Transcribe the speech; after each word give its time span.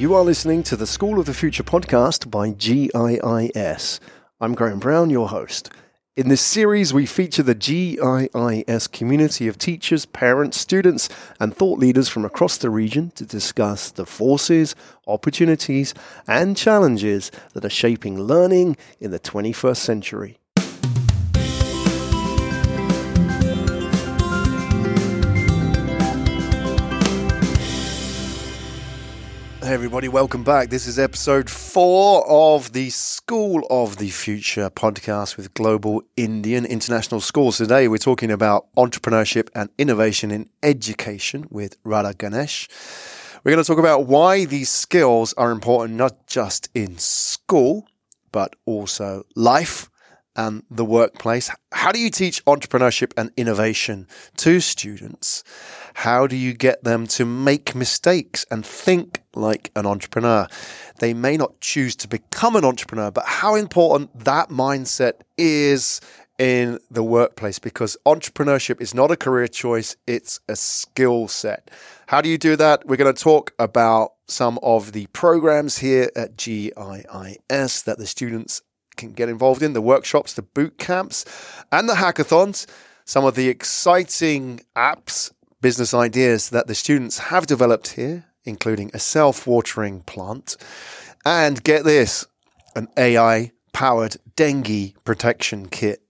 You 0.00 0.14
are 0.14 0.24
listening 0.24 0.62
to 0.62 0.76
the 0.76 0.86
School 0.86 1.20
of 1.20 1.26
the 1.26 1.34
Future 1.34 1.62
podcast 1.62 2.30
by 2.30 2.52
GIIS. 2.52 4.00
I'm 4.40 4.54
Graham 4.54 4.78
Brown, 4.78 5.10
your 5.10 5.28
host. 5.28 5.70
In 6.16 6.30
this 6.30 6.40
series, 6.40 6.94
we 6.94 7.04
feature 7.04 7.42
the 7.42 7.54
GIIS 7.54 8.90
community 8.90 9.46
of 9.46 9.58
teachers, 9.58 10.06
parents, 10.06 10.58
students, 10.58 11.10
and 11.38 11.54
thought 11.54 11.78
leaders 11.78 12.08
from 12.08 12.24
across 12.24 12.56
the 12.56 12.70
region 12.70 13.10
to 13.10 13.26
discuss 13.26 13.90
the 13.90 14.06
forces, 14.06 14.74
opportunities, 15.06 15.92
and 16.26 16.56
challenges 16.56 17.30
that 17.52 17.66
are 17.66 17.68
shaping 17.68 18.22
learning 18.22 18.78
in 19.00 19.10
the 19.10 19.20
21st 19.20 19.76
century. 19.76 20.39
Hey 29.70 29.74
everybody, 29.74 30.08
welcome 30.08 30.42
back. 30.42 30.68
This 30.68 30.88
is 30.88 30.98
episode 30.98 31.48
four 31.48 32.28
of 32.28 32.72
the 32.72 32.90
School 32.90 33.64
of 33.70 33.98
the 33.98 34.10
Future 34.10 34.68
podcast 34.68 35.36
with 35.36 35.54
Global 35.54 36.02
Indian 36.16 36.66
International 36.66 37.20
Schools. 37.20 37.58
Today 37.58 37.86
we're 37.86 37.98
talking 37.98 38.32
about 38.32 38.66
entrepreneurship 38.76 39.48
and 39.54 39.70
innovation 39.78 40.32
in 40.32 40.50
education 40.64 41.46
with 41.50 41.76
Radha 41.84 42.14
Ganesh. 42.14 42.68
We're 43.44 43.52
going 43.52 43.62
to 43.62 43.66
talk 43.68 43.78
about 43.78 44.06
why 44.06 44.44
these 44.44 44.70
skills 44.70 45.34
are 45.34 45.52
important 45.52 45.96
not 45.96 46.26
just 46.26 46.68
in 46.74 46.98
school, 46.98 47.86
but 48.32 48.56
also 48.66 49.22
life 49.36 49.88
and 50.40 50.62
the 50.70 50.86
workplace. 50.86 51.50
How 51.70 51.92
do 51.92 51.98
you 51.98 52.08
teach 52.08 52.42
entrepreneurship 52.46 53.12
and 53.14 53.30
innovation 53.36 54.08
to 54.38 54.60
students? 54.60 55.44
How 55.92 56.26
do 56.26 56.34
you 56.34 56.54
get 56.54 56.82
them 56.82 57.06
to 57.08 57.26
make 57.26 57.74
mistakes 57.74 58.46
and 58.50 58.64
think 58.64 59.22
like 59.34 59.70
an 59.76 59.84
entrepreneur? 59.84 60.48
They 60.98 61.12
may 61.12 61.36
not 61.36 61.60
choose 61.60 61.94
to 61.96 62.08
become 62.08 62.56
an 62.56 62.64
entrepreneur, 62.64 63.10
but 63.10 63.26
how 63.26 63.54
important 63.54 64.18
that 64.24 64.48
mindset 64.48 65.20
is 65.36 66.00
in 66.38 66.78
the 66.90 67.02
workplace 67.02 67.58
because 67.58 67.98
entrepreneurship 68.06 68.80
is 68.80 68.94
not 68.94 69.10
a 69.10 69.16
career 69.16 69.46
choice, 69.46 69.94
it's 70.06 70.40
a 70.48 70.56
skill 70.56 71.28
set. 71.28 71.70
How 72.06 72.22
do 72.22 72.30
you 72.30 72.38
do 72.38 72.56
that? 72.56 72.86
We're 72.86 72.96
going 72.96 73.14
to 73.14 73.22
talk 73.22 73.52
about 73.58 74.14
some 74.26 74.58
of 74.62 74.92
the 74.92 75.06
programs 75.08 75.76
here 75.78 76.10
at 76.16 76.38
GIIS 76.38 77.82
that 77.82 77.98
the 77.98 78.06
students 78.06 78.62
can 79.00 79.12
get 79.12 79.28
involved 79.28 79.62
in 79.62 79.72
the 79.72 79.80
workshops, 79.80 80.34
the 80.34 80.42
boot 80.42 80.78
camps, 80.78 81.24
and 81.72 81.88
the 81.88 81.94
hackathons. 81.94 82.66
Some 83.04 83.24
of 83.24 83.34
the 83.34 83.48
exciting 83.48 84.60
apps, 84.76 85.32
business 85.60 85.92
ideas 85.92 86.50
that 86.50 86.66
the 86.68 86.74
students 86.74 87.18
have 87.18 87.46
developed 87.46 87.94
here, 87.94 88.26
including 88.44 88.90
a 88.94 88.98
self 88.98 89.46
watering 89.46 90.02
plant. 90.02 90.56
And 91.24 91.62
get 91.64 91.84
this 91.84 92.26
an 92.76 92.88
AI 92.96 93.52
powered 93.72 94.16
dengue 94.36 94.94
protection 95.04 95.68
kit. 95.68 96.02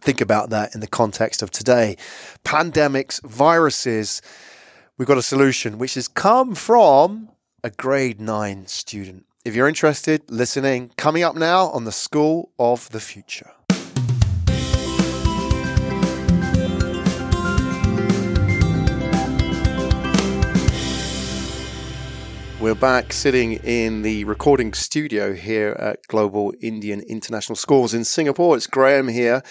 Think 0.00 0.20
about 0.20 0.50
that 0.50 0.74
in 0.74 0.80
the 0.80 0.88
context 0.88 1.42
of 1.42 1.50
today. 1.50 1.96
Pandemics, 2.44 3.22
viruses. 3.22 4.20
We've 4.98 5.08
got 5.08 5.18
a 5.18 5.22
solution 5.22 5.78
which 5.78 5.94
has 5.94 6.08
come 6.08 6.54
from 6.54 7.30
a 7.62 7.70
grade 7.70 8.20
nine 8.20 8.66
student. 8.66 9.26
If 9.44 9.56
you're 9.56 9.66
interested, 9.66 10.30
listening, 10.30 10.92
coming 10.96 11.24
up 11.24 11.34
now 11.34 11.66
on 11.70 11.82
the 11.82 11.90
School 11.90 12.52
of 12.60 12.88
the 12.90 13.00
Future. 13.00 13.50
We're 22.60 22.76
back 22.76 23.12
sitting 23.12 23.54
in 23.54 24.02
the 24.02 24.22
recording 24.26 24.74
studio 24.74 25.32
here 25.32 25.70
at 25.70 26.06
Global 26.06 26.54
Indian 26.60 27.00
International 27.00 27.56
Schools 27.56 27.92
in 27.92 28.04
Singapore. 28.04 28.56
It's 28.56 28.68
Graham 28.68 29.08
here. 29.08 29.42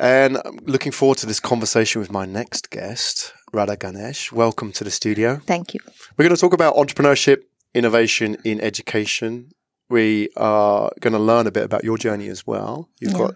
And 0.00 0.38
I'm 0.44 0.56
looking 0.64 0.90
forward 0.90 1.18
to 1.18 1.26
this 1.26 1.38
conversation 1.38 2.00
with 2.00 2.10
my 2.10 2.26
next 2.26 2.68
guest, 2.70 3.32
Radha 3.52 3.76
Ganesh. 3.76 4.32
Welcome 4.32 4.72
to 4.72 4.82
the 4.82 4.90
studio. 4.90 5.40
Thank 5.46 5.72
you. 5.72 5.78
We're 6.16 6.24
going 6.24 6.34
to 6.34 6.40
talk 6.40 6.52
about 6.52 6.74
entrepreneurship, 6.74 7.42
innovation 7.74 8.36
in 8.44 8.60
education. 8.60 9.50
We 9.90 10.30
are 10.36 10.90
going 11.00 11.12
to 11.12 11.18
learn 11.18 11.46
a 11.46 11.50
bit 11.50 11.64
about 11.64 11.84
your 11.84 11.98
journey 11.98 12.28
as 12.28 12.46
well. 12.46 12.88
You've 13.00 13.12
Yeah. 13.12 13.18
got 13.18 13.34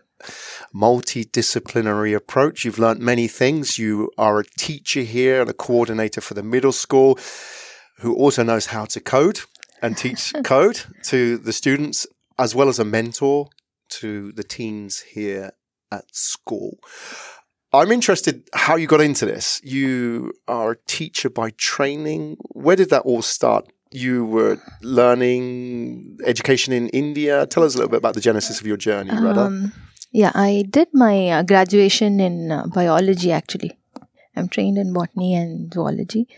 multidisciplinary 0.74 2.14
approach. 2.14 2.64
You've 2.64 2.78
learned 2.78 3.00
many 3.00 3.28
things. 3.28 3.78
You 3.78 4.10
are 4.18 4.40
a 4.40 4.44
teacher 4.44 5.02
here 5.02 5.40
and 5.40 5.50
a 5.50 5.54
coordinator 5.54 6.20
for 6.20 6.34
the 6.34 6.42
middle 6.42 6.72
school 6.72 7.18
who 7.98 8.14
also 8.14 8.42
knows 8.42 8.66
how 8.66 8.84
to 8.86 9.00
code 9.00 9.40
and 9.82 9.96
teach 9.96 10.32
code 10.44 10.80
to 11.04 11.38
the 11.38 11.52
students 11.52 12.06
as 12.38 12.54
well 12.54 12.68
as 12.68 12.78
a 12.78 12.84
mentor 12.84 13.48
to 13.90 14.32
the 14.32 14.44
teens 14.44 15.00
here 15.00 15.52
at 15.90 16.04
school. 16.14 16.78
I'm 17.72 17.92
interested 17.92 18.48
how 18.54 18.76
you 18.76 18.86
got 18.86 19.00
into 19.00 19.26
this. 19.26 19.60
You 19.62 20.32
are 20.46 20.72
a 20.72 20.76
teacher 20.86 21.28
by 21.28 21.50
training. 21.50 22.36
Where 22.50 22.76
did 22.76 22.90
that 22.90 23.02
all 23.02 23.22
start? 23.22 23.70
You 23.90 24.24
were 24.24 24.58
learning 24.82 26.18
education 26.24 26.72
in 26.72 26.88
India. 26.90 27.46
Tell 27.46 27.62
us 27.64 27.74
a 27.74 27.78
little 27.78 27.90
bit 27.90 27.98
about 27.98 28.14
the 28.14 28.20
genesis 28.20 28.60
of 28.60 28.66
your 28.66 28.76
journey, 28.76 29.10
Radha. 29.10 29.40
Um, 29.40 29.72
yeah, 30.12 30.32
I 30.34 30.64
did 30.68 30.88
my 30.92 31.30
uh, 31.30 31.42
graduation 31.42 32.20
in 32.20 32.52
uh, 32.52 32.66
biology 32.66 33.32
actually. 33.32 33.78
I'm 34.36 34.48
trained 34.48 34.78
in 34.78 34.92
botany 34.92 35.34
and 35.34 35.72
zoology. 35.72 36.28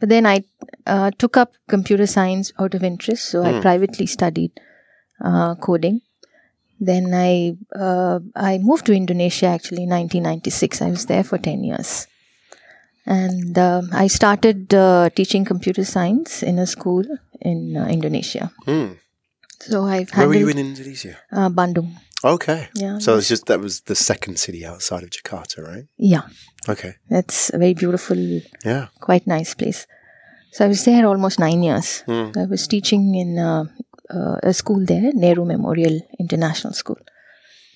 But 0.00 0.08
then 0.08 0.26
I 0.26 0.44
uh, 0.86 1.10
took 1.18 1.36
up 1.36 1.52
computer 1.68 2.06
science 2.06 2.52
out 2.58 2.74
of 2.74 2.82
interest, 2.82 3.28
so 3.28 3.42
I 3.42 3.52
Hmm. 3.52 3.60
privately 3.60 4.06
studied 4.06 4.52
uh, 5.20 5.54
coding. 5.56 6.00
Then 6.80 7.14
I 7.14 7.56
uh, 7.78 8.18
I 8.34 8.58
moved 8.58 8.86
to 8.86 8.92
Indonesia 8.92 9.46
actually 9.46 9.84
in 9.84 9.90
1996. 9.90 10.82
I 10.82 10.90
was 10.90 11.06
there 11.06 11.22
for 11.22 11.38
10 11.38 11.62
years. 11.64 12.06
And 13.06 13.56
um 13.58 13.90
I 13.92 14.06
started 14.08 14.72
uh, 14.74 15.10
teaching 15.14 15.44
computer 15.44 15.84
science 15.84 16.42
in 16.42 16.58
a 16.58 16.66
school 16.66 17.04
in 17.40 17.76
uh, 17.76 17.86
Indonesia. 17.86 18.50
Hmm. 18.64 18.96
So 19.60 19.84
I've 19.84 20.10
Where 20.16 20.28
were 20.28 20.34
you 20.36 20.48
in 20.48 20.58
Indonesia? 20.58 21.16
uh, 21.32 21.48
Bandung. 21.48 21.92
Okay. 22.24 22.68
Yeah. 22.74 22.98
So 22.98 23.16
it's 23.18 23.28
just 23.28 23.46
that 23.46 23.60
was 23.60 23.82
the 23.84 23.94
second 23.94 24.38
city 24.38 24.64
outside 24.64 25.02
of 25.04 25.10
Jakarta, 25.10 25.60
right? 25.60 25.84
Yeah, 26.00 26.22
Okay. 26.68 26.96
That's 27.12 27.52
a 27.52 27.58
very 27.58 27.74
beautiful, 27.76 28.16
Yeah. 28.64 28.88
quite 29.00 29.26
nice 29.28 29.52
place. 29.52 29.86
So 30.52 30.64
I 30.64 30.68
was 30.68 30.84
there 30.88 31.04
almost 31.04 31.36
nine 31.38 31.60
years. 31.62 32.00
Hmm. 32.08 32.32
I 32.36 32.46
was 32.48 32.64
teaching 32.66 33.14
in 33.14 33.36
uh, 33.38 33.64
uh, 34.08 34.36
a 34.42 34.52
school 34.56 34.80
there, 34.86 35.12
Nehru 35.12 35.44
Memorial 35.44 36.00
International 36.18 36.72
School. 36.72 36.96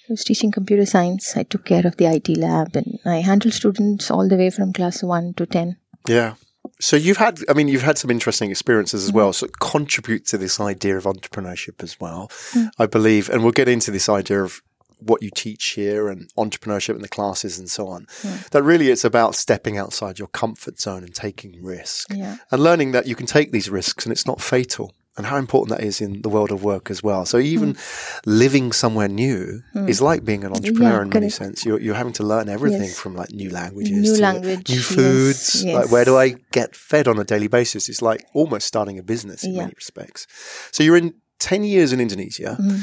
I 0.09 0.13
was 0.13 0.25
teaching 0.25 0.51
computer 0.51 0.87
science. 0.87 1.37
I 1.37 1.43
took 1.43 1.67
care 1.67 1.87
of 1.87 1.97
the 1.97 2.07
IT 2.07 2.29
lab 2.37 2.75
and 2.75 2.99
I 3.05 3.17
handled 3.17 3.55
students 3.55 4.11
all 4.11 4.27
the 4.27 4.37
way 4.37 4.51
from 4.51 4.73
class 4.73 5.03
1 5.03 5.35
to 5.35 5.47
10. 5.47 5.77
Yeah. 6.07 6.35
So 6.81 6.97
you've 6.97 7.19
had, 7.19 7.41
I 7.49 7.53
mean, 7.53 7.69
you've 7.69 7.83
had 7.83 7.99
some 7.99 8.11
interesting 8.11 8.51
experiences 8.51 9.05
as 9.05 9.13
well. 9.13 9.33
So 9.33 9.49
contribute 9.61 10.27
to 10.27 10.39
this 10.39 10.61
idea 10.61 10.97
of 10.97 11.05
entrepreneurship 11.05 11.83
as 11.83 11.99
well, 12.01 12.29
mm. 12.53 12.71
I 12.79 12.87
believe. 12.87 13.29
And 13.29 13.43
we'll 13.43 13.53
get 13.53 13.69
into 13.69 13.91
this 13.91 14.09
idea 14.09 14.43
of 14.43 14.63
what 15.01 15.23
you 15.23 15.31
teach 15.31 15.65
here 15.71 16.09
and 16.09 16.33
entrepreneurship 16.37 16.95
in 16.95 17.03
the 17.03 17.09
classes 17.09 17.59
and 17.59 17.71
so 17.71 17.89
on. 17.89 18.07
That 18.51 18.63
really 18.63 18.91
it's 18.91 19.05
about 19.05 19.35
stepping 19.35 19.79
outside 19.79 20.19
your 20.19 20.29
comfort 20.29 20.81
zone 20.81 21.05
and 21.05 21.15
taking 21.15 21.63
risk 21.63 22.13
Yeah. 22.13 22.39
and 22.51 22.63
learning 22.63 22.93
that 22.93 23.07
you 23.07 23.15
can 23.15 23.27
take 23.27 23.53
these 23.53 23.71
risks 23.71 24.05
and 24.05 24.13
it's 24.13 24.27
not 24.27 24.41
fatal 24.41 24.95
and 25.19 25.27
how 25.27 25.37
important 25.37 25.77
that 25.77 25.85
is 25.85 26.01
in 26.01 26.23
the 26.23 26.29
world 26.31 26.51
of 26.51 26.63
work 26.65 26.91
as 26.91 27.03
well. 27.03 27.27
So 27.27 27.37
even 27.39 27.77
living 28.25 28.73
somewhere 28.73 29.09
new 29.09 29.63
is 29.87 30.01
like 30.01 30.25
being 30.25 30.45
an 30.45 30.53
entrepreneur 30.53 30.99
Yeah, 30.99 31.03
in 31.03 31.09
many 31.11 31.29
sense. 31.31 31.67
You're, 31.67 31.81
you're 31.81 31.95
having 32.03 32.15
to 32.15 32.23
learn 32.23 32.49
everything 32.49 32.89
Yes. 32.95 32.99
from 32.99 33.15
like 33.17 33.31
new 33.33 33.51
languages, 33.51 33.99
New 33.99 34.17
to 34.17 34.23
language, 34.23 34.69
new 34.71 34.77
yes, 34.77 34.95
foods. 34.95 35.65
Like 35.65 35.91
where 35.91 36.05
do 36.05 36.17
I 36.17 36.37
get 36.53 36.75
fed 36.77 37.09
on 37.09 37.19
a 37.19 37.25
daily 37.25 37.49
basis? 37.49 37.89
It's 37.89 38.01
like 38.01 38.25
almost 38.33 38.67
starting 38.67 38.99
a 38.99 39.03
business 39.03 39.45
in 39.45 39.53
Yeah. 39.53 39.63
many 39.63 39.75
respects. 39.77 40.27
So 40.73 40.83
you're 40.83 40.97
in 40.97 41.15
10 41.41 41.65
years 41.65 41.93
in 41.93 42.01
Indonesia. 42.01 42.57
Mm-hmm. 42.61 42.79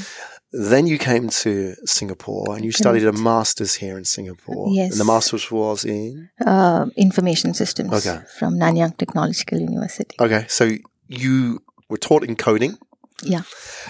Then 0.72 0.88
you 0.88 0.98
came 0.98 1.28
to 1.44 1.76
Singapore 1.86 2.56
and 2.56 2.64
you 2.64 2.72
studied 2.72 3.04
a 3.06 3.12
master's 3.12 3.76
here 3.76 3.98
in 3.98 4.06
Singapore. 4.06 4.70
Yes. 4.72 4.92
And 4.92 5.00
the 5.02 5.06
master's 5.06 5.52
was 5.52 5.84
in? 5.84 6.30
Uh, 6.46 6.86
information 6.96 7.54
systems 7.54 7.92
Okay. 7.92 8.20
from 8.40 8.56
Nanyang 8.56 8.96
Technological 8.96 9.60
University. 9.60 10.16
Okay. 10.20 10.46
So 10.48 10.72
you 11.10 11.60
were 11.90 11.98
taught 11.98 12.24
in 12.24 12.36
coding. 12.36 12.78
Yeah. 13.24 13.44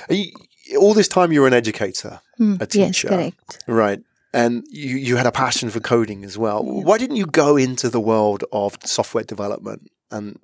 You- 0.10 0.32
all 0.80 0.96
this 0.96 1.08
time 1.08 1.32
you 1.32 1.42
were 1.42 1.48
an 1.48 1.54
educator, 1.54 2.22
Hmm, 2.38 2.56
a 2.60 2.68
Yes, 2.74 2.96
teacher. 2.96 3.10
correct. 3.10 3.64
Right. 3.68 4.02
And 4.34 4.64
you, 4.70 4.98
you 4.98 5.16
had 5.16 5.28
a 5.28 5.32
passion 5.32 5.70
for 5.70 5.80
coding 5.80 6.26
as 6.26 6.38
well. 6.38 6.64
Why 6.66 6.98
didn't 6.98 7.18
you 7.18 7.28
go 7.28 7.56
into 7.56 7.88
the 7.90 8.00
world 8.00 8.44
of 8.52 8.78
software 8.84 9.24
development 9.24 9.84
and 10.12 10.40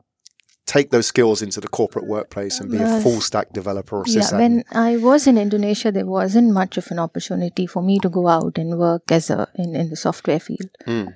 take 0.67 0.91
those 0.91 1.07
skills 1.07 1.41
into 1.41 1.59
the 1.59 1.67
corporate 1.67 2.05
workplace 2.07 2.59
and 2.59 2.71
be 2.71 2.77
a 2.77 3.01
full 3.01 3.19
stack 3.19 3.51
developer 3.51 3.97
or 3.97 4.03
Yeah, 4.07 4.31
when 4.37 4.63
I 4.71 4.95
was 4.97 5.27
in 5.27 5.37
Indonesia, 5.37 5.91
there 5.91 6.05
wasn't 6.05 6.53
much 6.53 6.77
of 6.77 6.89
an 6.91 6.99
opportunity 6.99 7.65
for 7.65 7.81
me 7.81 7.99
to 7.99 8.09
go 8.09 8.27
out 8.27 8.57
and 8.57 8.77
work 8.77 9.11
as 9.11 9.29
a 9.29 9.47
in, 9.55 9.75
in 9.75 9.89
the 9.89 9.95
software 9.97 10.39
field. 10.39 10.69
Mm. 10.87 11.13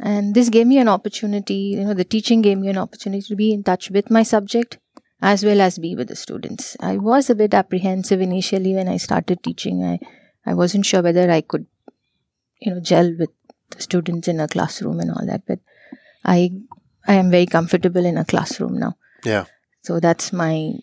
And 0.00 0.34
this 0.34 0.48
gave 0.48 0.66
me 0.66 0.78
an 0.78 0.88
opportunity, 0.88 1.74
you 1.78 1.84
know, 1.84 1.94
the 1.94 2.04
teaching 2.04 2.42
gave 2.42 2.58
me 2.58 2.68
an 2.68 2.76
opportunity 2.78 3.22
to 3.28 3.36
be 3.36 3.52
in 3.52 3.62
touch 3.64 3.90
with 3.90 4.10
my 4.10 4.22
subject 4.22 4.78
as 5.20 5.44
well 5.44 5.60
as 5.60 5.78
be 5.78 5.94
with 5.94 6.08
the 6.08 6.16
students. 6.16 6.76
I 6.80 6.96
was 6.96 7.28
a 7.28 7.34
bit 7.34 7.54
apprehensive 7.54 8.20
initially 8.20 8.74
when 8.74 8.88
I 8.88 8.96
started 8.96 9.42
teaching. 9.42 9.84
I, 9.84 9.98
I 10.46 10.54
wasn't 10.54 10.86
sure 10.86 11.02
whether 11.02 11.30
I 11.30 11.40
could, 11.40 11.66
you 12.60 12.74
know, 12.74 12.80
gel 12.80 13.14
with 13.18 13.30
the 13.70 13.82
students 13.82 14.28
in 14.28 14.40
a 14.40 14.48
classroom 14.48 15.00
and 15.00 15.10
all 15.10 15.26
that, 15.26 15.42
but 15.46 15.58
I 16.24 16.50
I 17.06 17.14
am 17.14 17.30
very 17.30 17.46
comfortable 17.46 18.04
in 18.04 18.18
a 18.18 18.24
classroom 18.24 18.78
now. 18.78 18.96
Yeah. 19.24 19.46
So 19.82 20.00
that's 20.00 20.32
my 20.32 20.74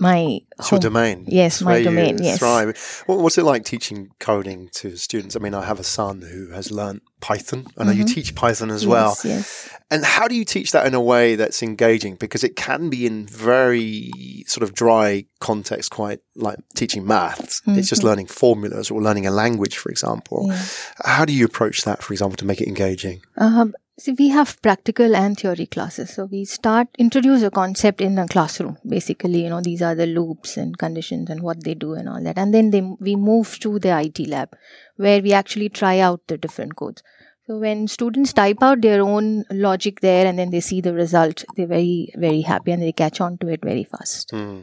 my 0.00 0.40
It's 0.58 0.70
your 0.70 0.80
domain. 0.80 1.24
Yes, 1.28 1.60
my 1.62 1.82
domain, 1.82 2.18
yes. 2.22 2.38
Thrive. 2.38 3.02
What, 3.06 3.20
what's 3.20 3.38
it 3.38 3.44
like 3.44 3.64
teaching 3.64 4.10
coding 4.18 4.68
to 4.74 4.96
students? 4.96 5.36
I 5.36 5.38
mean, 5.38 5.54
I 5.54 5.64
have 5.64 5.78
a 5.80 5.84
son 5.84 6.22
who 6.22 6.50
has 6.50 6.70
learnt 6.72 7.02
Python. 7.20 7.66
I 7.76 7.84
know 7.84 7.90
you 7.92 8.04
Mhm. 8.04 8.14
teach 8.14 8.34
Python 8.34 8.70
as 8.70 8.86
well. 8.86 9.10
Yes, 9.22 9.24
yes. 9.24 9.68
And 9.90 10.04
how 10.04 10.26
do 10.28 10.34
you 10.34 10.44
teach 10.44 10.72
that 10.72 10.86
in 10.86 10.94
a 10.94 11.00
way 11.00 11.34
that's 11.34 11.62
engaging? 11.62 12.14
Because 12.14 12.42
it 12.44 12.56
can 12.56 12.88
be 12.88 13.04
in 13.06 13.26
very 13.26 14.10
sort 14.46 14.62
of 14.62 14.72
dry 14.72 15.24
context, 15.40 15.90
quite 15.90 16.20
like 16.36 16.58
teaching 16.74 17.06
maths. 17.06 17.60
It's 17.66 17.88
just 17.88 18.00
Mhm. 18.02 18.04
learning 18.06 18.26
formulas 18.28 18.90
or 18.90 19.02
learning 19.02 19.26
a 19.26 19.30
language, 19.30 19.76
for 19.76 19.90
example. 19.90 20.46
Yeah. 20.48 20.62
How 21.04 21.24
do 21.24 21.32
you 21.32 21.44
approach 21.44 21.82
that, 21.82 22.02
for 22.02 22.12
example, 22.14 22.36
to 22.38 22.46
make 22.46 22.60
it 22.60 22.68
engaging? 22.68 23.20
Um, 23.36 23.74
see, 24.00 24.12
we 24.18 24.28
have 24.28 24.60
practical 24.62 25.14
and 25.14 25.38
theory 25.38 25.66
classes. 25.66 26.10
So 26.10 26.24
we 26.24 26.44
start 26.44 26.88
introduce 26.98 27.42
a 27.42 27.50
concept 27.50 28.00
in 28.00 28.14
the 28.14 28.26
classroom. 28.26 28.78
Basically, 28.86 29.44
you 29.44 29.50
know, 29.50 29.60
these 29.60 29.82
are 29.82 29.94
the 29.94 30.06
loops 30.06 30.56
and 30.56 30.76
conditions 30.76 31.30
and 31.30 31.42
what 31.42 31.64
they 31.64 31.74
do 31.74 31.94
and 31.94 32.08
all 32.08 32.22
that. 32.22 32.38
And 32.38 32.52
then 32.54 32.70
they, 32.70 32.80
we 32.80 33.16
move 33.16 33.58
to 33.60 33.78
the 33.78 33.98
IT 34.00 34.26
lab 34.28 34.56
where 34.96 35.22
we 35.22 35.32
actually 35.32 35.68
try 35.68 35.98
out 35.98 36.20
the 36.26 36.38
different 36.38 36.76
codes. 36.76 37.02
So 37.46 37.58
when 37.58 37.88
students 37.88 38.32
type 38.32 38.58
out 38.62 38.80
their 38.80 39.02
own 39.02 39.44
logic 39.50 40.00
there 40.00 40.24
and 40.24 40.38
then 40.38 40.50
they 40.50 40.60
see 40.60 40.80
the 40.80 40.94
result, 40.94 41.44
they're 41.56 41.66
very, 41.66 42.12
very 42.14 42.42
happy 42.42 42.70
and 42.70 42.80
they 42.80 42.92
catch 42.92 43.20
on 43.20 43.38
to 43.38 43.48
it 43.48 43.60
very 43.60 43.82
fast. 43.82 44.30
Hmm. 44.30 44.60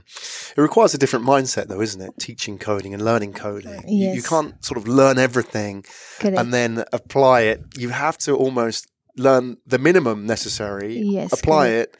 It 0.55 0.61
requires 0.61 0.93
a 0.93 0.97
different 0.97 1.25
mindset, 1.25 1.67
though, 1.67 1.81
isn't 1.81 1.99
it? 2.01 2.11
Teaching 2.17 2.57
coding 2.57 2.93
and 2.93 3.03
learning 3.03 3.33
coding. 3.33 3.83
You, 3.85 4.13
you 4.13 4.23
can't 4.23 4.63
sort 4.63 4.77
of 4.77 4.87
learn 4.87 5.17
everything 5.17 5.83
Correct. 6.19 6.37
and 6.37 6.53
then 6.53 6.85
apply 6.93 7.41
it. 7.41 7.61
You 7.75 7.89
have 7.89 8.17
to 8.19 8.37
almost 8.37 8.87
learn 9.17 9.57
the 9.65 9.77
minimum 9.79 10.25
necessary, 10.25 10.97
Yes, 10.99 11.33
apply 11.33 11.67
it, 11.69 11.95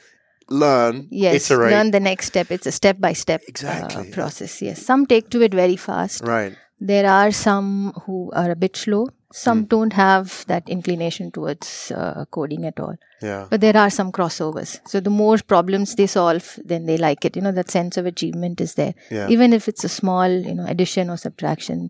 learn, 0.50 1.08
yes, 1.12 1.50
iterate. 1.50 1.72
learn 1.72 1.92
the 1.92 2.00
next 2.00 2.28
step. 2.28 2.52
It's 2.52 2.66
a 2.68 2.72
step 2.72 3.00
by 3.00 3.14
step 3.14 3.42
Exactly. 3.48 4.12
process. 4.12 4.62
Yes, 4.62 4.82
some 4.86 5.06
take 5.06 5.30
to 5.32 5.42
it 5.42 5.54
very 5.54 5.76
fast. 5.76 6.24
right. 6.24 6.54
There 6.80 7.10
are 7.10 7.32
some 7.32 7.92
who 8.06 8.32
are 8.34 8.52
a 8.52 8.56
bit 8.56 8.76
slow. 8.78 9.08
Some 9.34 9.62
Hmm. 9.62 9.66
don't 9.66 9.94
have 9.94 10.46
that 10.48 10.70
inclination 10.70 11.32
towards 11.32 11.92
uh, 11.92 12.26
coding 12.30 12.66
at 12.68 12.80
all. 12.80 12.96
Yeah. 13.22 13.48
But 13.50 13.62
there 13.62 13.76
are 13.76 13.90
some 13.90 14.12
crossovers. 14.12 14.80
So 14.88 15.00
the 15.00 15.10
more 15.10 15.38
problems 15.40 15.96
they 15.96 16.06
solve, 16.06 16.60
then 16.64 16.86
they 16.86 16.98
like 16.98 17.26
it. 17.26 17.36
You 17.36 17.42
know, 17.42 17.52
that 17.52 17.72
sense 17.72 17.98
of 17.98 18.06
achievement 18.06 18.62
is 18.62 18.76
there. 18.76 18.94
Yeah. 19.10 19.28
Even 19.28 19.54
if 19.54 19.68
it's 19.68 19.84
a 19.84 19.90
small, 19.90 20.30
you 20.30 20.54
know, 20.54 20.66
addition 20.68 21.10
or 21.10 21.18
subtraction 21.18 21.90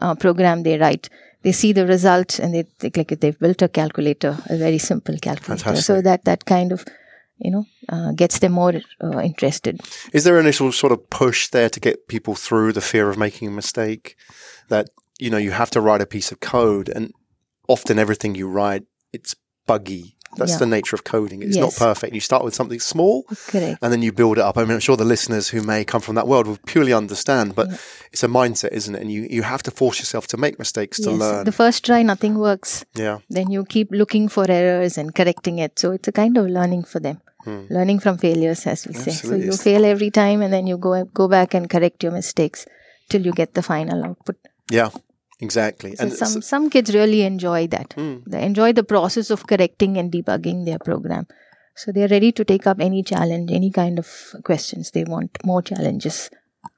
uh, 0.00 0.14
program 0.14 0.62
they 0.62 0.78
write, 0.78 1.08
they 1.42 1.52
see 1.52 1.72
the 1.72 1.86
result 1.86 2.38
and 2.38 2.54
they 2.54 2.64
think 2.78 2.96
like 2.96 3.20
they've 3.20 3.38
built 3.38 3.62
a 3.62 3.68
calculator, 3.68 4.36
a 4.46 4.56
very 4.56 4.78
simple 4.78 5.16
calculator. 5.18 5.76
So 5.76 6.02
that 6.02 6.24
that 6.24 6.44
kind 6.44 6.72
of, 6.72 6.84
you 7.38 7.50
know, 7.50 7.64
uh, 7.88 8.12
gets 8.12 8.40
them 8.40 8.52
more 8.52 8.74
uh, 9.02 9.20
interested. 9.20 9.80
Is 10.12 10.24
there 10.24 10.36
an 10.38 10.46
initial 10.46 10.72
sort 10.72 10.92
of 10.92 11.08
push 11.10 11.48
there 11.48 11.70
to 11.70 11.80
get 11.80 12.08
people 12.08 12.34
through 12.34 12.72
the 12.72 12.80
fear 12.80 13.08
of 13.08 13.16
making 13.16 13.48
a 13.48 13.52
mistake? 13.52 14.16
That, 14.68 14.90
you 15.18 15.30
know, 15.30 15.38
you 15.38 15.52
have 15.52 15.70
to 15.70 15.80
write 15.80 16.02
a 16.02 16.06
piece 16.06 16.32
of 16.32 16.40
code 16.40 16.88
and 16.88 17.12
often 17.68 17.98
everything 17.98 18.34
you 18.34 18.48
write, 18.48 18.84
it's 19.12 19.34
buggy. 19.66 20.16
That's 20.36 20.52
Yeah. 20.52 20.58
the 20.58 20.66
nature 20.66 20.94
of 20.94 21.02
coding. 21.04 21.42
It's 21.42 21.56
not 21.56 21.74
perfect. 21.74 22.14
You 22.14 22.20
start 22.20 22.44
with 22.44 22.54
something 22.54 22.80
small 22.80 23.24
Correct. 23.48 23.78
and 23.82 23.92
then 23.92 24.02
you 24.02 24.12
build 24.12 24.38
it 24.38 24.44
up. 24.44 24.56
I 24.58 24.62
mean, 24.64 24.72
I'm 24.72 24.80
sure 24.80 24.96
the 24.96 25.04
listeners 25.04 25.48
who 25.48 25.62
may 25.62 25.84
come 25.84 26.00
from 26.00 26.14
that 26.16 26.28
world 26.28 26.46
will 26.46 26.58
purely 26.66 26.92
understand, 26.92 27.54
but 27.54 27.68
Yeah. 27.70 27.76
it's 28.12 28.22
a 28.22 28.28
mindset, 28.28 28.72
isn't 28.72 28.94
it? 28.94 29.00
And 29.02 29.10
you, 29.10 29.26
you 29.30 29.42
have 29.42 29.62
to 29.64 29.70
force 29.70 29.98
yourself 29.98 30.26
to 30.28 30.36
make 30.36 30.58
mistakes 30.58 30.98
to 31.00 31.10
yes. 31.10 31.18
learn. 31.20 31.44
The 31.44 31.52
first 31.52 31.84
try, 31.84 32.02
nothing 32.02 32.38
works. 32.38 32.84
yeah. 32.94 33.18
then 33.30 33.50
you 33.50 33.64
keep 33.64 33.88
looking 33.90 34.28
for 34.28 34.44
errors 34.48 34.98
and 34.98 35.14
correcting 35.14 35.58
it. 35.58 35.78
So 35.78 35.92
it's 35.92 36.08
a 36.08 36.12
kind 36.12 36.36
of 36.36 36.46
learning 36.46 36.84
for 36.84 37.00
them, 37.00 37.20
Hmm. 37.44 37.64
learning 37.70 38.00
from 38.00 38.18
failures, 38.18 38.66
as 38.66 38.86
we 38.86 38.94
say. 38.94 39.10
Absolutely. 39.12 39.46
So 39.46 39.46
you 39.46 39.56
fail 39.56 39.84
every 39.84 40.10
time, 40.10 40.42
and 40.42 40.52
then 40.52 40.66
you 40.66 40.76
go 40.76 41.04
go 41.14 41.28
back 41.28 41.54
and 41.54 41.68
correct 41.70 42.02
your 42.02 42.12
mistakes 42.12 42.66
till 43.08 43.22
you 43.26 43.32
get 43.32 43.54
the 43.54 43.62
final 43.62 44.04
output. 44.04 44.36
Yeah. 44.70 44.90
Exactly. 45.40 45.94
So 45.96 46.02
and 46.04 46.12
some 46.12 46.42
some 46.42 46.70
kids 46.70 46.94
really 46.94 47.22
enjoy 47.22 47.66
that. 47.68 47.92
Hmm. 47.94 48.16
They 48.26 48.42
enjoy 48.42 48.72
the 48.72 48.84
process 48.84 49.30
of 49.30 49.46
correcting 49.46 49.96
and 49.96 50.10
debugging 50.10 50.64
their 50.64 50.78
program. 50.78 51.26
So 51.76 51.92
they're 51.92 52.08
ready 52.08 52.32
to 52.32 52.44
take 52.44 52.66
up 52.66 52.80
any 52.80 53.04
challenge, 53.04 53.52
any 53.52 53.70
kind 53.70 53.98
of 54.00 54.08
questions 54.44 54.90
they 54.90 55.04
want, 55.04 55.38
more 55.44 55.62
challenges. 55.62 56.28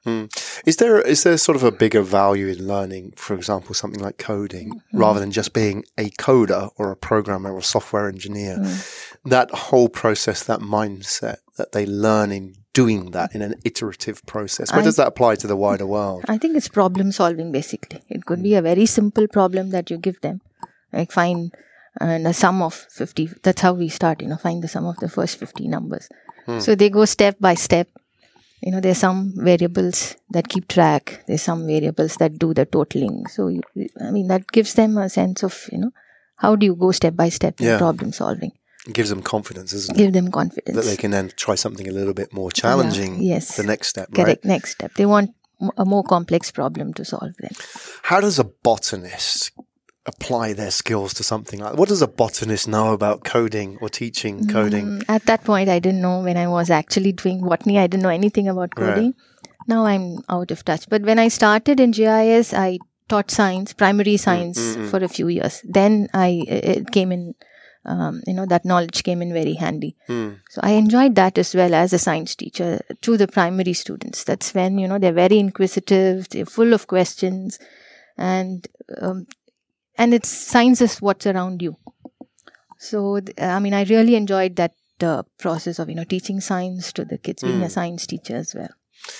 Mm. 0.05 0.29
Is 0.65 0.77
there 0.77 1.01
is 1.01 1.23
there 1.23 1.37
sort 1.37 1.55
of 1.55 1.63
a 1.63 1.71
bigger 1.71 2.03
value 2.03 2.47
in 2.47 2.67
learning, 2.67 3.13
for 3.15 3.33
example, 3.35 3.73
something 3.73 3.99
like 4.01 4.17
coding, 4.19 4.69
Mm-hmm. 4.69 4.97
rather 4.99 5.19
than 5.19 5.31
just 5.31 5.53
being 5.53 5.83
a 5.97 6.09
coder 6.11 6.69
or 6.77 6.91
a 6.91 6.95
programmer 6.95 7.51
or 7.51 7.59
a 7.59 7.63
software 7.63 8.07
engineer? 8.07 8.57
Mm. 8.57 9.19
That 9.25 9.49
whole 9.51 9.89
process, 9.89 10.43
that 10.43 10.59
mindset 10.59 11.37
that 11.57 11.71
they 11.71 11.85
learn 11.87 12.31
in 12.31 12.55
doing 12.73 13.11
that 13.11 13.35
in 13.35 13.41
an 13.41 13.55
iterative 13.65 14.25
process. 14.25 14.71
Where 14.71 14.81
I- 14.81 14.83
does 14.83 14.95
that 14.95 15.07
apply 15.07 15.35
to 15.35 15.47
the 15.47 15.55
wider 15.55 15.85
world? 15.85 16.23
I 16.27 16.37
think 16.37 16.55
it's 16.55 16.67
problem 16.69 17.11
solving 17.11 17.51
basically. 17.51 18.01
It 18.09 18.25
could 18.25 18.41
be 18.43 18.55
a 18.55 18.61
very 18.61 18.85
simple 18.85 19.27
problem 19.27 19.69
that 19.71 19.89
you 19.91 19.97
give 19.97 20.21
them, 20.21 20.41
like 20.93 21.11
find 21.11 21.51
uh, 21.99 22.05
and 22.05 22.25
a 22.27 22.33
sum 22.33 22.61
of 22.61 22.73
50. 22.73 23.29
That's 23.43 23.61
how 23.61 23.73
we 23.73 23.89
start, 23.89 24.21
you 24.21 24.27
know, 24.29 24.37
find 24.37 24.63
the 24.63 24.67
sum 24.69 24.85
of 24.85 24.95
the 24.97 25.09
first 25.09 25.37
50 25.37 25.67
numbers. 25.67 26.07
Hmm. 26.45 26.59
So 26.59 26.73
they 26.75 26.89
go 26.89 27.03
step 27.05 27.35
by 27.39 27.55
step. 27.55 27.87
You 28.61 28.71
know, 28.71 28.79
there's 28.79 28.99
some 28.99 29.33
variables 29.35 30.15
that 30.29 30.47
keep 30.47 30.67
track. 30.67 31.23
There's 31.27 31.41
some 31.41 31.65
variables 31.67 32.15
that 32.17 32.37
do 32.39 32.53
the 32.53 32.65
totaling. 32.65 33.25
So, 33.27 33.47
you, 33.47 33.61
I 33.99 34.11
mean, 34.11 34.27
that 34.27 34.47
gives 34.51 34.75
them 34.75 34.97
a 34.99 35.09
sense 35.09 35.43
of, 35.43 35.67
you 35.71 35.79
know, 35.79 35.91
how 36.37 36.55
do 36.55 36.65
you 36.67 36.75
go 36.75 36.91
step 36.91 37.15
by 37.15 37.29
step 37.29 37.59
in 37.59 37.65
Yeah. 37.67 37.77
problem 37.79 38.11
solving? 38.13 38.51
It 38.87 38.93
gives 38.93 39.09
them 39.09 39.21
confidence, 39.21 39.73
isn't 39.73 39.95
it? 39.95 39.97
Give 39.97 40.13
them 40.13 40.31
confidence. 40.31 40.75
That 40.75 40.85
they 40.85 40.97
can 40.97 41.11
then 41.11 41.31
try 41.35 41.55
something 41.55 41.87
a 41.87 41.91
little 41.91 42.13
bit 42.13 42.33
more 42.33 42.51
challenging. 42.51 43.21
yes. 43.21 43.55
The 43.55 43.63
next 43.63 43.87
step, 43.89 44.11
Correct. 44.13 44.43
right? 44.43 44.45
Next 44.45 44.71
step. 44.71 44.93
They 44.95 45.05
want 45.05 45.31
a 45.77 45.85
more 45.85 46.03
complex 46.03 46.49
problem 46.51 46.93
to 46.95 47.05
solve 47.05 47.33
then. 47.39 47.51
How 48.03 48.19
does 48.19 48.39
a 48.39 48.43
botanist 48.43 49.51
apply 50.07 50.53
their 50.53 50.71
skills 50.71 51.13
to 51.13 51.21
something 51.23 51.59
like 51.59 51.77
what 51.77 51.87
does 51.87 52.01
a 52.01 52.07
botanist 52.07 52.67
know 52.67 52.91
about 52.91 53.23
coding 53.23 53.77
or 53.81 53.87
teaching 53.87 54.47
coding 54.47 54.85
Mm, 54.87 55.03
At 55.07 55.25
that 55.25 55.43
point, 55.43 55.69
I 55.69 55.77
didn't 55.77 56.01
know 56.01 56.21
when 56.23 56.37
I 56.37 56.47
was 56.47 56.71
actually 56.71 57.11
doing 57.11 57.41
botany. 57.47 57.77
I 57.77 57.85
didn't 57.85 58.01
know 58.01 58.09
anything 58.09 58.47
about 58.47 58.71
Right. 58.75 58.95
coding. 58.95 59.13
Now 59.67 59.85
I'm 59.85 60.23
out 60.27 60.49
of 60.49 60.65
touch. 60.65 60.89
But 60.89 61.03
when 61.03 61.19
I 61.19 61.27
started 61.27 61.79
in 61.79 61.91
GIIS, 61.91 62.51
I 62.51 62.79
taught 63.09 63.29
science, 63.29 63.73
primary 63.73 64.17
science, 64.17 64.57
mm, 64.59 64.75
mm. 64.77 64.89
for 64.89 65.03
a 65.03 65.07
few 65.07 65.27
years. 65.27 65.61
Then 65.63 66.07
I 66.15 66.45
it 66.47 66.91
came 66.91 67.11
in, 67.11 67.35
um, 67.85 68.21
you 68.27 68.33
know, 68.33 68.45
that 68.45 68.65
knowledge 68.65 69.03
came 69.03 69.21
in 69.21 69.33
very 69.33 69.53
handy. 69.53 69.95
Hmm. 70.07 70.33
So 70.49 70.61
I 70.63 70.71
enjoyed 70.71 71.15
that 71.15 71.37
as 71.37 71.55
well 71.55 71.73
as 71.73 71.93
a 71.93 71.99
science 71.99 72.35
teacher 72.35 72.81
to 73.01 73.17
the 73.17 73.27
primary 73.27 73.73
students. 73.73 74.23
That's 74.23 74.53
when 74.53 74.77
you 74.77 74.87
know 74.87 74.99
they're 74.99 75.13
very 75.13 75.39
inquisitive, 75.39 76.29
they're 76.29 76.45
full 76.45 76.73
of 76.73 76.87
questions, 76.87 77.57
and 78.17 78.67
um, 79.01 79.25
and 79.97 80.13
it's 80.13 80.29
science 80.29 80.81
is 80.81 81.01
what's 81.01 81.25
around 81.27 81.61
you. 81.61 81.77
So 82.77 83.19
th- 83.19 83.39
I 83.39 83.59
mean, 83.59 83.73
I 83.73 83.83
really 83.83 84.15
enjoyed 84.15 84.55
that 84.57 84.73
uh, 85.01 85.23
process 85.39 85.79
of 85.79 85.89
you 85.89 85.95
know 85.95 86.03
teaching 86.03 86.39
science 86.41 86.91
to 86.93 87.05
the 87.05 87.17
kids, 87.17 87.43
being 87.43 87.61
a 87.63 87.67
Mm. 87.67 87.71
science 87.71 88.07
teacher 88.07 88.35
as 88.35 88.53
well. 88.55 88.69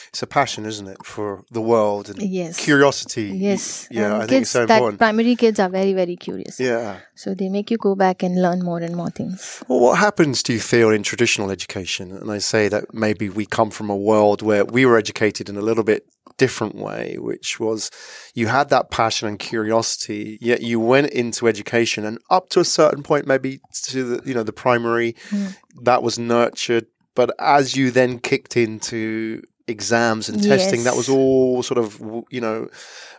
It's 0.09 0.21
a 0.23 0.27
passion 0.27 0.65
isn't 0.65 0.88
it 0.88 0.97
for 1.05 1.43
the 1.51 1.61
world 1.61 2.09
and 2.09 2.21
Yes. 2.21 2.57
curiosity 2.57 3.27
Yes. 3.50 3.88
yeah 3.91 4.05
And 4.05 4.23
i 4.23 4.25
think 4.27 4.41
it's 4.43 4.51
so 4.51 4.61
important 4.63 5.00
primary 5.00 5.35
kids 5.35 5.59
are 5.59 5.69
very 5.69 5.93
very 5.93 6.15
curious. 6.15 6.59
yeah 6.59 7.00
So 7.15 7.33
they 7.35 7.50
make 7.50 7.69
you 7.71 7.77
go 7.77 7.95
back 7.95 8.23
and 8.23 8.33
learn 8.41 8.59
more 8.63 8.79
and 8.88 8.95
more 8.95 9.11
things. 9.11 9.63
Well, 9.67 9.79
what 9.85 9.97
happens, 10.00 10.41
do 10.43 10.53
you 10.53 10.59
feel, 10.59 10.89
in 10.89 11.03
traditional 11.03 11.51
education? 11.51 12.05
And 12.19 12.29
I 12.38 12.39
say 12.39 12.63
that 12.73 12.83
maybe 12.93 13.29
we 13.29 13.45
come 13.45 13.69
from 13.77 13.89
a 13.91 13.95
world 14.09 14.41
where 14.41 14.65
we 14.65 14.85
were 14.88 14.97
educated 14.97 15.45
in 15.50 15.55
a 15.57 15.61
little 15.69 15.83
bit 15.83 16.01
different 16.38 16.75
way, 16.75 17.17
which 17.19 17.59
was 17.59 17.91
you 18.33 18.47
had 18.47 18.69
that 18.69 18.89
passion 18.89 19.27
and 19.29 19.38
curiosity, 19.51 20.38
yet 20.41 20.59
you 20.61 20.79
went 20.93 21.07
into 21.21 21.47
education, 21.47 22.05
and 22.05 22.17
up 22.38 22.50
to 22.53 22.59
a 22.59 22.65
certain 22.65 23.03
point, 23.03 23.27
maybe 23.27 23.59
to 23.89 23.97
the 24.09 24.17
you 24.27 24.33
know 24.33 24.43
the 24.51 24.53
primary, 24.65 25.13
Mm. 25.29 25.55
that 25.85 26.01
was 26.01 26.17
nurtured. 26.17 26.85
But 27.13 27.29
as 27.39 27.75
you 27.77 27.91
then 27.91 28.19
kicked 28.19 28.55
into 28.57 29.41
exams 29.71 30.29
and 30.29 30.43
testing, 30.43 30.83
that 30.83 30.95
was 30.95 31.09
all 31.09 31.63
sort 31.63 31.77
of 31.77 31.99
you 32.29 32.41
know 32.41 32.69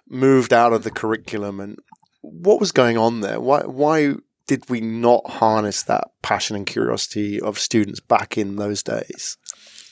moved 0.08 0.52
out 0.52 0.72
of 0.72 0.84
the 0.84 0.90
curriculum. 0.90 1.60
And 1.60 1.78
what 2.20 2.60
was 2.60 2.72
going 2.72 2.96
on 2.96 3.20
there? 3.20 3.40
Why 3.40 3.60
why 3.62 4.14
did 4.46 4.68
we 4.70 4.80
not 4.80 5.28
harness 5.30 5.82
that 5.84 6.04
passion 6.22 6.56
and 6.56 6.66
curiosity 6.66 7.40
of 7.40 7.58
students 7.58 8.00
back 8.00 8.36
in 8.38 8.56
those 8.56 8.82
days? 8.82 9.36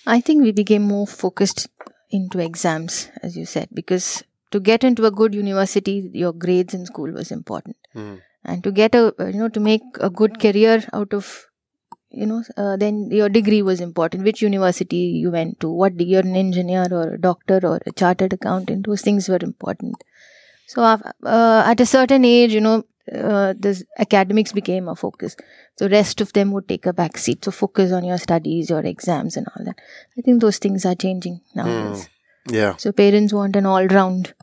I 0.06 0.20
think 0.20 0.42
we 0.42 0.52
became 0.52 0.82
more 0.82 1.06
focused 1.06 1.68
into 2.10 2.38
exams, 2.38 3.08
as 3.22 3.36
you 3.36 3.46
said, 3.46 3.68
because 3.72 4.24
to 4.50 4.58
get 4.58 4.82
into 4.82 5.06
a 5.06 5.10
good 5.12 5.34
university, 5.34 6.10
your 6.12 6.32
grades 6.32 6.74
in 6.74 6.86
school 6.86 7.12
was 7.12 7.30
important, 7.30 7.76
Mm. 7.94 8.20
and 8.44 8.64
to 8.64 8.72
get 8.72 8.94
a 8.94 9.14
you 9.18 9.38
know 9.40 9.48
to 9.48 9.60
make 9.60 9.82
a 10.00 10.10
good 10.10 10.40
career 10.40 10.82
out 10.92 11.12
of 11.12 11.46
you 12.10 12.26
know 12.26 12.42
uh, 12.56 12.76
then 12.76 13.10
your 13.10 13.28
degree 13.28 13.62
was 13.62 13.80
important. 13.80 14.24
Which 14.24 14.42
university 14.42 14.96
you 14.96 15.30
went 15.30 15.60
to? 15.60 15.68
What 15.68 16.00
you're 16.00 16.20
an 16.20 16.36
engineer 16.36 16.86
or 16.90 17.14
a 17.14 17.18
doctor 17.18 17.60
or 17.62 17.80
a 17.86 17.92
chartered 17.92 18.32
accountant? 18.32 18.86
Those 18.86 19.02
things 19.02 19.28
were 19.28 19.38
important. 19.40 20.02
So 20.66 20.82
uh, 20.82 21.62
at 21.66 21.80
a 21.80 21.86
certain 21.86 22.24
age 22.24 22.52
you 22.52 22.60
know 22.60 22.84
uh, 23.12 23.54
the 23.58 23.82
academics 23.98 24.52
became 24.52 24.88
a 24.88 24.94
focus. 24.94 25.36
The 25.78 25.88
rest 25.88 26.20
of 26.20 26.32
them 26.32 26.52
would 26.52 26.68
take 26.68 26.86
a 26.86 26.92
back 26.92 27.16
seat 27.18 27.44
so 27.44 27.50
focus 27.50 27.92
on 27.92 28.04
your 28.04 28.18
studies 28.18 28.70
your 28.70 28.80
exams 28.80 29.36
and 29.36 29.46
all 29.48 29.64
that. 29.64 29.78
I 30.16 30.20
think 30.20 30.40
those 30.40 30.58
things 30.58 30.84
are 30.84 30.94
changing 30.94 31.40
nowadays. 31.54 32.08
Mm, 32.48 32.54
yeah. 32.54 32.76
so 32.76 32.92
parents 32.92 33.32
want 33.32 33.56
an 33.56 33.66
all-round 33.66 34.34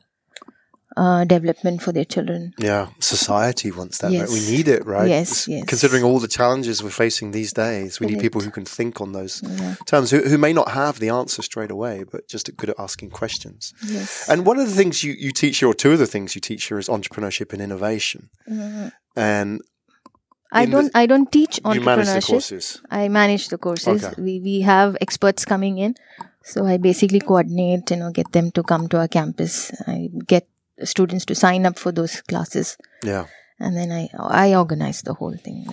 uh, 1.02 1.24
development 1.36 1.78
for 1.84 1.92
their 1.96 2.04
children 2.14 2.40
Yeah, 2.58 2.84
society 2.98 3.70
wants 3.78 3.98
that. 4.00 4.10
right? 4.20 4.28
We 4.38 4.42
need 4.54 4.66
it, 4.76 4.82
right? 4.96 5.08
Yes, 5.16 5.30
yes. 5.54 5.64
Considering 5.72 6.02
all 6.08 6.18
the 6.26 6.32
challenges 6.38 6.74
we're 6.84 6.98
facing 7.04 7.28
these 7.38 7.52
days, 7.64 7.90
we 8.00 8.06
need 8.10 8.20
people 8.26 8.40
who 8.46 8.50
can 8.58 8.64
think 8.78 9.00
on 9.04 9.12
those 9.18 9.34
Yeah. 9.42 9.74
terms, 9.92 10.10
who, 10.12 10.20
who 10.30 10.38
may 10.46 10.52
not 10.60 10.68
have 10.80 10.94
the 11.04 11.10
answer 11.20 11.42
straight 11.50 11.72
away, 11.78 11.96
but 12.12 12.20
just 12.34 12.44
good 12.60 12.70
at 12.74 12.76
asking 12.86 13.10
questions. 13.20 13.60
yes 13.96 14.28
And 14.30 14.38
one 14.50 14.58
of 14.62 14.66
the 14.70 14.76
things 14.80 14.94
you, 15.04 15.12
you 15.26 15.30
teach 15.42 15.56
here, 15.60 15.68
or 15.72 15.74
two 15.84 15.92
of 15.92 16.00
the 16.04 16.10
things 16.14 16.28
you 16.36 16.40
teach 16.50 16.64
here, 16.68 16.78
is 16.84 16.88
entrepreneurship 16.96 17.48
and 17.54 17.60
innovation. 17.68 18.20
Mhm. 18.50 18.92
And 19.16 19.50
I 20.62 20.64
don't. 20.72 20.90
I 21.02 21.04
don't 21.12 21.30
teach 21.38 21.54
you 21.74 21.80
manage 21.80 22.06
the 22.06 22.12
entrepreneurship. 22.12 22.26
courses. 22.32 22.66
I 22.90 23.08
manage 23.20 23.44
the 23.52 23.58
courses. 23.66 24.00
Okay. 24.04 24.22
We 24.26 24.34
we 24.48 24.54
have 24.72 24.96
experts 25.06 25.44
coming 25.52 25.74
in, 25.86 25.92
so 26.52 26.58
I 26.72 26.78
basically 26.90 27.20
coordinate. 27.20 27.90
You 27.92 27.98
know, 28.00 28.10
get 28.20 28.32
them 28.32 28.46
to 28.56 28.62
come 28.62 28.88
to 28.92 28.96
our 29.02 29.08
campus. 29.18 29.70
I 29.86 30.08
get 30.32 30.44
students 30.84 31.24
to 31.26 31.34
sign 31.34 31.66
up 31.66 31.78
for 31.78 31.92
those 31.92 32.20
classes, 32.22 32.76
Yeah. 33.04 33.26
and 33.60 33.76
then 33.76 33.90
I 33.92 34.08
I 34.48 34.54
organize 34.54 35.02
the 35.02 35.14
whole 35.14 35.36
thing. 35.36 35.66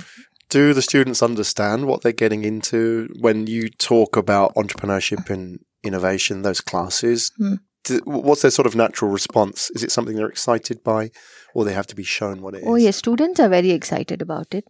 Do 0.49 0.73
the 0.73 0.81
students 0.81 1.23
understand 1.23 1.85
what 1.87 2.01
they're 2.01 2.11
getting 2.23 2.43
into 2.43 3.07
when 3.19 3.47
you 3.47 3.69
talk 3.69 4.15
about 4.17 4.53
entrepreneurship 4.55 5.29
and 5.29 5.59
innovation, 5.83 6.41
those 6.43 6.61
classes? 6.61 7.31
Hmm. 7.37 7.55
Do- 7.83 8.01
what's 8.05 8.41
their 8.41 8.51
sort 8.51 8.65
of 8.67 8.75
natural 8.75 9.11
response? 9.11 9.69
Is 9.75 9.83
it 9.83 9.91
something 9.91 10.15
they're 10.15 10.27
excited 10.37 10.83
by, 10.83 11.11
or 11.53 11.65
they 11.65 11.73
have 11.73 11.87
to 11.87 11.95
be 11.95 12.03
shown 12.03 12.41
what 12.41 12.53
it 12.55 12.61
is? 12.61 12.67
Oh 12.67 12.75
yes, 12.75 12.95
students 12.97 13.39
are 13.39 13.49
very 13.49 13.71
excited 13.71 14.21
about 14.21 14.53
it, 14.55 14.65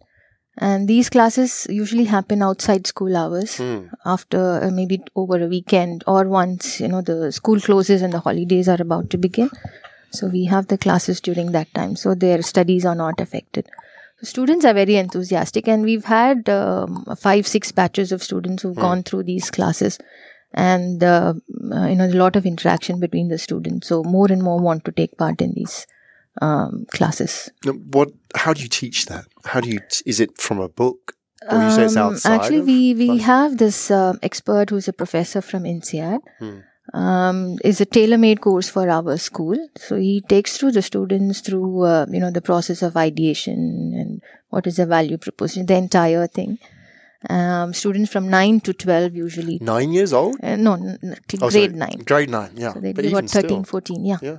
and 0.58 0.88
these 0.88 1.08
classes 1.10 1.66
usually 1.70 2.04
happen 2.04 2.42
outside 2.42 2.86
school 2.86 3.16
hours. 3.16 3.56
Hmm. 3.58 3.80
after 4.04 4.40
uh, 4.64 4.70
maybe 4.70 4.98
over 5.14 5.36
a 5.42 5.48
weekend 5.48 6.04
or 6.06 6.22
once 6.28 6.80
you 6.80 6.88
know 6.88 7.02
the 7.02 7.32
school 7.32 7.60
closes 7.60 8.02
and 8.02 8.12
the 8.12 8.20
holidays 8.20 8.68
are 8.68 8.80
about 8.88 9.10
to 9.10 9.18
begin 9.18 9.50
so 10.10 10.26
we 10.28 10.44
have 10.44 10.68
the 10.68 10.78
classes 10.78 11.20
during 11.20 11.52
that 11.52 11.72
time 11.74 11.96
so 11.96 12.14
their 12.14 12.42
studies 12.42 12.84
are 12.84 12.94
not 12.94 13.20
affected 13.20 13.68
so 14.20 14.26
students 14.26 14.64
are 14.64 14.74
very 14.74 14.96
enthusiastic 14.96 15.68
and 15.68 15.84
we've 15.84 16.04
had 16.06 16.48
um, 16.48 17.04
five 17.18 17.46
six 17.46 17.72
batches 17.72 18.12
of 18.12 18.22
students 18.22 18.62
who've 18.62 18.76
gone 18.76 19.02
through 19.02 19.22
these 19.22 19.50
classes 19.50 19.98
and 20.54 21.02
uh, 21.04 21.34
uh, 21.72 21.86
you 21.86 21.96
know 21.96 22.06
a 22.06 22.14
lot 22.24 22.36
of 22.36 22.46
interaction 22.46 22.98
between 23.00 23.28
the 23.28 23.38
students 23.38 23.88
so 23.88 24.02
more 24.04 24.30
and 24.30 24.42
more 24.42 24.58
want 24.58 24.84
to 24.84 24.92
take 24.92 25.16
part 25.18 25.40
in 25.42 25.52
these 25.54 25.86
um, 26.42 26.86
classes 26.92 27.50
What? 27.64 28.10
How 28.34 28.52
do 28.52 28.62
you 28.62 28.68
teach 28.68 29.06
that? 29.06 29.24
How 29.46 29.60
do 29.60 29.70
you? 29.70 29.80
T- 29.80 30.02
is 30.04 30.20
it 30.20 30.36
from 30.36 30.60
a 30.60 30.68
book, 30.68 31.14
or 31.50 31.62
you 31.62 31.70
say 31.70 31.84
it's 31.86 31.96
Um. 31.96 32.14
Actually, 32.26 32.58
of 32.58 32.66
we 32.66 32.94
we 32.94 33.06
class? 33.06 33.22
have 33.22 33.56
this 33.56 33.90
uh, 33.90 34.12
expert 34.22 34.68
who's 34.70 34.86
a 34.86 34.92
professor 34.92 35.40
from 35.40 35.64
INSEAD. 35.64 36.20
Um, 36.94 37.58
is 37.64 37.80
a 37.80 37.84
tailor-made 37.84 38.40
course 38.40 38.68
for 38.68 38.88
our 38.88 39.16
school. 39.18 39.56
So 39.76 39.96
he 39.96 40.20
takes 40.20 40.56
through 40.56 40.72
the 40.72 40.82
students 40.82 41.40
through 41.40 41.82
uh, 41.82 42.06
you 42.08 42.20
know 42.20 42.30
the 42.30 42.40
process 42.40 42.80
of 42.82 42.96
ideation 42.96 43.92
and 44.00 44.22
what 44.50 44.66
is 44.66 44.76
the 44.76 44.86
value 44.86 45.18
proposition, 45.18 45.66
the 45.66 45.74
entire 45.74 46.26
thing. 46.28 46.58
Um, 47.28 47.74
students 47.74 48.12
from 48.12 48.28
nine 48.28 48.60
to 48.60 48.72
twelve 48.72 49.14
usually. 49.16 49.58
nine 49.60 49.90
years 49.92 50.12
old. 50.12 50.36
Uh, 50.42 50.54
no, 50.56 50.74
n- 50.74 50.98
n- 51.02 51.16
Oh, 51.42 51.50
grade 51.50 51.52
sorry. 51.52 51.68
nine. 51.68 51.98
Grade 52.06 52.30
nine. 52.30 52.50
Yeah, 52.56 52.72
So 52.74 52.80
they 52.80 52.92
but 52.92 53.02
do 53.02 53.08
even 53.08 53.26
13, 53.26 53.48
still. 53.48 53.64
14, 53.64 54.04
yeah. 54.04 54.18
Yeah. 54.22 54.38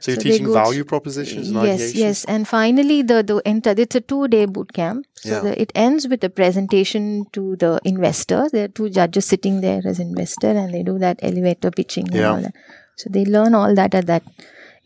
So 0.00 0.12
you're 0.12 0.20
So 0.20 0.22
teaching 0.22 0.52
value 0.52 0.84
propositions 0.84 1.48
and 1.50 1.62
yes 1.66 1.94
yes 1.94 2.24
and 2.24 2.46
finally 2.46 3.02
the 3.02 3.22
the 3.30 3.36
enter 3.52 3.74
it's 3.84 3.96
a 3.96 4.00
two 4.00 4.28
day 4.28 4.44
boot 4.46 4.72
camp 4.72 5.06
so 5.14 5.28
Yeah. 5.30 5.40
the, 5.46 5.52
it 5.62 5.72
ends 5.74 6.06
with 6.12 6.22
a 6.24 6.30
presentation 6.30 7.26
to 7.32 7.56
the 7.56 7.72
investor 7.84 8.48
there 8.52 8.64
are 8.66 8.74
two 8.80 8.88
judges 8.98 9.26
sitting 9.26 9.60
there 9.60 9.82
as 9.84 9.98
investor 9.98 10.48
and 10.62 10.72
they 10.74 10.82
do 10.82 10.98
that 11.06 11.18
elevator 11.30 11.70
pitching 11.70 12.06
and 12.12 12.16
Yeah. 12.22 12.32
all 12.34 12.40
that 12.42 12.54
so 12.96 13.10
they 13.18 13.24
learn 13.24 13.54
all 13.54 13.74
that 13.74 13.94
at 14.02 14.06
that 14.06 14.22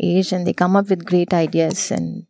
age 0.01 0.33
and 0.33 0.47
they 0.47 0.53
come 0.65 0.77
up 0.77 0.89
with 0.89 1.05
great 1.05 1.33
ideas 1.35 1.91
and 1.91 2.27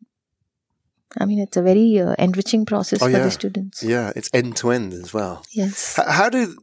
i 1.20 1.24
mean 1.24 1.38
it's 1.38 1.56
a 1.56 1.62
very 1.62 1.98
uh, 2.00 2.14
enriching 2.18 2.64
process 2.66 3.02
Oh, 3.02 3.06
for 3.06 3.18
yeah. 3.18 3.24
the 3.24 3.30
students 3.30 3.82
Yeah, 3.82 4.12
it's 4.16 4.30
end 4.32 4.56
to 4.56 4.70
end 4.70 4.92
as 4.92 5.12
well. 5.14 5.42
yes 5.52 5.98
H- 5.98 6.06
How 6.08 6.28
do 6.28 6.56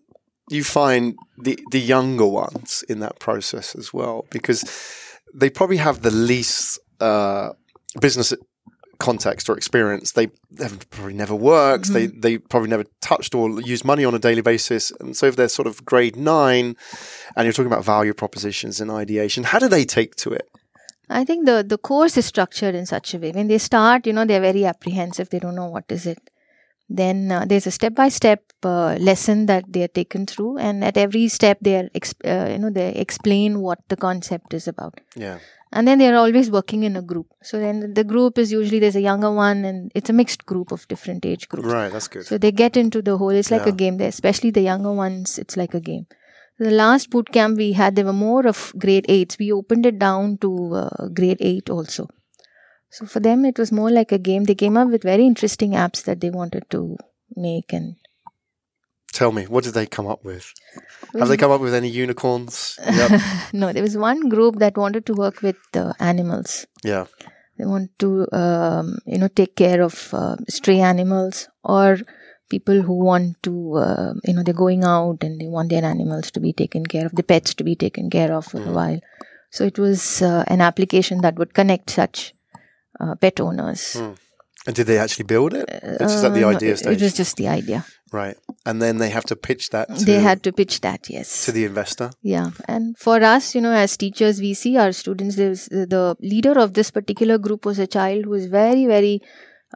you 0.50 0.64
find 0.64 1.16
the 1.38 1.56
the 1.72 1.80
younger 1.80 2.26
ones 2.26 2.84
in 2.90 3.00
that 3.00 3.20
process 3.20 3.76
as 3.76 3.94
well? 3.94 4.26
Because 4.32 4.64
they 5.34 5.50
probably 5.50 5.78
have 5.78 6.02
the 6.02 6.12
least 6.12 6.80
uh, 7.00 7.52
business 8.00 8.34
context 9.00 9.50
or 9.50 9.56
experience. 9.56 10.12
They 10.12 10.30
have 10.60 10.90
probably 10.90 11.14
never 11.14 11.34
worked. 11.34 11.92
They 11.94 12.08
they 12.08 12.38
probably 12.38 12.70
never 12.70 12.86
touched 13.02 13.34
or 13.34 13.62
used 13.62 13.86
money 13.86 14.06
on 14.06 14.14
a 14.14 14.20
daily 14.20 14.42
basis. 14.42 14.92
And 15.00 15.16
so 15.16 15.26
if 15.26 15.36
they're 15.36 15.48
sort 15.50 15.68
of 15.68 15.86
grade 15.86 16.16
nine, 16.16 16.76
and 17.36 17.46
you're 17.46 17.54
talking 17.54 17.72
about 17.72 17.86
value 17.86 18.14
propositions 18.14 18.82
and 18.82 18.92
ideation, 18.92 19.46
how 19.46 19.60
do 19.60 19.68
they 19.68 19.86
take 19.86 20.16
to 20.18 20.32
it? 20.32 20.50
I 21.10 21.24
think 21.24 21.46
the 21.46 21.64
the 21.64 21.78
course 21.78 22.18
is 22.18 22.26
structured 22.26 22.76
in 22.76 22.86
such 22.86 23.14
a 23.14 23.18
way. 23.18 23.32
When 23.32 23.48
they 23.48 23.58
start, 23.58 24.06
you 24.06 24.14
know, 24.14 24.26
they're 24.26 24.42
very 24.42 24.66
apprehensive. 24.66 25.30
They 25.30 25.40
don't 25.40 25.56
know 25.56 25.68
what 25.68 25.86
is 25.90 26.06
it. 26.06 26.20
Then 26.90 27.32
uh, 27.32 27.46
there's 27.46 27.68
a 27.68 27.72
step 27.72 27.94
by 27.96 28.10
step 28.10 28.42
lesson 28.64 29.46
that 29.46 29.72
they 29.72 29.84
are 29.84 29.88
taken 29.88 30.26
through, 30.26 30.58
and 30.58 30.84
at 30.84 30.98
every 30.98 31.28
step 31.28 31.60
they 31.62 31.76
are, 31.78 31.90
exp- 31.90 32.26
uh, 32.26 32.52
you 32.52 32.58
know, 32.58 32.70
they 32.70 32.90
explain 32.94 33.60
what 33.62 33.80
the 33.90 33.96
concept 33.96 34.54
is 34.54 34.68
about. 34.68 35.00
Yeah. 35.16 35.40
And 35.72 35.88
then 35.88 36.00
they 36.00 36.08
are 36.12 36.16
always 36.16 36.50
working 36.50 36.82
in 36.84 36.96
a 36.96 37.02
group. 37.04 37.28
So 37.44 37.60
then 37.60 37.94
the 37.94 38.04
group 38.04 38.40
is 38.40 38.52
usually 38.52 38.80
there's 38.80 38.96
a 38.96 39.02
younger 39.02 39.32
one, 39.32 39.66
and 39.66 39.92
it's 39.94 40.10
a 40.10 40.14
mixed 40.14 40.46
group 40.48 40.72
of 40.72 40.88
different 40.88 41.26
age 41.28 41.48
groups. 41.48 41.68
Right. 41.68 41.92
That's 41.92 42.08
good. 42.08 42.26
So 42.26 42.40
they 42.40 42.52
get 42.52 42.76
into 42.76 43.04
the 43.04 43.18
whole. 43.18 43.30
It's 43.30 43.52
like 43.52 43.68
Yeah. 43.68 43.74
a 43.74 43.76
game. 43.84 43.98
There, 43.98 44.08
especially 44.08 44.50
the 44.50 44.62
younger 44.62 44.92
ones. 44.92 45.38
It's 45.38 45.56
like 45.56 45.76
a 45.76 45.80
game. 45.80 46.08
The 46.58 46.72
last 46.72 47.12
boot 47.12 47.32
camp 47.32 47.58
we 47.58 47.74
had, 47.74 47.96
there 47.96 48.06
were 48.06 48.14
more 48.14 48.48
of 48.48 48.74
grade 48.78 49.06
eights. 49.08 49.38
We 49.38 49.52
opened 49.52 49.86
it 49.86 50.00
down 50.00 50.40
to 50.40 50.74
uh, 50.76 51.08
grade 51.10 51.38
eight 51.40 51.70
also. 51.70 52.08
So 52.92 53.06
for 53.06 53.20
them, 53.20 53.46
it 53.46 53.58
was 53.60 53.72
more 53.72 53.92
like 53.92 54.12
a 54.12 54.18
game. 54.18 54.46
They 54.46 54.56
came 54.56 54.78
up 54.78 54.90
with 54.90 55.04
very 55.04 55.26
interesting 55.26 55.72
apps 55.72 56.04
that 56.06 56.22
they 56.22 56.30
wanted 56.30 56.70
to 56.72 56.98
make, 57.36 57.72
and 57.72 57.96
Tell 59.12 59.32
me, 59.32 59.46
what 59.46 59.64
did 59.64 59.74
they 59.74 59.86
come 59.88 60.08
up 60.08 60.24
with? 60.24 60.54
Have 61.18 61.30
they 61.30 61.38
come 61.38 61.52
up 61.52 61.62
with 61.62 61.74
any 61.74 61.90
unicorns? 61.90 62.80
Yep. 62.86 63.22
no, 63.54 63.74
there 63.74 63.82
was 63.84 63.98
one 63.98 64.30
group 64.30 64.58
that 64.60 64.78
wanted 64.78 65.06
to 65.08 65.14
work 65.14 65.42
with 65.42 65.58
uh, 65.76 65.94
animals. 66.00 66.68
yeah. 66.84 67.06
They 67.58 67.66
want 67.66 67.92
to, 68.00 68.26
um, 68.32 69.00
you 69.06 69.18
know, 69.18 69.28
take 69.28 69.58
care 69.58 69.82
of 69.82 70.14
uh, 70.14 70.38
stray 70.48 70.80
animals 70.80 71.50
or 71.62 71.98
people 72.50 72.82
who 72.82 72.94
want 72.94 73.44
to, 73.44 73.74
uh, 73.76 74.14
you 74.24 74.34
know, 74.34 74.44
they're 74.44 74.54
going 74.54 74.86
out 74.86 75.24
and 75.24 75.42
they 75.42 75.48
want 75.48 75.70
their 75.70 75.84
animals 75.84 76.32
to 76.32 76.40
be 76.40 76.54
taken 76.54 76.86
care 76.86 77.06
of, 77.06 77.12
the 77.16 77.22
pets 77.24 77.54
to 77.56 77.66
be 77.66 77.76
taken 77.76 78.10
care 78.10 78.32
of 78.32 78.46
for 78.46 78.62
a 78.62 78.72
while. 78.72 79.02
So 79.52 79.66
it 79.66 79.78
was 79.78 80.22
uh, 80.22 80.46
an 80.48 80.62
application 80.62 81.20
that 81.20 81.36
would 81.36 81.54
connect 81.54 81.90
such 81.90 82.34
uh, 83.00 83.16
pet 83.16 83.40
owners. 83.40 83.96
And 84.68 84.76
did 84.76 84.88
they 84.88 84.98
actually 84.98 85.24
build 85.24 85.54
it? 85.54 85.70
It's 85.72 86.14
just 86.14 86.26
at 86.26 86.34
the 86.34 86.44
Uh, 86.44 86.50
idea 86.50 86.74
it, 86.74 86.80
stage. 86.80 86.98
it 86.98 87.04
was 87.04 87.14
just 87.14 87.38
the 87.38 87.48
idea. 87.48 87.86
Right. 88.12 88.36
And 88.66 88.82
then 88.82 88.98
they 88.98 89.10
have 89.10 89.24
to 89.26 89.36
pitch 89.36 89.70
that 89.70 89.88
to, 89.88 90.06
they 90.06 90.20
had 90.20 90.44
to 90.44 90.52
pitch 90.52 90.82
that, 90.82 91.10
yes. 91.10 91.46
to 91.46 91.52
the 91.52 91.64
investor. 91.64 92.12
Yeah, 92.22 92.52
and 92.68 92.98
for 92.98 93.24
us, 93.24 93.56
you 93.56 93.62
know, 93.62 93.72
as 93.72 93.96
teachers, 93.96 94.42
we 94.42 94.54
see 94.54 94.78
our 94.78 94.92
students. 94.92 95.36
There's 95.36 95.66
the 95.68 96.16
leader 96.20 96.60
of 96.60 96.74
this 96.74 96.92
particular 96.92 97.38
group 97.38 97.66
was 97.66 97.80
a 97.80 97.88
child 97.88 98.26
who 98.26 98.32
was 98.32 98.48
very, 98.48 98.86
very 98.86 99.22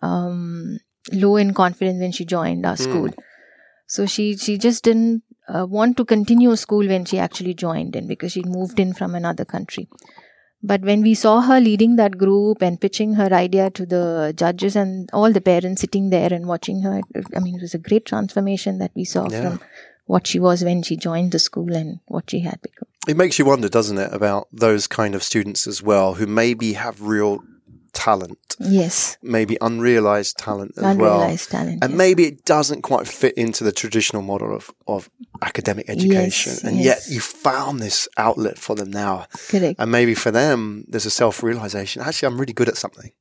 um, 0.02 0.80
low 1.12 1.36
in 1.38 1.54
confidence 1.54 2.00
when 2.00 2.12
she 2.12 2.26
joined 2.26 2.66
our 2.66 2.76
school. 2.76 3.10
So 3.88 4.06
she 4.06 4.36
she 4.36 4.58
just 4.58 4.84
didn't 4.84 5.24
uh, 5.48 5.66
want 5.70 5.96
to 5.98 6.06
continue 6.06 6.56
school 6.56 6.88
when 6.88 7.06
she 7.06 7.20
actually 7.20 7.54
joined 7.54 7.96
in 7.96 8.08
because 8.08 8.32
she 8.32 8.44
moved 8.44 8.80
in 8.80 8.94
from 8.94 9.16
another 9.16 9.46
country. 9.46 9.88
But 10.66 10.82
when 10.82 11.02
we 11.02 11.14
saw 11.14 11.42
her 11.42 11.60
leading 11.60 11.98
that 11.98 12.18
group 12.18 12.62
and 12.62 12.80
pitching 12.80 13.16
her 13.16 13.32
idea 13.34 13.70
to 13.72 13.86
the 13.86 14.34
judges 14.36 14.76
and 14.78 15.10
all 15.12 15.32
the 15.32 15.42
parents 15.42 15.82
sitting 15.82 16.10
there 16.10 16.32
and 16.32 16.48
watching 16.48 16.82
her, 16.84 17.02
I 17.36 17.40
mean, 17.40 17.56
it 17.56 17.62
was 17.62 17.74
a 17.74 17.78
great 17.80 18.06
transformation 18.06 18.78
that 18.80 18.92
we 18.96 19.04
saw 19.04 19.28
Yeah. 19.30 19.42
from 19.42 19.60
what 20.06 20.26
she 20.26 20.40
was 20.40 20.64
when 20.64 20.82
she 20.84 20.96
joined 20.96 21.32
the 21.34 21.40
school 21.40 21.76
and 21.76 22.00
what 22.08 22.30
she 22.32 22.40
had 22.40 22.62
become. 22.62 22.88
It 23.08 23.18
makes 23.18 23.38
you 23.38 23.44
wonder, 23.46 23.68
doesn't 23.68 23.98
it, 23.98 24.14
about 24.14 24.48
those 24.54 24.88
kind 24.88 25.16
of 25.16 25.24
students 25.24 25.68
as 25.68 25.84
well 25.84 26.14
who 26.14 26.26
maybe 26.26 26.74
have 26.74 27.02
real 27.02 27.44
talent, 27.94 28.56
Yes, 28.60 29.18
maybe 29.22 29.58
unrealized 29.62 30.38
talent 30.38 30.74
as 30.78 30.84
unrealized 30.84 31.52
well. 31.54 31.62
talent. 31.62 31.84
And 31.84 31.92
yes. 31.92 31.98
maybe 31.98 32.24
it 32.26 32.46
doesn't 32.46 32.82
quite 32.82 33.08
fit 33.08 33.34
into 33.36 33.64
the 33.64 33.72
traditional 33.72 34.22
model 34.22 34.56
of, 34.56 34.72
of 34.88 35.10
academic 35.42 35.90
education. 35.90 36.52
Yes, 36.54 36.64
and 36.64 36.78
yes. 36.78 36.86
yet 37.08 37.14
you 37.16 37.22
found 37.22 37.80
this 37.80 38.08
outlet 38.18 38.58
for 38.58 38.76
them 38.76 38.92
now. 38.92 39.26
correct. 39.50 39.80
And 39.80 39.92
maybe 39.92 40.14
for 40.16 40.32
them, 40.32 40.86
there's 40.88 41.06
a 41.06 41.12
self 41.12 41.44
realization 41.44 42.02
actually, 42.02 42.28
I'm 42.28 42.40
really 42.40 42.54
good 42.54 42.70
at 42.70 42.78
something. 42.78 43.12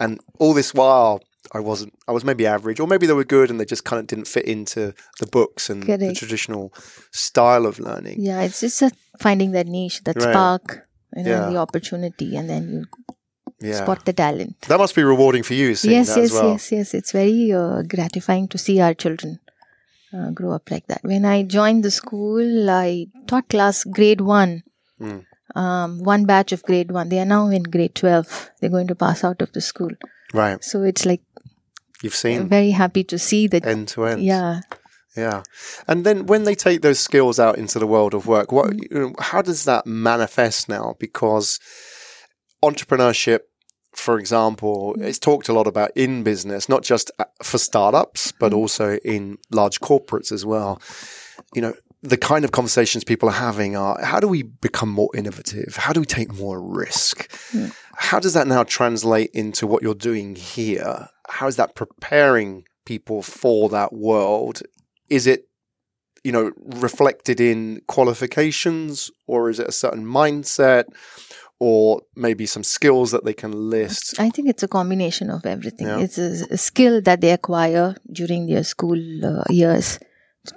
And 0.00 0.18
all 0.38 0.54
this 0.54 0.74
while, 0.74 1.20
I 1.52 1.60
wasn't. 1.60 1.92
I 2.08 2.12
was 2.12 2.24
maybe 2.24 2.46
average, 2.46 2.80
or 2.80 2.86
maybe 2.88 3.06
they 3.06 3.12
were 3.12 3.24
good 3.24 3.50
and 3.50 3.60
they 3.60 3.64
just 3.64 3.84
kind 3.84 4.00
of 4.00 4.06
didn't 4.06 4.26
fit 4.26 4.44
into 4.46 4.92
the 5.20 5.26
books 5.26 5.70
and 5.70 5.82
the 5.84 6.14
traditional 6.14 6.72
style 7.12 7.64
of 7.66 7.78
learning. 7.78 8.16
Yeah, 8.18 8.40
it's 8.42 8.60
just 8.60 8.82
finding 9.20 9.52
that 9.52 9.66
niche, 9.66 10.02
that 10.04 10.16
Right. 10.16 10.32
spark, 10.32 10.88
you 11.14 11.22
know, 11.22 11.30
Yeah. 11.30 11.50
the 11.50 11.56
opportunity, 11.58 12.34
and 12.36 12.48
then 12.50 12.62
you 12.72 12.86
Yeah, 13.60 13.82
spot 13.82 14.04
the 14.04 14.12
talent. 14.12 14.60
that 14.62 14.78
must 14.78 14.94
be 14.94 15.02
rewarding 15.02 15.42
for 15.42 15.54
you. 15.54 15.68
Yes, 15.68 15.84
yes, 15.84 16.16
as 16.16 16.32
well. 16.32 16.50
yes, 16.52 16.72
yes. 16.72 16.94
It's 16.94 17.12
very 17.12 17.52
uh, 17.52 17.82
gratifying 17.82 18.48
to 18.48 18.58
see 18.58 18.80
our 18.80 18.94
children 18.94 19.38
uh, 20.12 20.30
grow 20.30 20.52
up 20.52 20.70
like 20.70 20.86
that. 20.88 21.00
When 21.02 21.24
I 21.24 21.42
joined 21.44 21.84
the 21.84 21.90
school, 21.90 22.68
I 22.70 23.06
taught 23.26 23.48
class 23.48 23.84
grade 23.84 24.20
one. 24.20 24.62
Mm. 25.00 25.24
Um, 25.54 25.98
one 26.02 26.24
batch 26.26 26.52
of 26.52 26.62
grade 26.64 26.90
one. 26.90 27.08
They 27.10 27.20
are 27.20 27.24
now 27.24 27.46
in 27.48 27.62
grade 27.62 27.94
12. 27.94 28.50
They're 28.60 28.70
going 28.70 28.88
to 28.88 28.94
pass 28.96 29.22
out 29.24 29.40
of 29.40 29.52
the 29.52 29.60
school. 29.60 29.90
Right, 30.32 30.62
So 30.64 30.82
it's 30.82 31.06
like 31.06 31.22
you've 32.02 32.14
seen 32.14 32.40
I'm 32.42 32.48
very 32.48 32.70
happy 32.72 33.04
to 33.04 33.18
see 33.18 33.46
that. 33.46 33.64
end 33.64 33.86
to 33.88 34.04
end. 34.06 34.22
Yeah. 34.24 34.60
Yeah, 35.16 35.44
and 35.86 36.04
then 36.04 36.26
when 36.26 36.42
they 36.42 36.56
take 36.56 36.82
those 36.82 36.98
skills 36.98 37.38
out 37.38 37.56
into 37.56 37.78
the 37.78 37.86
world 37.86 38.14
of 38.14 38.26
work, 38.26 38.50
what, 38.50 38.70
Mm. 38.72 38.90
know, 38.92 39.12
how 39.20 39.42
does 39.42 39.64
that 39.64 39.86
manifest 39.86 40.68
now? 40.68 40.96
Because 40.98 41.60
entrepreneurship, 42.70 43.40
for 43.92 44.18
example, 44.18 44.96
it's 44.98 45.18
talked 45.18 45.48
a 45.48 45.52
lot 45.52 45.66
about 45.66 45.90
in 45.94 46.22
business, 46.24 46.68
not 46.68 46.82
just 46.82 47.10
uh, 47.18 47.24
for 47.42 47.58
startups, 47.58 48.32
but 48.32 48.52
Mm. 48.52 48.56
also 48.56 48.96
in 49.04 49.38
large 49.50 49.80
corporates 49.80 50.32
as 50.32 50.44
well. 50.44 50.80
You 51.54 51.62
know, 51.62 51.74
the 52.02 52.16
kind 52.18 52.44
of 52.44 52.50
conversations 52.52 53.04
people 53.04 53.28
are 53.28 53.32
having 53.50 53.76
are 53.76 54.02
how 54.04 54.20
do 54.20 54.28
we 54.28 54.42
become 54.42 54.90
more 54.90 55.10
innovative? 55.14 55.76
How 55.76 55.92
do 55.92 56.00
we 56.00 56.06
take 56.06 56.32
more 56.34 56.60
risk? 56.60 57.30
Mm. 57.52 57.72
How 57.96 58.18
does 58.20 58.34
that 58.34 58.46
now 58.46 58.64
translate 58.64 59.30
into 59.32 59.66
what 59.66 59.82
you're 59.82 59.94
doing 59.94 60.34
here? 60.36 61.08
How 61.28 61.46
is 61.46 61.56
that 61.56 61.74
preparing 61.74 62.64
people 62.84 63.22
for 63.22 63.68
that 63.70 63.92
world? 63.92 64.60
Is 65.08 65.26
it 65.26 65.48
you 66.24 66.32
know 66.32 66.52
reflected 66.56 67.40
in 67.40 67.80
qualifications 67.86 69.10
or 69.26 69.50
is 69.50 69.58
it 69.60 69.68
a 69.68 69.72
certain 69.72 70.04
mindset 70.06 70.84
or 71.66 72.02
maybe 72.26 72.44
some 72.54 72.64
skills 72.76 73.08
that 73.12 73.24
they 73.24 73.36
can 73.42 73.52
list 73.74 74.20
I 74.26 74.28
think 74.34 74.46
it's 74.52 74.66
a 74.68 74.72
combination 74.78 75.30
of 75.36 75.46
everything. 75.46 75.86
Yeah. 75.86 76.04
It's 76.04 76.18
a, 76.18 76.30
a 76.56 76.58
skill 76.68 77.00
that 77.08 77.20
they 77.22 77.32
acquire 77.38 77.96
during 78.20 78.42
their 78.46 78.64
school 78.64 79.00
uh, 79.30 79.44
years 79.62 79.86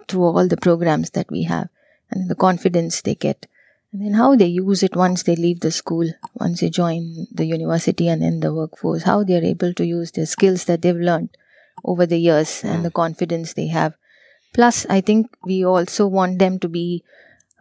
through 0.07 0.23
all 0.23 0.47
the 0.53 0.63
programs 0.67 1.11
that 1.11 1.29
we 1.35 1.43
have 1.53 1.69
and 2.11 2.29
the 2.31 2.35
confidence 2.47 3.01
they 3.01 3.15
get. 3.15 3.47
And 3.91 4.01
then 4.03 4.13
how 4.21 4.35
they 4.35 4.47
use 4.47 4.83
it 4.83 4.95
once 4.95 5.23
they 5.23 5.35
leave 5.35 5.61
the 5.61 5.71
school, 5.71 6.07
once 6.33 6.59
they 6.59 6.69
join 6.69 7.27
the 7.31 7.45
university 7.45 8.07
and 8.09 8.21
in 8.21 8.41
the 8.41 8.53
workforce, 8.53 9.03
how 9.03 9.23
they're 9.23 9.51
able 9.55 9.73
to 9.75 9.85
use 9.85 10.11
their 10.11 10.25
skills 10.25 10.65
that 10.65 10.81
they've 10.81 11.05
learned 11.11 11.29
over 11.85 12.05
the 12.05 12.17
years 12.17 12.63
and 12.65 12.83
the 12.83 12.91
confidence 12.91 13.53
they 13.53 13.67
have. 13.67 13.93
Plus, 14.53 14.85
I 14.89 14.99
think 15.01 15.27
we 15.45 15.63
also 15.63 16.07
want 16.07 16.39
them 16.39 16.59
to 16.59 16.67
be 16.67 17.03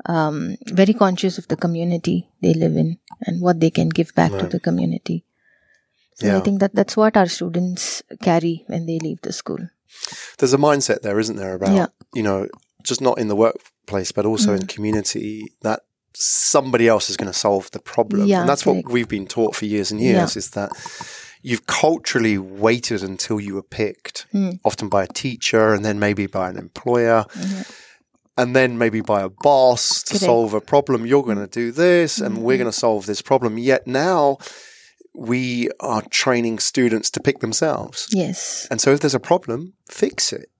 um, 0.04 0.56
very 0.66 0.92
conscious 0.94 1.38
of 1.38 1.48
the 1.48 1.56
community 1.56 2.28
they 2.42 2.54
live 2.54 2.76
in 2.76 2.98
and 3.26 3.40
what 3.40 3.60
they 3.60 3.70
can 3.70 3.88
give 3.88 4.14
back 4.14 4.30
to 4.32 4.46
the 4.46 4.60
community. 4.60 5.24
So 6.14 6.26
Yeah. 6.26 6.36
I 6.38 6.40
think 6.40 6.60
that 6.60 6.74
that's 6.74 6.96
what 6.96 7.16
our 7.16 7.26
students 7.28 8.02
carry 8.22 8.64
when 8.68 8.86
they 8.86 8.98
leave 8.98 9.20
the 9.22 9.32
school. 9.32 9.58
there's 10.38 10.52
a 10.52 10.58
mindset 10.58 11.00
there 11.02 11.18
isn't 11.18 11.36
there 11.36 11.54
about 11.54 11.72
Yeah. 11.74 11.86
you 12.14 12.22
know 12.22 12.46
just 12.82 13.00
not 13.00 13.18
in 13.18 13.28
the 13.28 13.36
workplace 13.36 14.12
but 14.12 14.26
also 14.26 14.52
in 14.52 14.66
community 14.66 15.46
that 15.62 15.80
somebody 16.14 16.86
else 16.88 17.08
is 17.10 17.16
going 17.16 17.32
to 17.32 17.38
solve 17.38 17.70
the 17.70 17.78
problem 17.78 18.26
Yeah, 18.26 18.40
and 18.40 18.48
that's 18.48 18.66
what 18.66 18.88
we've 18.92 19.08
been 19.08 19.26
taught 19.26 19.56
for 19.56 19.64
years 19.64 19.90
and 19.92 20.00
years 20.00 20.36
is 20.36 20.50
that 20.50 20.70
you've 21.42 21.66
culturally 21.66 22.36
waited 22.38 23.02
until 23.02 23.40
you 23.40 23.54
were 23.54 23.62
picked 23.80 24.26
Mm. 24.34 24.58
often 24.64 24.88
by 24.88 25.02
a 25.04 25.12
teacher 25.24 25.72
and 25.74 25.82
then 25.84 25.98
maybe 25.98 26.26
by 26.26 26.50
an 26.50 26.58
employer 26.58 27.24
Mhm. 27.32 27.64
And 28.36 28.54
then 28.54 28.78
maybe 28.78 29.00
by 29.00 29.22
a 29.22 29.28
boss 29.28 30.02
to 30.04 30.18
solve 30.18 30.54
a 30.54 30.60
problem. 30.60 31.06
You're 31.06 31.22
going 31.22 31.38
to 31.38 31.46
do 31.46 31.72
this, 31.72 32.20
and 32.20 32.38
we're 32.38 32.54
mm-hmm. 32.54 32.62
going 32.62 32.72
to 32.72 32.78
solve 32.78 33.06
this 33.06 33.22
problem. 33.22 33.58
Yet 33.58 33.86
now 33.86 34.38
we 35.14 35.70
are 35.80 36.02
training 36.02 36.58
students 36.58 37.10
to 37.10 37.20
pick 37.20 37.40
themselves. 37.40 38.08
Yes. 38.12 38.68
And 38.70 38.80
so 38.80 38.92
if 38.92 39.00
there's 39.00 39.14
a 39.14 39.20
problem, 39.20 39.72
fix 39.90 40.32
it. 40.32 40.50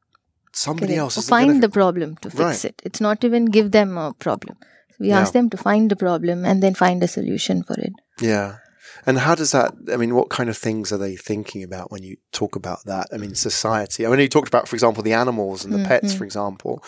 Somebody 0.53 0.95
Correct. 0.95 1.17
else 1.17 1.29
find 1.29 1.63
the 1.63 1.69
problem 1.69 2.17
to 2.23 2.31
fix 2.31 2.41
Right. 2.41 2.65
it. 2.65 2.83
It's 2.83 3.01
not 3.01 3.25
even 3.25 3.45
give 3.45 3.73
them 3.73 3.99
a 3.99 4.15
problem. 4.15 4.57
We 4.99 5.13
ask 5.13 5.35
them 5.35 5.51
to 5.51 5.59
find 5.59 5.91
the 5.91 5.97
problem 5.97 6.47
and 6.47 6.63
then 6.63 6.75
find 6.75 7.03
a 7.03 7.09
solution 7.09 7.63
for 7.63 7.79
it. 7.79 7.93
Yeah. 8.19 8.57
And 9.07 9.19
how 9.19 9.37
does 9.37 9.53
that, 9.53 9.73
I 9.93 9.97
mean, 9.97 10.17
what 10.17 10.31
kind 10.31 10.51
of 10.51 10.57
things 10.57 10.93
are 10.93 10.99
they 10.99 11.15
thinking 11.15 11.63
about 11.63 11.93
when 11.93 12.03
you 12.03 12.17
talk 12.33 12.57
about 12.57 12.85
that? 12.87 13.07
I 13.13 13.19
mean, 13.19 13.37
society. 13.37 14.05
I 14.05 14.11
mean, 14.11 14.19
you 14.19 14.29
talked 14.29 14.49
about, 14.49 14.67
for 14.67 14.75
example, 14.75 15.03
the 15.05 15.13
animals 15.13 15.65
and 15.65 15.73
the 15.73 15.85
pets, 15.87 16.09
Mm-hmm. 16.09 16.19
for 16.19 16.25
example. 16.25 16.83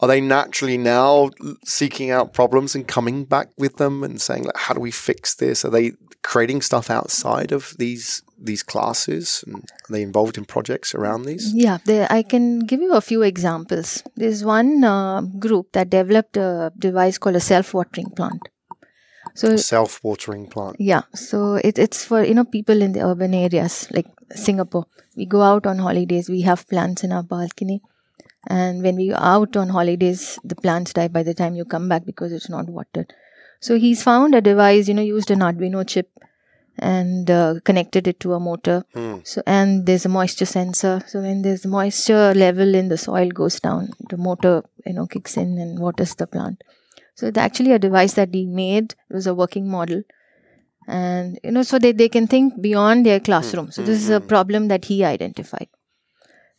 Are 0.00 0.06
they 0.06 0.20
naturally 0.20 0.78
now 0.78 1.30
seeking 1.64 2.12
out 2.12 2.32
problems 2.32 2.76
and 2.76 2.86
coming 2.86 3.24
back 3.24 3.48
with 3.58 3.76
them 3.76 4.04
and 4.04 4.20
saying, 4.20 4.44
like, 4.44 4.56
how 4.56 4.74
do 4.74 4.80
we 4.80 4.92
fix 4.92 5.34
this? 5.34 5.64
Are 5.64 5.70
they 5.70 5.92
creating 6.22 6.62
stuff 6.62 6.90
outside 6.90 7.50
of 7.52 7.74
these 7.78 8.22
these 8.40 8.62
classes? 8.62 9.42
And 9.44 9.56
are 9.56 9.92
they 9.92 10.02
involved 10.02 10.38
in 10.38 10.44
projects 10.44 10.94
around 10.94 11.24
these? 11.24 11.52
Yeah, 11.52 11.78
there, 11.84 12.06
I 12.08 12.22
can 12.22 12.60
give 12.60 12.80
you 12.80 12.94
a 12.94 13.00
few 13.00 13.22
examples. 13.22 14.04
There's 14.14 14.44
one 14.44 14.84
uh, 14.84 15.22
group 15.22 15.72
that 15.72 15.90
developed 15.90 16.36
a 16.36 16.72
device 16.78 17.18
called 17.18 17.34
a 17.34 17.40
self-watering 17.40 18.10
plant. 18.10 18.42
So 19.38 19.56
Self 19.56 20.02
watering 20.02 20.48
plant. 20.48 20.80
Yeah, 20.80 21.02
so 21.14 21.54
it, 21.62 21.78
it's 21.78 22.04
for 22.04 22.24
you 22.24 22.34
know 22.34 22.44
people 22.44 22.82
in 22.82 22.92
the 22.92 23.04
urban 23.06 23.34
areas 23.34 23.86
like 23.92 24.06
Singapore. 24.34 24.86
We 25.16 25.26
go 25.26 25.42
out 25.42 25.64
on 25.64 25.78
holidays. 25.78 26.28
We 26.28 26.40
have 26.42 26.66
plants 26.68 27.04
in 27.04 27.12
our 27.12 27.22
balcony, 27.22 27.80
and 28.48 28.82
when 28.82 28.96
we 28.96 29.12
are 29.12 29.36
out 29.36 29.56
on 29.56 29.68
holidays, 29.68 30.40
the 30.42 30.56
plants 30.56 30.92
die 30.92 31.06
by 31.06 31.22
the 31.22 31.34
time 31.34 31.54
you 31.54 31.64
come 31.64 31.88
back 31.88 32.04
because 32.04 32.32
it's 32.32 32.48
not 32.48 32.68
watered. 32.68 33.14
So 33.60 33.78
he's 33.78 34.02
found 34.02 34.34
a 34.34 34.40
device, 34.40 34.88
you 34.88 34.94
know, 34.94 35.02
used 35.02 35.30
an 35.30 35.38
Arduino 35.38 35.86
chip 35.86 36.10
and 36.76 37.30
uh, 37.30 37.54
connected 37.64 38.08
it 38.08 38.18
to 38.20 38.34
a 38.34 38.40
motor. 38.40 38.84
Hmm. 38.92 39.18
So 39.22 39.42
and 39.46 39.86
there's 39.86 40.04
a 40.04 40.08
moisture 40.08 40.46
sensor. 40.46 41.00
So 41.06 41.20
when 41.20 41.42
there's 41.42 41.64
moisture 41.64 42.34
level 42.34 42.74
in 42.74 42.88
the 42.88 42.98
soil 42.98 43.28
goes 43.28 43.60
down, 43.60 43.90
the 44.10 44.16
motor 44.16 44.64
you 44.84 44.94
know 44.94 45.06
kicks 45.06 45.36
in 45.36 45.58
and 45.58 45.78
waters 45.78 46.16
the 46.16 46.26
plant. 46.26 46.64
So 47.18 47.26
it's 47.26 47.38
actually 47.44 47.72
a 47.72 47.78
device 47.80 48.12
that 48.14 48.32
he 48.32 48.46
made. 48.46 48.92
It 49.10 49.14
was 49.14 49.26
a 49.26 49.34
working 49.34 49.68
model. 49.68 50.02
And, 50.86 51.38
you 51.42 51.50
know, 51.50 51.62
so 51.64 51.78
they, 51.78 51.90
they 51.90 52.08
can 52.08 52.28
think 52.28 52.60
beyond 52.62 53.04
their 53.04 53.18
classroom. 53.18 53.72
So 53.72 53.82
this 53.82 53.98
is 54.02 54.08
a 54.08 54.20
problem 54.20 54.68
that 54.68 54.84
he 54.84 55.02
identified. 55.04 55.66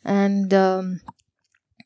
And 0.03 0.53
um, 0.53 0.99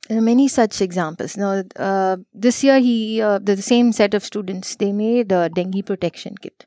there 0.09 0.17
are 0.17 0.21
many 0.21 0.47
such 0.47 0.81
examples. 0.81 1.37
Now, 1.37 1.61
uh, 1.75 2.17
this 2.33 2.63
year, 2.63 2.79
he 2.79 3.21
uh, 3.21 3.37
the 3.37 3.61
same 3.61 3.91
set 3.93 4.15
of 4.15 4.25
students, 4.25 4.75
they 4.75 4.91
made 4.91 5.31
a 5.31 5.49
dengue 5.49 5.85
protection 5.85 6.35
kit. 6.41 6.65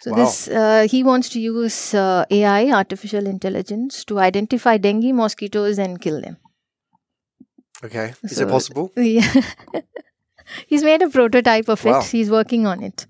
So 0.00 0.10
Wow. 0.10 0.16
this 0.16 0.48
uh, 0.48 0.88
he 0.90 1.04
wants 1.04 1.28
to 1.28 1.40
use 1.40 1.94
uh, 1.94 2.24
AI, 2.28 2.72
artificial 2.72 3.28
intelligence, 3.28 4.04
to 4.06 4.18
identify 4.18 4.76
dengue 4.78 5.14
mosquitoes 5.14 5.78
and 5.78 6.00
kill 6.00 6.20
them. 6.20 6.38
Okay. 7.84 8.14
Is 8.24 8.36
So- 8.36 8.48
it 8.48 8.50
possible? 8.50 8.90
Yeah. 8.96 9.42
He's 10.66 10.82
made 10.82 11.02
a 11.02 11.08
prototype 11.08 11.68
of 11.68 11.84
Wow. 11.84 12.00
it. 12.00 12.06
He's 12.06 12.30
working 12.30 12.66
on 12.66 12.82
it. 12.82 13.06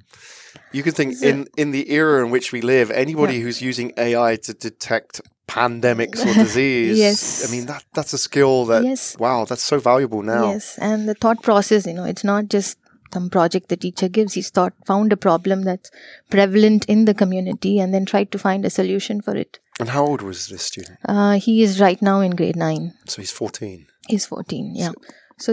You 0.72 0.82
can 0.82 0.92
think 0.92 1.16
So- 1.16 1.26
in, 1.26 1.46
in 1.56 1.70
the 1.72 1.90
era 1.90 2.24
in 2.24 2.30
which 2.30 2.52
we 2.52 2.60
live, 2.62 2.90
anybody 2.90 3.40
who's 3.40 3.60
using 3.60 3.92
AI 3.96 4.36
to 4.36 4.54
detect 4.54 5.20
pandemics 5.46 6.24
or 6.24 6.32
disease. 6.34 6.98
Yes. 6.98 7.46
I 7.46 7.50
mean, 7.54 7.66
that 7.66 7.84
that's 7.94 8.12
a 8.14 8.18
skill 8.18 8.64
that, 8.66 8.82
Yes. 8.84 9.16
wow, 9.18 9.44
that's 9.44 9.62
so 9.62 9.78
valuable 9.78 10.22
now. 10.22 10.50
Yes, 10.52 10.78
and 10.78 11.08
the 11.08 11.14
thought 11.14 11.42
process, 11.42 11.86
you 11.86 11.92
know, 11.92 12.04
it's 12.04 12.24
not 12.24 12.48
just 12.48 12.78
some 13.12 13.28
project 13.28 13.68
the 13.68 13.76
teacher 13.76 14.08
gives. 14.08 14.32
He's 14.32 14.48
thought 14.48 14.72
found 14.86 15.12
a 15.12 15.16
problem 15.18 15.62
that's 15.62 15.90
prevalent 16.30 16.86
in 16.86 17.04
the 17.04 17.12
community 17.12 17.78
and 17.78 17.92
then 17.92 18.06
tried 18.06 18.32
to 18.32 18.38
find 18.38 18.64
a 18.64 18.70
solution 18.70 19.20
for 19.20 19.36
it. 19.36 19.58
And 19.78 19.90
how 19.90 20.06
old 20.06 20.22
was 20.22 20.46
this 20.48 20.62
student? 20.62 20.98
Uh, 21.06 21.38
he 21.38 21.62
is 21.62 21.80
right 21.80 22.00
now 22.00 22.20
in 22.20 22.30
grade 22.34 22.56
nine. 22.56 22.94
So 23.06 23.20
he's 23.20 23.30
14. 23.30 23.86
He's 24.08 24.26
fourteen. 24.26 24.74
Yeah. 24.74 24.88
So 24.88 24.94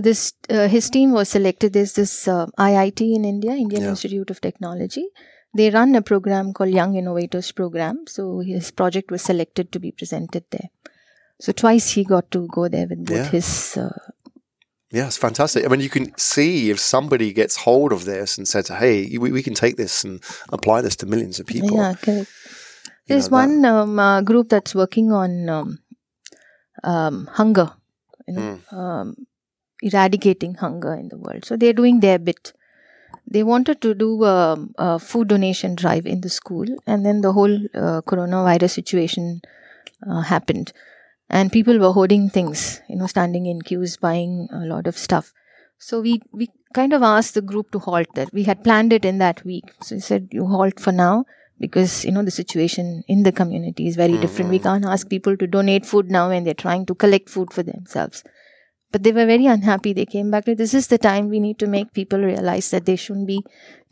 this 0.01 0.33
uh, 0.49 0.67
his 0.67 0.89
team 0.95 1.11
was 1.11 1.29
selected. 1.29 1.73
There's 1.73 1.93
this 1.93 2.27
uh, 2.27 2.45
IIT 2.59 3.01
in 3.17 3.25
India, 3.25 3.53
Indian 3.65 3.83
Yeah. 3.83 3.89
Institute 3.95 4.29
of 4.29 4.39
Technology. 4.47 5.05
They 5.57 5.69
run 5.71 5.95
a 5.95 6.01
program 6.01 6.53
called 6.53 6.69
Young 6.79 6.95
Innovators 6.95 7.51
Program. 7.51 7.95
So 8.07 8.39
his 8.49 8.69
project 8.81 9.09
was 9.09 9.23
selected 9.23 9.71
to 9.71 9.79
be 9.79 9.91
presented 9.91 10.43
there. 10.51 10.69
So 11.41 11.51
twice 11.53 11.87
he 11.95 12.03
got 12.03 12.29
to 12.31 12.47
go 12.59 12.67
there 12.67 12.87
with 12.91 13.01
both 13.05 13.17
Yeah. 13.17 13.31
his 13.37 13.49
uh, 13.77 13.97
Yeah, 14.97 15.07
it's 15.07 15.17
fantastic. 15.17 15.65
I 15.65 15.67
mean, 15.71 15.81
you 15.85 15.89
can 15.97 16.05
see 16.17 16.69
if 16.73 16.79
somebody 16.79 17.33
gets 17.33 17.55
hold 17.65 17.91
of 17.93 18.05
this 18.05 18.37
and 18.37 18.47
says, 18.47 18.67
hey, 18.67 19.17
we, 19.17 19.31
we 19.31 19.43
can 19.47 19.53
take 19.53 19.75
this 19.77 20.03
and 20.03 20.21
apply 20.57 20.81
this 20.81 20.95
to 20.97 21.05
millions 21.05 21.39
of 21.39 21.45
people. 21.47 21.75
Yeah, 21.77 21.93
correct. 22.05 22.29
You 22.85 22.91
There's 23.15 23.29
know, 23.31 23.37
one 23.37 23.65
um, 23.65 23.99
uh, 23.99 24.21
group 24.21 24.49
that's 24.49 24.73
working 24.75 25.11
on 25.11 25.49
um, 25.49 25.79
um, 26.83 27.27
hunger, 27.39 27.71
you 28.27 28.33
know, 28.35 28.59
Hmm. 28.69 29.09
Eradicating 29.81 30.55
hunger 30.55 30.93
in 30.93 31.09
the 31.09 31.17
world. 31.17 31.45
So 31.45 31.55
they're 31.55 31.73
doing 31.73 31.99
their 31.99 32.19
bit. 32.19 32.53
They 33.27 33.43
wanted 33.43 33.81
to 33.81 33.93
do 33.93 34.23
a, 34.23 34.57
a 34.77 34.99
food 34.99 35.27
donation 35.27 35.75
drive 35.75 36.05
in 36.05 36.21
the 36.21 36.29
school, 36.29 36.65
and 36.87 37.05
then 37.05 37.21
the 37.21 37.33
whole 37.33 37.53
uh, 37.75 38.01
coronavirus 38.01 38.71
situation 38.71 39.41
uh, 40.09 40.21
happened. 40.21 40.73
And 41.29 41.51
people 41.51 41.77
were 41.77 41.91
hoarding 41.91 42.29
things, 42.29 42.81
you 42.89 42.95
know, 42.95 43.05
standing 43.05 43.45
in 43.45 43.61
queues, 43.61 43.97
buying 43.97 44.47
a 44.51 44.65
lot 44.65 44.87
of 44.87 44.97
stuff. 44.97 45.31
So 45.77 46.01
we, 46.01 46.21
we 46.31 46.49
kind 46.73 46.91
of 46.91 47.03
asked 47.03 47.35
the 47.35 47.41
group 47.41 47.71
to 47.71 47.79
halt 47.79 48.07
that. 48.15 48.33
We 48.33 48.43
had 48.43 48.63
planned 48.63 48.91
it 48.91 49.05
in 49.05 49.19
that 49.19 49.45
week. 49.45 49.65
So 49.81 49.95
we 49.95 50.01
said, 50.01 50.29
you 50.31 50.47
halt 50.47 50.79
for 50.79 50.91
now 50.91 51.25
because, 51.59 52.03
you 52.03 52.11
know, 52.11 52.23
the 52.23 52.31
situation 52.31 53.03
in 53.07 53.23
the 53.23 53.31
community 53.31 53.87
is 53.87 53.95
very 53.95 54.17
different. 54.17 54.49
We 54.49 54.59
can't 54.59 54.85
ask 54.85 55.07
people 55.07 55.37
to 55.37 55.47
donate 55.47 55.85
food 55.85 56.09
now 56.09 56.29
when 56.29 56.43
they're 56.43 56.53
trying 56.53 56.85
to 56.87 56.95
collect 56.95 57.29
food 57.29 57.53
for 57.53 57.63
themselves. 57.63 58.23
But 58.91 59.03
they 59.03 59.11
were 59.11 59.25
very 59.25 59.45
unhappy. 59.45 59.93
They 59.93 60.05
came 60.05 60.31
back. 60.31 60.45
This 60.45 60.73
is 60.73 60.87
the 60.87 60.97
time 60.97 61.29
we 61.29 61.39
need 61.39 61.59
to 61.59 61.67
make 61.67 61.93
people 61.93 62.19
realize 62.19 62.71
that 62.71 62.85
they 62.85 62.95
shouldn't 62.95 63.27
be 63.27 63.43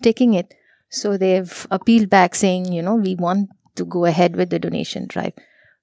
taking 0.02 0.34
it. 0.34 0.54
So 0.90 1.18
they've 1.18 1.68
appealed 1.70 2.10
back 2.10 2.34
saying, 2.34 2.72
you 2.72 2.82
know, 2.82 2.96
we 2.96 3.16
want 3.16 3.50
to 3.76 3.86
go 3.86 4.06
ahead 4.06 4.36
with 4.36 4.50
the 4.50 4.60
donation 4.60 5.06
drive. 5.08 5.34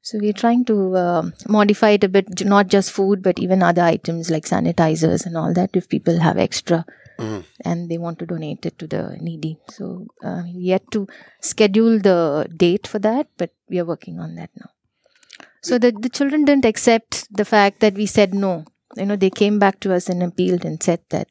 So 0.03 0.19
we're 0.19 0.33
trying 0.33 0.65
to 0.67 0.97
uh, 0.97 1.31
modify 1.49 1.91
it 1.91 2.05
a 2.05 2.09
bit, 2.09 2.45
not 2.45 2.69
just 2.69 2.91
food, 2.91 3.23
but 3.23 3.39
even 3.39 3.63
other 3.63 3.83
items 3.83 4.31
like 4.31 4.45
sanitizers 4.45 5.25
and 5.25 5.37
all 5.37 5.55
that. 5.55 5.71
If 5.75 5.89
people 5.89 6.21
have 6.21 6.39
extra 6.39 6.85
Mm. 7.17 7.45
and 7.65 7.89
they 7.89 7.97
want 7.97 8.19
to 8.19 8.27
donate 8.27 8.67
it 8.67 8.77
to 8.81 8.89
the 8.89 9.17
needy, 9.21 9.57
so 9.71 10.09
uh, 10.25 10.43
we 10.47 10.63
yet 10.63 10.83
to 10.91 11.07
schedule 11.41 12.01
the 12.01 12.49
date 12.57 12.89
for 12.89 12.99
that, 12.99 13.29
but 13.39 13.51
we 13.71 13.79
are 13.79 13.85
working 13.85 14.19
on 14.19 14.35
that 14.35 14.51
now. 14.57 14.71
So 15.63 15.79
the 15.79 15.93
the 15.93 16.09
children 16.09 16.45
didn't 16.45 16.65
accept 16.65 17.29
the 17.31 17.45
fact 17.45 17.79
that 17.81 17.95
we 17.95 18.07
said 18.07 18.35
no. 18.35 18.65
You 18.97 19.07
know, 19.07 19.17
they 19.17 19.31
came 19.31 19.59
back 19.59 19.81
to 19.81 19.95
us 19.95 20.09
and 20.09 20.23
appealed 20.23 20.65
and 20.65 20.83
said 20.83 21.01
that 21.11 21.29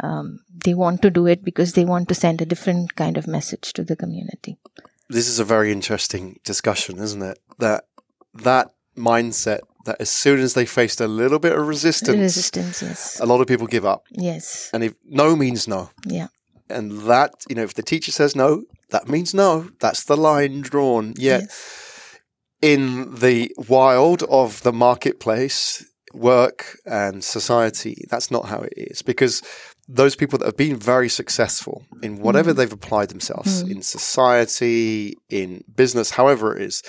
um, 0.00 0.40
they 0.64 0.74
want 0.74 1.02
to 1.02 1.10
do 1.10 1.26
it 1.26 1.44
because 1.44 1.72
they 1.72 1.84
want 1.84 2.08
to 2.08 2.14
send 2.14 2.40
a 2.40 2.46
different 2.46 2.96
kind 2.96 3.16
of 3.16 3.26
message 3.26 3.72
to 3.74 3.84
the 3.84 3.96
community. 3.96 4.58
This 5.08 5.28
is 5.28 5.38
a 5.38 5.44
very 5.44 5.72
interesting 5.72 6.38
discussion, 6.44 6.98
isn't 6.98 7.22
it? 7.22 7.38
That 7.58 7.84
that 8.34 8.74
mindset 8.96 9.60
that 9.86 10.00
as 10.00 10.10
soon 10.10 10.38
as 10.38 10.52
they 10.54 10.66
faced 10.66 11.00
a 11.00 11.08
little 11.08 11.38
bit 11.38 11.56
of 11.56 11.66
resistance, 11.66 12.18
Resistance, 12.18 12.82
yes, 12.82 13.18
a 13.20 13.26
lot 13.26 13.40
of 13.40 13.46
people 13.46 13.66
give 13.66 13.86
up. 13.86 14.04
yes, 14.10 14.70
And 14.72 14.84
if 14.84 14.94
no 15.04 15.34
means 15.34 15.66
no, 15.66 15.90
yeah, 16.04 16.28
and 16.68 16.92
that 17.02 17.32
you 17.48 17.54
know, 17.54 17.62
if 17.62 17.74
the 17.74 17.82
teacher 17.82 18.12
says 18.12 18.36
no, 18.36 18.64
that 18.90 19.08
means 19.08 19.32
no. 19.34 19.70
That's 19.80 20.04
the 20.04 20.16
line 20.16 20.60
drawn. 20.60 21.14
Yet 21.16 21.42
yes. 21.42 22.18
in 22.60 23.14
the 23.14 23.50
wild 23.68 24.22
of 24.24 24.62
the 24.62 24.72
marketplace, 24.72 25.84
work 26.12 26.78
and 26.86 27.22
society, 27.22 28.04
that's 28.10 28.30
not 28.30 28.46
how 28.46 28.60
it 28.60 28.72
is 28.76 29.02
because 29.02 29.42
those 29.88 30.14
people 30.14 30.38
that 30.38 30.46
have 30.46 30.56
been 30.56 30.76
very 30.76 31.08
successful 31.08 31.84
in 32.02 32.20
whatever 32.20 32.52
mm. 32.52 32.56
they've 32.56 32.72
applied 32.72 33.08
themselves 33.08 33.64
mm. 33.64 33.70
in 33.70 33.82
society, 33.82 35.16
in 35.30 35.64
business, 35.74 36.10
however 36.10 36.56
it 36.56 36.62
is, 36.62 36.82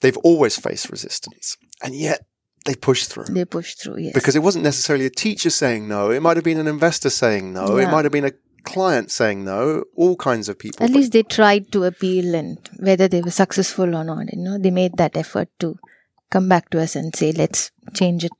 they've 0.00 0.16
always 0.18 0.58
faced 0.58 0.90
resistance 0.90 1.56
and 1.82 1.94
yet 1.94 2.26
they 2.64 2.74
push 2.74 3.04
through. 3.04 3.26
They 3.26 3.44
push 3.44 3.74
through, 3.74 3.98
yes, 3.98 4.14
Because 4.14 4.34
it 4.34 4.42
wasn't 4.42 4.64
necessarily 4.64 5.06
a 5.06 5.10
teacher 5.10 5.50
saying 5.50 5.86
no. 5.86 6.10
It 6.10 6.20
might 6.20 6.36
have 6.36 6.44
been 6.44 6.58
an 6.58 6.66
investor 6.66 7.10
saying 7.10 7.52
no. 7.52 7.76
It 7.76 7.90
might 7.90 8.04
have 8.04 8.12
been 8.12 8.24
a 8.24 8.32
client 8.64 9.10
saying 9.10 9.44
no. 9.44 9.84
All 9.94 10.16
kinds 10.16 10.48
of 10.48 10.58
people. 10.58 10.84
at 10.84 10.90
least 10.90 11.12
they 11.12 11.22
tried 11.22 11.70
to 11.72 11.84
appeal, 11.84 12.34
and 12.34 12.58
whether 12.78 13.06
they 13.06 13.20
were 13.20 13.30
successful 13.30 13.94
or 13.94 14.02
not, 14.02 14.32
you 14.32 14.42
know, 14.42 14.58
they 14.58 14.70
made 14.70 14.96
that 14.96 15.16
effort 15.16 15.48
to 15.60 15.76
come 16.30 16.48
back 16.48 16.70
to 16.70 16.80
us 16.80 16.96
and 16.96 17.14
say, 17.14 17.32
"Let's 17.32 17.70
change 17.92 18.24
it 18.24 18.32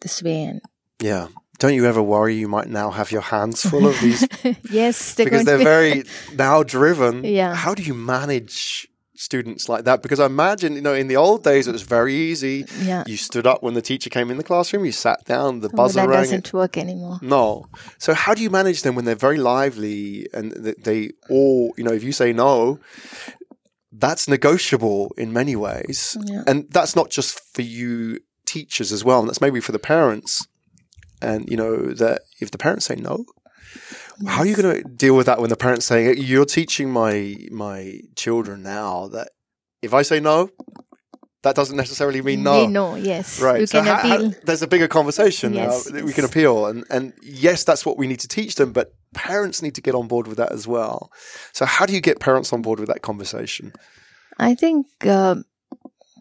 this 0.00 0.22
way." 0.22 0.42
And 0.44 0.60
yeah. 1.00 1.28
Don't 1.60 1.74
you 1.74 1.86
ever 1.86 2.00
worry 2.00 2.36
you 2.36 2.46
might 2.46 2.68
now 2.68 2.90
have 2.92 3.10
your 3.10 3.20
hands 3.20 3.68
full 3.68 3.88
of 3.88 3.98
these 4.00 4.24
yes, 4.70 5.14
they're 5.14 5.26
because 5.26 5.44
they're 5.44 5.58
very 5.58 6.04
now 6.36 6.62
driven. 6.62 7.24
Yeah. 7.24 7.52
How 7.52 7.74
do 7.74 7.82
you 7.82 7.94
manage 7.94 8.86
students 9.16 9.68
like 9.68 9.82
that? 9.82 10.00
Because 10.00 10.20
I 10.20 10.26
imagine, 10.26 10.74
you 10.76 10.80
know, 10.82 10.94
in 10.94 11.08
the 11.08 11.16
old 11.16 11.42
days 11.42 11.66
it 11.66 11.72
was 11.72 11.82
very 11.82 12.14
easy. 12.14 12.64
yeah. 12.82 13.02
You 13.08 13.16
stood 13.16 13.44
up 13.44 13.64
when 13.64 13.74
the 13.74 13.82
teacher 13.82 14.08
came 14.08 14.30
in 14.30 14.36
the 14.36 14.44
classroom, 14.44 14.84
you 14.84 14.92
sat 14.92 15.24
down, 15.24 15.58
the 15.58 15.68
Oh, 15.72 15.76
buzzer 15.76 16.02
that 16.02 16.08
rang. 16.08 16.20
doesn't 16.22 16.52
work 16.52 16.78
anymore. 16.78 17.18
No. 17.22 17.64
So 17.98 18.14
how 18.14 18.34
do 18.34 18.42
you 18.44 18.50
manage 18.50 18.82
them 18.82 18.94
when 18.94 19.04
they're 19.04 19.16
very 19.16 19.38
lively 19.38 20.28
and 20.32 20.52
they 20.52 21.10
all, 21.28 21.72
you 21.76 21.82
know, 21.82 21.92
if 21.92 22.04
you 22.04 22.12
say 22.12 22.32
no, 22.32 22.78
that's 23.90 24.28
negotiable 24.28 25.12
in 25.18 25.32
many 25.32 25.56
ways. 25.56 26.16
Yeah. 26.24 26.44
And 26.46 26.70
that's 26.70 26.94
not 26.94 27.10
just 27.10 27.40
for 27.52 27.62
you 27.62 28.20
teachers 28.48 28.92
as 28.92 29.02
well. 29.04 29.20
And 29.20 29.28
that's 29.28 29.40
maybe 29.40 29.60
for 29.60 29.72
the 29.72 29.78
parents. 29.78 30.46
And, 31.20 31.48
you 31.50 31.56
know, 31.56 31.92
that 31.94 32.22
if 32.40 32.50
the 32.50 32.58
parents 32.58 32.86
say 32.86 32.96
no, 32.96 33.24
how 34.26 34.40
are 34.40 34.46
you 34.46 34.56
going 34.56 34.76
to 34.76 34.82
deal 34.88 35.16
with 35.16 35.26
that 35.26 35.40
when 35.40 35.50
the 35.50 35.56
parents 35.56 35.86
saying 35.86 36.16
you're 36.18 36.44
teaching 36.44 36.90
my 36.90 37.36
my 37.50 38.00
children 38.16 38.62
now 38.62 39.08
that 39.08 39.28
if 39.82 39.92
I 39.94 40.02
say 40.02 40.20
no, 40.20 40.50
that 41.42 41.54
doesn't 41.54 41.76
necessarily 41.76 42.20
mean 42.22 42.42
no. 42.42 42.66
Know, 42.66 42.94
yes. 42.96 43.40
Right. 43.40 43.60
You 43.60 43.66
so 43.66 43.82
can 43.82 43.86
how- 43.86 44.14
appeal. 44.16 44.34
there's 44.44 44.62
a 44.62 44.66
bigger 44.66 44.88
conversation 44.88 45.52
Yes, 45.54 45.86
now 45.86 45.92
that 45.94 46.04
we 46.04 46.12
can 46.12 46.24
appeal. 46.24 46.66
And, 46.66 46.84
and 46.90 47.12
yes, 47.22 47.64
that's 47.64 47.84
what 47.86 47.96
we 47.98 48.06
need 48.06 48.20
to 48.20 48.28
teach 48.28 48.54
them, 48.56 48.72
but 48.72 48.92
parents 49.14 49.62
need 49.62 49.74
to 49.74 49.80
get 49.80 49.94
on 49.94 50.08
board 50.08 50.26
with 50.26 50.38
that 50.38 50.52
as 50.52 50.66
well. 50.66 51.10
So 51.52 51.64
how 51.64 51.86
do 51.86 51.92
you 51.92 52.00
get 52.00 52.18
parents 52.20 52.52
on 52.52 52.62
board 52.62 52.80
with 52.80 52.88
that 52.88 53.02
conversation? 53.02 53.72
I 54.38 54.54
think 54.54 54.86
uh, 55.04 55.36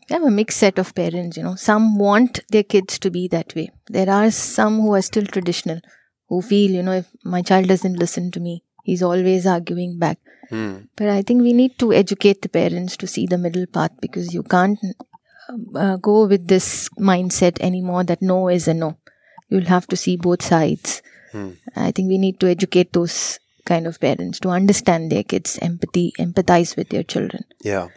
we 0.09 0.13
have 0.13 0.23
a 0.23 0.31
mixed 0.31 0.59
set 0.59 0.79
of 0.79 0.93
parents. 0.95 1.37
You 1.37 1.43
know, 1.43 1.55
some 1.55 1.97
want 1.97 2.39
their 2.49 2.63
kids 2.63 2.99
to 2.99 3.11
be 3.11 3.27
that 3.29 3.55
way. 3.55 3.71
There 3.87 4.09
are 4.09 4.31
some 4.31 4.79
who 4.79 4.93
are 4.93 5.01
still 5.01 5.25
traditional, 5.25 5.81
who 6.29 6.41
feel, 6.41 6.71
you 6.71 6.83
know, 6.83 6.93
if 6.93 7.07
my 7.23 7.41
child 7.41 7.67
doesn't 7.67 7.99
listen 7.99 8.31
to 8.31 8.39
me, 8.39 8.63
he's 8.83 9.03
always 9.03 9.45
arguing 9.45 9.99
back. 9.99 10.19
Hmm. 10.49 10.77
But 10.95 11.09
I 11.09 11.21
think 11.21 11.41
we 11.41 11.53
need 11.53 11.77
to 11.79 11.91
educate 11.91 12.41
the 12.41 12.49
parents 12.49 12.95
to 12.97 13.07
see 13.07 13.27
the 13.27 13.37
middle 13.37 13.65
path 13.65 13.91
because 13.99 14.33
you 14.33 14.43
can't 14.43 14.79
uh, 15.75 15.97
go 15.97 16.25
with 16.25 16.47
this 16.47 16.89
mindset 16.97 17.59
anymore 17.59 18.03
that 18.05 18.21
no 18.21 18.47
is 18.47 18.67
a 18.67 18.73
no. 18.73 18.97
You'll 19.49 19.65
have 19.65 19.87
to 19.87 19.97
see 19.97 20.15
both 20.15 20.41
sides. 20.41 21.01
Hmm. 21.31 21.51
I 21.75 21.91
think 21.91 22.07
we 22.07 22.17
need 22.17 22.39
to 22.39 22.47
educate 22.47 22.93
those 22.93 23.39
kind 23.65 23.85
of 23.85 23.99
parents 23.99 24.39
to 24.39 24.49
understand 24.49 25.11
their 25.11 25.23
kids, 25.23 25.59
empathy, 25.61 26.13
empathize 26.17 26.77
with 26.77 26.89
their 26.89 27.03
children. 27.03 27.43
Yeah, 27.61 27.89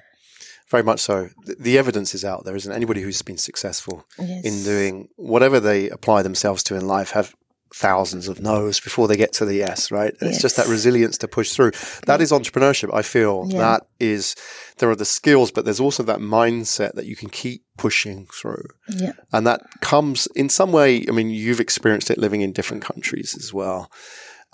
very 0.70 0.82
much 0.82 1.00
so. 1.00 1.28
The, 1.44 1.56
the 1.58 1.78
evidence 1.78 2.14
is 2.14 2.24
out 2.24 2.44
there, 2.44 2.56
isn't 2.56 2.70
it? 2.70 2.74
Anybody 2.74 3.02
who's 3.02 3.22
been 3.22 3.38
successful 3.38 4.04
Yes. 4.18 4.44
in 4.44 4.64
doing 4.64 5.08
whatever 5.16 5.60
they 5.60 5.90
apply 5.90 6.22
themselves 6.22 6.62
to 6.64 6.74
in 6.76 6.86
life 6.86 7.10
have 7.10 7.34
thousands 7.72 8.26
of 8.26 8.40
no's 8.40 8.80
before 8.80 9.06
they 9.06 9.16
get 9.16 9.32
to 9.32 9.44
the 9.44 9.54
yes, 9.54 9.92
right? 9.92 10.12
And 10.20 10.28
It's 10.30 10.42
just 10.42 10.56
that 10.56 10.66
resilience 10.66 11.16
to 11.18 11.28
push 11.28 11.52
through. 11.52 11.70
That 12.06 12.20
is 12.20 12.32
entrepreneurship, 12.32 12.92
I 12.92 13.02
feel. 13.02 13.46
Yeah. 13.48 13.58
That 13.58 13.86
is, 14.00 14.34
there 14.78 14.90
are 14.90 14.96
the 14.96 15.04
skills, 15.04 15.52
but 15.52 15.64
there's 15.64 15.78
also 15.78 16.02
that 16.02 16.18
mindset 16.18 16.94
that 16.94 17.06
you 17.06 17.14
can 17.14 17.30
keep 17.30 17.62
pushing 17.78 18.26
through. 18.26 18.64
Yeah. 18.88 19.12
And 19.32 19.46
that 19.46 19.60
comes 19.80 20.26
in 20.34 20.48
some 20.48 20.72
way, 20.72 21.04
I 21.08 21.12
mean, 21.12 21.30
you've 21.30 21.60
experienced 21.60 22.10
it 22.10 22.18
living 22.18 22.40
in 22.40 22.52
different 22.52 22.82
countries 22.82 23.36
as 23.38 23.54
well 23.54 23.88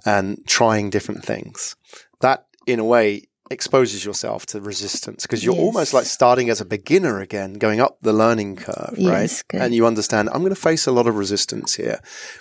and 0.04 0.46
trying 0.46 0.90
different 0.90 1.24
things. 1.24 1.74
That, 2.20 2.44
in 2.66 2.78
a 2.78 2.84
way, 2.84 3.28
exposes 3.50 4.04
yourself 4.04 4.44
to 4.46 4.60
resistance 4.60 5.22
because 5.22 5.44
you're 5.44 5.54
almost 5.54 5.94
like 5.94 6.04
starting 6.06 6.50
as 6.50 6.60
a 6.60 6.64
beginner 6.64 7.20
again, 7.20 7.54
going 7.54 7.80
up 7.80 7.98
the 8.02 8.12
learning 8.12 8.56
curve, 8.56 8.94
right? 8.98 9.22
Yes. 9.22 9.44
And 9.52 9.74
you 9.74 9.86
understand, 9.86 10.28
I'm 10.30 10.40
going 10.40 10.54
to 10.54 10.60
face 10.60 10.86
a 10.86 10.92
lot 10.92 11.06
of 11.06 11.16
resistance 11.16 11.74
here, 11.76 12.00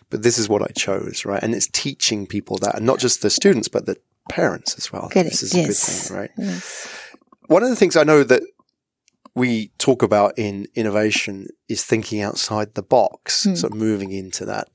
but 0.09 0.23
this 0.23 0.37
is 0.37 0.49
what 0.49 0.61
I 0.63 0.71
chose, 0.77 1.23
right? 1.25 1.41
And 1.43 1.53
it's 1.53 1.67
teaching 1.67 2.25
people 2.25 2.57
that, 2.57 2.75
and 2.75 2.85
not 2.85 2.99
just 2.99 3.21
the 3.21 3.29
students, 3.29 3.67
but 3.67 3.85
the 3.85 3.97
parents 4.29 4.75
as 4.77 4.91
well. 4.91 5.09
Correct. 5.09 5.29
This 5.29 5.43
is 5.43 5.53
a 5.53 5.65
good 5.65 5.75
thing, 5.75 6.17
right? 6.17 6.31
Yes. 6.37 6.87
One 7.47 7.61
of 7.61 7.69
the 7.69 7.75
things 7.75 7.95
I 7.95 8.03
know 8.03 8.23
that 8.23 8.41
we 9.35 9.67
talk 9.77 10.01
about 10.01 10.33
in 10.37 10.65
innovation 10.75 11.47
is 11.67 11.83
thinking 11.83 12.21
outside 12.21 12.73
the 12.73 12.81
box, 12.81 13.43
Hmm. 13.43 13.53
sort 13.55 13.73
of 13.73 13.77
moving 13.77 14.11
into 14.11 14.45
that. 14.45 14.69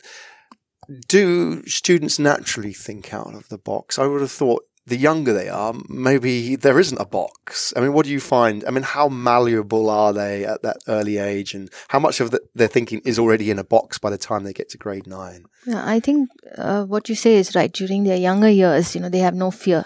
Do 1.09 1.65
students 1.67 2.19
naturally 2.19 2.73
think 2.73 3.13
out 3.15 3.35
of 3.35 3.49
the 3.49 3.59
box? 3.59 3.99
I 3.99 4.07
would 4.07 4.21
have 4.21 4.31
thought 4.31 4.65
the 4.91 4.99
younger 4.99 5.33
they 5.33 5.49
are, 5.49 5.73
maybe 5.89 6.57
there 6.57 6.79
isn't 6.79 7.01
a 7.01 7.07
box. 7.07 7.73
I 7.77 7.81
mean, 7.81 7.93
what 7.95 8.05
do 8.07 8.13
you 8.13 8.21
find? 8.21 8.65
I 8.67 8.71
mean, 8.71 8.83
how 8.83 9.09
malleable 9.09 9.89
are 9.89 10.13
they 10.13 10.45
at 10.45 10.63
that 10.63 10.79
early 10.87 11.17
age, 11.19 11.55
and 11.55 11.71
how 11.89 11.99
much 11.99 12.21
of 12.21 12.31
the, 12.33 12.41
their 12.55 12.69
thinking 12.69 13.01
is 13.05 13.19
already 13.19 13.51
in 13.51 13.59
a 13.59 13.65
box 13.65 13.99
by 13.99 14.11
the 14.11 14.19
time 14.19 14.45
they 14.45 14.53
get 14.53 14.69
to 14.71 14.79
grade 14.79 15.07
nine? 15.07 15.45
Yeah, 15.67 15.83
I 15.87 16.01
think 16.01 16.29
uh, 16.59 16.85
what 16.85 17.09
you 17.09 17.15
say 17.15 17.37
is 17.37 17.55
right. 17.55 17.73
During 17.73 18.05
their 18.05 18.19
younger 18.19 18.51
years, 18.51 18.95
you 18.95 19.01
know, 19.01 19.09
they 19.09 19.25
have 19.25 19.35
no 19.35 19.51
fear, 19.51 19.85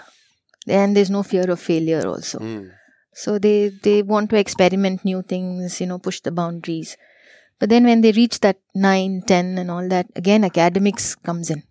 and 0.67 0.95
there's 0.95 1.09
no 1.09 1.23
fear 1.23 1.49
of 1.49 1.59
failure 1.59 2.05
also. 2.05 2.39
Mm. 2.39 2.71
So 3.13 3.39
they 3.39 3.69
they 3.69 4.01
want 4.01 4.29
to 4.31 4.37
experiment 4.37 5.05
new 5.05 5.21
things, 5.21 5.79
you 5.79 5.87
know, 5.87 5.99
push 5.99 6.19
the 6.19 6.31
boundaries. 6.31 6.97
But 7.59 7.69
then 7.69 7.85
when 7.85 8.01
they 8.01 8.11
reach 8.11 8.41
that 8.41 8.59
nine, 8.73 9.23
ten, 9.25 9.57
and 9.57 9.71
all 9.71 9.87
that, 9.87 10.07
again, 10.15 10.43
academics 10.43 11.15
comes 11.15 11.49
in, 11.49 11.63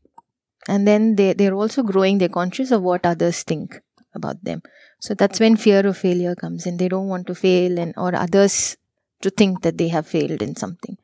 and 0.68 0.86
then 0.86 1.16
they 1.16 1.32
they're 1.34 1.54
also 1.54 1.82
growing. 1.82 2.18
They're 2.18 2.28
conscious 2.40 2.70
of 2.70 2.82
what 2.82 3.04
others 3.06 3.42
think 3.42 3.80
about 4.14 4.42
them. 4.44 4.62
So 5.00 5.14
that's 5.14 5.40
when 5.40 5.56
fear 5.56 5.86
of 5.86 5.96
failure 5.98 6.34
comes 6.34 6.66
in. 6.66 6.76
They 6.78 6.88
don't 6.88 7.08
want 7.08 7.26
to 7.28 7.34
fail, 7.34 7.78
and 7.78 7.94
or 7.96 8.14
others 8.14 8.76
to 9.22 9.30
think 9.30 9.62
that 9.62 9.78
they 9.78 9.88
have 9.88 10.06
failed 10.06 10.42
in 10.42 10.56
something. 10.56 10.96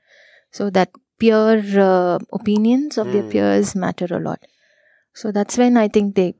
So 0.50 0.70
that 0.70 0.90
peer 1.18 1.58
uh, 1.80 2.18
opinions 2.32 2.98
of 2.98 3.12
their 3.12 3.22
Mm. 3.24 3.30
peers 3.30 3.74
matter 3.74 4.06
a 4.10 4.20
lot. 4.20 4.40
So 5.14 5.32
that's 5.32 5.58
when 5.58 5.76
I 5.76 5.88
think 5.88 6.14
they, 6.14 6.34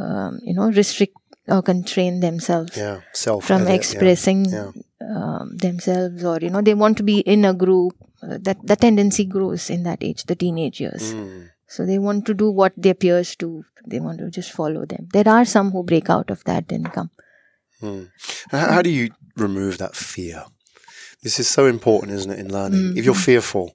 um, 0.00 0.38
you 0.42 0.54
know, 0.54 0.70
restrict 0.70 1.16
or 1.48 1.60
constrain 1.62 2.20
themselves 2.20 2.76
Yeah, 2.76 3.00
from 3.40 3.66
expressing 3.68 4.44
Yeah. 4.46 4.70
um, 5.14 5.56
themselves 5.58 6.24
or 6.24 6.38
you 6.40 6.48
know 6.50 6.62
they 6.62 6.74
want 6.74 6.96
to 6.96 7.02
be 7.02 7.18
in 7.20 7.44
a 7.44 7.52
group 7.52 7.92
uh, 8.22 8.38
that 8.40 8.56
the 8.66 8.76
tendency 8.76 9.24
grows 9.26 9.68
in 9.68 9.82
that 9.82 10.02
age 10.02 10.24
the 10.24 10.34
teenage 10.34 10.80
years 10.80 11.12
Mm. 11.14 11.50
So 11.74 11.84
they 11.90 11.98
want 12.06 12.24
to 12.30 12.34
do 12.42 12.48
what 12.60 12.72
their 12.86 12.98
peers 13.04 13.30
do 13.44 13.50
they 13.92 14.00
want 14.06 14.18
to 14.24 14.28
just 14.38 14.52
follow 14.58 14.84
them 14.92 15.06
there 15.16 15.28
are 15.36 15.44
some 15.56 15.70
who 15.76 15.82
break 15.92 16.08
out 16.16 16.30
of 16.36 16.44
that 16.52 16.72
and 16.78 16.92
come 16.98 17.10
Mm. 17.82 18.08
How, 18.50 18.80
do 18.82 18.90
you 18.90 19.10
remove 19.36 19.78
that 19.78 19.94
fear? 19.94 20.44
This 21.22 21.38
is 21.40 21.48
so 21.48 21.66
important, 21.66 22.12
isn't 22.18 22.30
it, 22.30 22.38
in 22.38 22.50
learning? 22.52 22.96
If 22.96 23.04
you're 23.04 23.14
Mm-hmm. 23.14 23.22
fearful, 23.32 23.66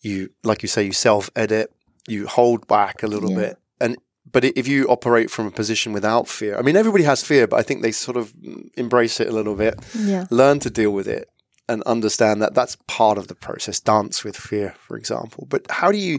you, 0.00 0.30
like 0.42 0.62
you 0.64 0.68
say, 0.68 0.82
you 0.84 0.92
self-edit, 0.92 1.70
you 2.08 2.26
hold 2.26 2.66
back 2.66 3.02
a 3.02 3.06
little 3.06 3.30
Yeah. 3.30 3.36
bit, 3.42 3.58
and 3.80 3.96
but 4.32 4.44
if 4.44 4.66
you 4.66 4.86
operate 4.88 5.30
from 5.30 5.46
a 5.46 5.52
position 5.52 5.92
without 5.92 6.26
fear, 6.28 6.58
I 6.58 6.62
mean, 6.62 6.76
everybody 6.76 7.04
has 7.04 7.22
fear, 7.22 7.46
but 7.46 7.58
I 7.60 7.62
think 7.62 7.82
they 7.82 7.92
sort 7.92 8.16
of 8.16 8.32
embrace 8.76 9.20
it 9.20 9.28
a 9.28 9.32
little 9.38 9.54
bit, 9.54 9.74
yeah 10.12 10.24
learn 10.30 10.58
to 10.60 10.70
deal 10.70 10.90
with 10.98 11.06
it, 11.18 11.28
and 11.68 11.82
understand 11.84 12.42
that 12.42 12.54
that's 12.54 12.76
part 12.98 13.16
of 13.18 13.28
the 13.28 13.36
process. 13.46 13.78
Dance 13.80 14.24
with 14.24 14.36
fear, 14.36 14.74
for 14.86 14.96
example. 14.96 15.46
But 15.48 15.62
how 15.70 15.92
do 15.92 15.98
you 15.98 16.18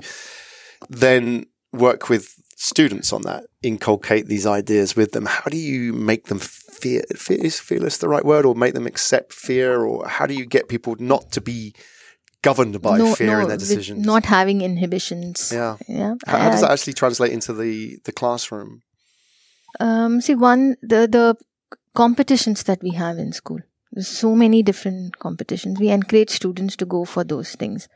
then 0.90 1.46
work 1.74 2.10
with 2.10 2.34
students 2.56 3.13
on 3.13 3.22
that, 3.24 3.46
inculcate 3.62 4.28
these 4.28 4.46
ideas 4.46 4.96
with 4.96 5.12
them? 5.12 5.26
How 5.26 5.46
do 5.50 5.58
you 5.58 5.94
make 5.94 6.26
them 6.26 6.40
fear? 6.40 7.04
fear 7.16 7.44
is 7.44 7.60
fearless 7.60 7.98
the 7.98 8.10
right 8.10 8.26
word, 8.26 8.46
or 8.46 8.56
make 8.56 8.74
them 8.74 8.88
accept 8.88 9.34
fear, 9.34 9.84
or 9.84 10.08
how 10.08 10.26
do 10.26 10.34
you 10.34 10.46
get 10.46 10.68
people 10.68 10.96
not 11.00 11.32
to 11.32 11.42
be 11.42 11.74
governed 12.42 12.82
by 12.82 12.98
fear 13.16 13.42
in 13.42 13.48
their 13.48 13.58
decisions? 13.58 14.06
not 14.06 14.26
having 14.26 14.62
inhibitions 14.62 15.52
yeah. 15.52 15.76
yeah 15.88 16.13
How, 16.28 16.38
how 16.38 16.50
does 16.52 16.62
that 16.62 16.72
actually 16.72 16.94
translate 16.94 17.32
into 17.32 17.54
the 17.54 17.98
the 18.06 18.12
classroom? 18.12 18.84
Um, 19.80 20.22
see, 20.22 20.36
one 20.36 20.76
the 20.82 21.08
the 21.08 21.36
competitions 21.94 22.63
that 22.63 22.82
we 22.82 22.92
have 22.92 23.18
in 23.18 23.32
school. 23.32 23.60
There's 23.92 24.08
so 24.08 24.36
many 24.36 24.62
different 24.62 25.18
competitions. 25.18 25.80
We 25.80 25.90
encourage 25.90 26.30
students 26.30 26.76
to 26.78 26.86
go 26.86 27.06
for 27.06 27.24
those 27.24 27.56
things, 27.56 27.88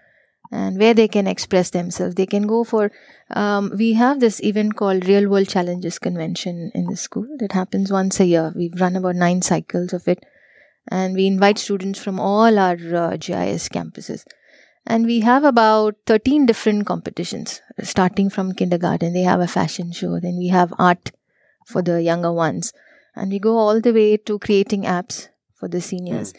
and 0.51 0.77
where 0.77 0.93
they 0.93 1.07
can 1.07 1.27
express 1.27 1.69
themselves, 1.69 2.15
they 2.15 2.25
can 2.25 2.45
go 2.45 2.63
for. 2.63 2.91
Um, 3.29 3.71
we 3.77 3.93
have 3.93 4.19
this 4.19 4.43
event 4.43 4.75
called 4.75 5.07
Real 5.07 5.29
World 5.29 5.47
Challenges 5.47 5.97
Convention 5.97 6.71
in 6.75 6.87
the 6.87 6.97
school 6.97 7.27
that 7.39 7.53
happens 7.53 7.91
once 7.91 8.19
a 8.19 8.25
year. 8.25 8.51
We've 8.55 8.79
run 8.79 8.97
about 8.97 9.15
nine 9.15 9.41
cycles 9.41 9.93
of 9.93 10.07
it, 10.07 10.23
and 10.89 11.15
we 11.15 11.27
invite 11.27 11.57
students 11.57 12.03
from 12.03 12.19
all 12.19 12.59
our 12.59 12.73
uh, 12.73 13.17
GIIS 13.17 13.69
campuses. 13.69 14.25
And 14.85 15.05
we 15.05 15.19
have 15.21 15.43
about 15.43 15.95
13 16.07 16.47
different 16.47 16.85
competitions, 16.85 17.61
starting 17.83 18.29
from 18.29 18.53
kindergarten. 18.53 19.13
They 19.13 19.21
have 19.21 19.39
a 19.39 19.47
fashion 19.47 19.91
show, 19.91 20.19
then 20.19 20.37
we 20.37 20.47
have 20.47 20.73
art 20.77 21.11
for 21.67 21.81
the 21.81 22.01
younger 22.01 22.33
ones. 22.33 22.73
And 23.15 23.31
we 23.31 23.39
go 23.39 23.57
all 23.57 23.79
the 23.79 23.93
way 23.93 24.17
to 24.17 24.39
creating 24.39 24.83
apps 24.83 25.29
for 25.53 25.67
the 25.67 25.81
seniors. 25.81 26.33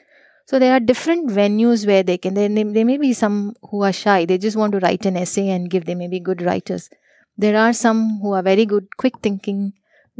So 0.46 0.58
there 0.58 0.74
are 0.74 0.80
different 0.80 1.30
venues 1.30 1.86
where 1.86 2.02
they 2.02 2.18
can, 2.18 2.34
there, 2.34 2.48
there 2.48 2.84
may 2.84 2.98
be 2.98 3.12
some 3.12 3.54
who 3.70 3.82
are 3.82 3.92
shy. 3.92 4.24
They 4.24 4.38
just 4.38 4.56
want 4.56 4.72
to 4.72 4.80
write 4.80 5.06
an 5.06 5.16
essay 5.16 5.48
and 5.48 5.70
give. 5.70 5.84
They 5.84 5.94
may 5.94 6.08
be 6.08 6.20
good 6.20 6.42
writers. 6.42 6.90
There 7.38 7.56
are 7.56 7.72
some 7.72 8.18
who 8.20 8.32
are 8.32 8.42
very 8.42 8.66
good, 8.66 8.96
quick 8.96 9.18
thinking. 9.22 9.72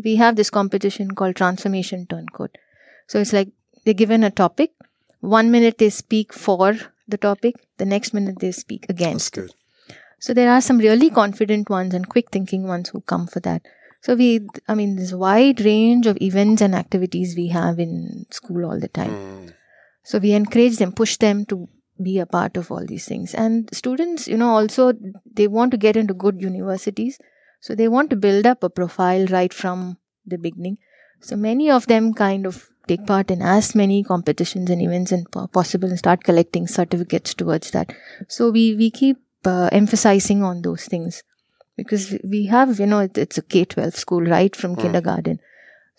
We 0.03 0.17
have 0.17 0.37
this 0.37 0.51
competition 0.51 1.15
called 1.15 1.37
Transformation 1.37 2.07
Turncoat. 2.07 2.57
So 3.07 3.19
it's 3.19 3.33
like 3.33 3.49
they're 3.85 3.95
given 3.95 4.25
a 4.25 4.31
topic. 4.31 4.73
One 5.21 5.51
minute 5.51 5.79
they 5.79 5.91
speak 5.91 6.33
for 6.33 6.77
the 7.07 7.19
topic. 7.19 7.57
The 7.79 7.85
next 7.85 8.15
minute 8.15 8.39
they 8.41 8.53
speak 8.53 8.87
against. 8.89 9.35
That's 9.35 9.49
good. 9.49 9.55
So 10.19 10.33
there 10.33 10.53
are 10.53 10.61
some 10.61 10.79
really 10.79 11.11
confident 11.11 11.69
ones 11.69 11.95
and 11.95 12.09
quick 12.09 12.31
thinking 12.31 12.67
ones 12.67 12.91
who 12.91 13.01
come 13.01 13.27
for 13.27 13.41
that. 13.41 13.63
So 14.03 14.15
we, 14.15 14.47
I 14.69 14.75
mean, 14.75 14.97
there's 14.97 15.13
a 15.13 15.19
wide 15.19 15.61
range 15.61 16.07
of 16.07 16.17
events 16.21 16.63
and 16.63 16.75
activities 16.75 17.37
we 17.37 17.49
have 17.49 17.79
in 17.79 18.27
school 18.31 18.65
all 18.65 18.81
the 18.81 18.89
time. 18.89 19.11
Mm. 19.11 19.53
So 20.03 20.19
we 20.19 20.33
encourage 20.33 20.77
them, 20.79 20.93
push 20.93 21.17
them 21.17 21.45
to 21.47 21.69
be 22.03 22.19
a 22.19 22.27
part 22.27 22.57
of 22.57 22.71
all 22.71 22.85
these 22.85 23.07
things. 23.07 23.35
And 23.35 23.69
students, 23.73 24.27
you 24.27 24.37
know, 24.37 24.51
also 24.51 24.93
they 25.33 25.47
want 25.47 25.71
to 25.73 25.77
get 25.77 25.97
into 25.97 26.15
good 26.15 26.41
universities. 26.41 27.19
So 27.61 27.75
they 27.75 27.89
want 27.89 28.11
to 28.11 28.17
build 28.17 28.47
up 28.47 28.63
a 28.63 28.71
profile 28.71 29.27
right 29.27 29.53
from 29.55 29.99
the 30.27 30.39
beginning. 30.39 30.79
So 31.21 31.37
many 31.37 31.71
of 31.71 31.87
them 31.87 32.15
kind 32.15 32.47
of 32.47 32.69
take 32.89 33.07
part 33.07 33.31
in 33.31 33.43
as 33.43 33.75
many 33.77 34.03
competitions 34.03 34.69
and 34.69 34.83
events 34.83 35.13
and 35.13 35.31
po- 35.31 35.47
possible 35.47 35.89
and 35.89 35.99
start 35.99 36.25
collecting 36.25 36.67
certificates 36.67 37.35
towards 37.35 37.71
that. 37.71 37.95
So 38.29 38.51
we, 38.51 38.75
we 38.75 38.91
keep 38.91 39.19
uh, 39.45 39.69
emphasizing 39.71 40.43
on 40.43 40.63
those 40.63 40.87
things 40.87 41.23
because 41.77 42.17
we 42.25 42.47
have, 42.47 42.81
you 42.81 42.87
know, 42.87 43.01
it, 43.01 43.17
it's 43.17 43.39
a 43.39 43.43
K 43.43 43.65
12 43.65 43.95
school 43.95 44.23
right 44.23 44.55
from 44.57 44.75
kindergarten. 44.75 45.39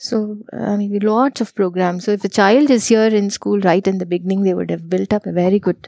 So, 0.04 0.38
I 0.52 0.76
mean, 0.76 1.00
lots 1.00 1.40
of 1.40 1.56
programs. 1.56 2.04
So, 2.04 2.12
if 2.12 2.26
a 2.26 2.30
child 2.30 2.70
is 2.70 2.88
here 2.90 3.08
in 3.20 3.30
school 3.30 3.62
right 3.62 3.88
in 3.88 4.00
the 4.00 4.06
beginning, 4.06 4.44
they 4.44 4.54
would 4.54 4.70
have 4.70 4.90
built 4.90 5.14
up 5.14 5.26
a 5.26 5.32
very 5.32 5.60
good 5.60 5.88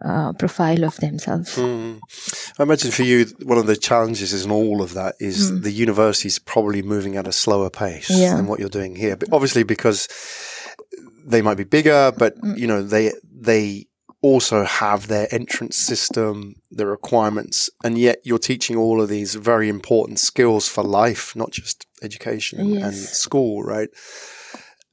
uh, 0.00 0.32
profile 0.34 0.84
of 0.84 0.96
themselves. 0.98 1.56
Mm. 1.56 1.98
I 2.56 2.62
imagine 2.62 2.92
for 2.92 3.02
you, 3.02 3.26
one 3.42 3.58
of 3.58 3.66
the 3.66 3.74
challenges 3.74 4.32
in 4.44 4.52
all 4.52 4.80
of 4.80 4.94
that 4.94 5.16
is 5.18 5.60
the 5.62 5.72
university's 5.72 6.38
probably 6.38 6.82
moving 6.82 7.16
at 7.16 7.26
a 7.26 7.32
slower 7.32 7.68
pace 7.68 8.08
Yeah. 8.08 8.36
than 8.36 8.46
what 8.46 8.60
you're 8.60 8.68
doing 8.68 8.94
here. 8.94 9.16
But 9.16 9.32
obviously, 9.32 9.64
because 9.64 10.06
they 11.26 11.42
might 11.42 11.56
be 11.56 11.64
bigger, 11.64 12.12
but 12.16 12.36
you 12.56 12.68
know 12.68 12.80
they 12.80 13.12
they 13.50 13.87
also 14.20 14.64
have 14.64 15.06
their 15.06 15.32
entrance 15.32 15.76
system, 15.76 16.56
the 16.70 16.86
requirements, 16.86 17.70
and 17.84 17.96
yet 17.96 18.18
you're 18.24 18.38
teaching 18.38 18.76
all 18.76 19.00
of 19.00 19.08
these 19.08 19.34
very 19.34 19.68
important 19.68 20.18
skills 20.18 20.68
for 20.68 20.82
life, 20.82 21.36
not 21.36 21.52
just 21.52 21.86
education 22.02 22.58
and, 22.60 22.76
and 22.78 22.94
school, 22.94 23.62
right? 23.62 23.88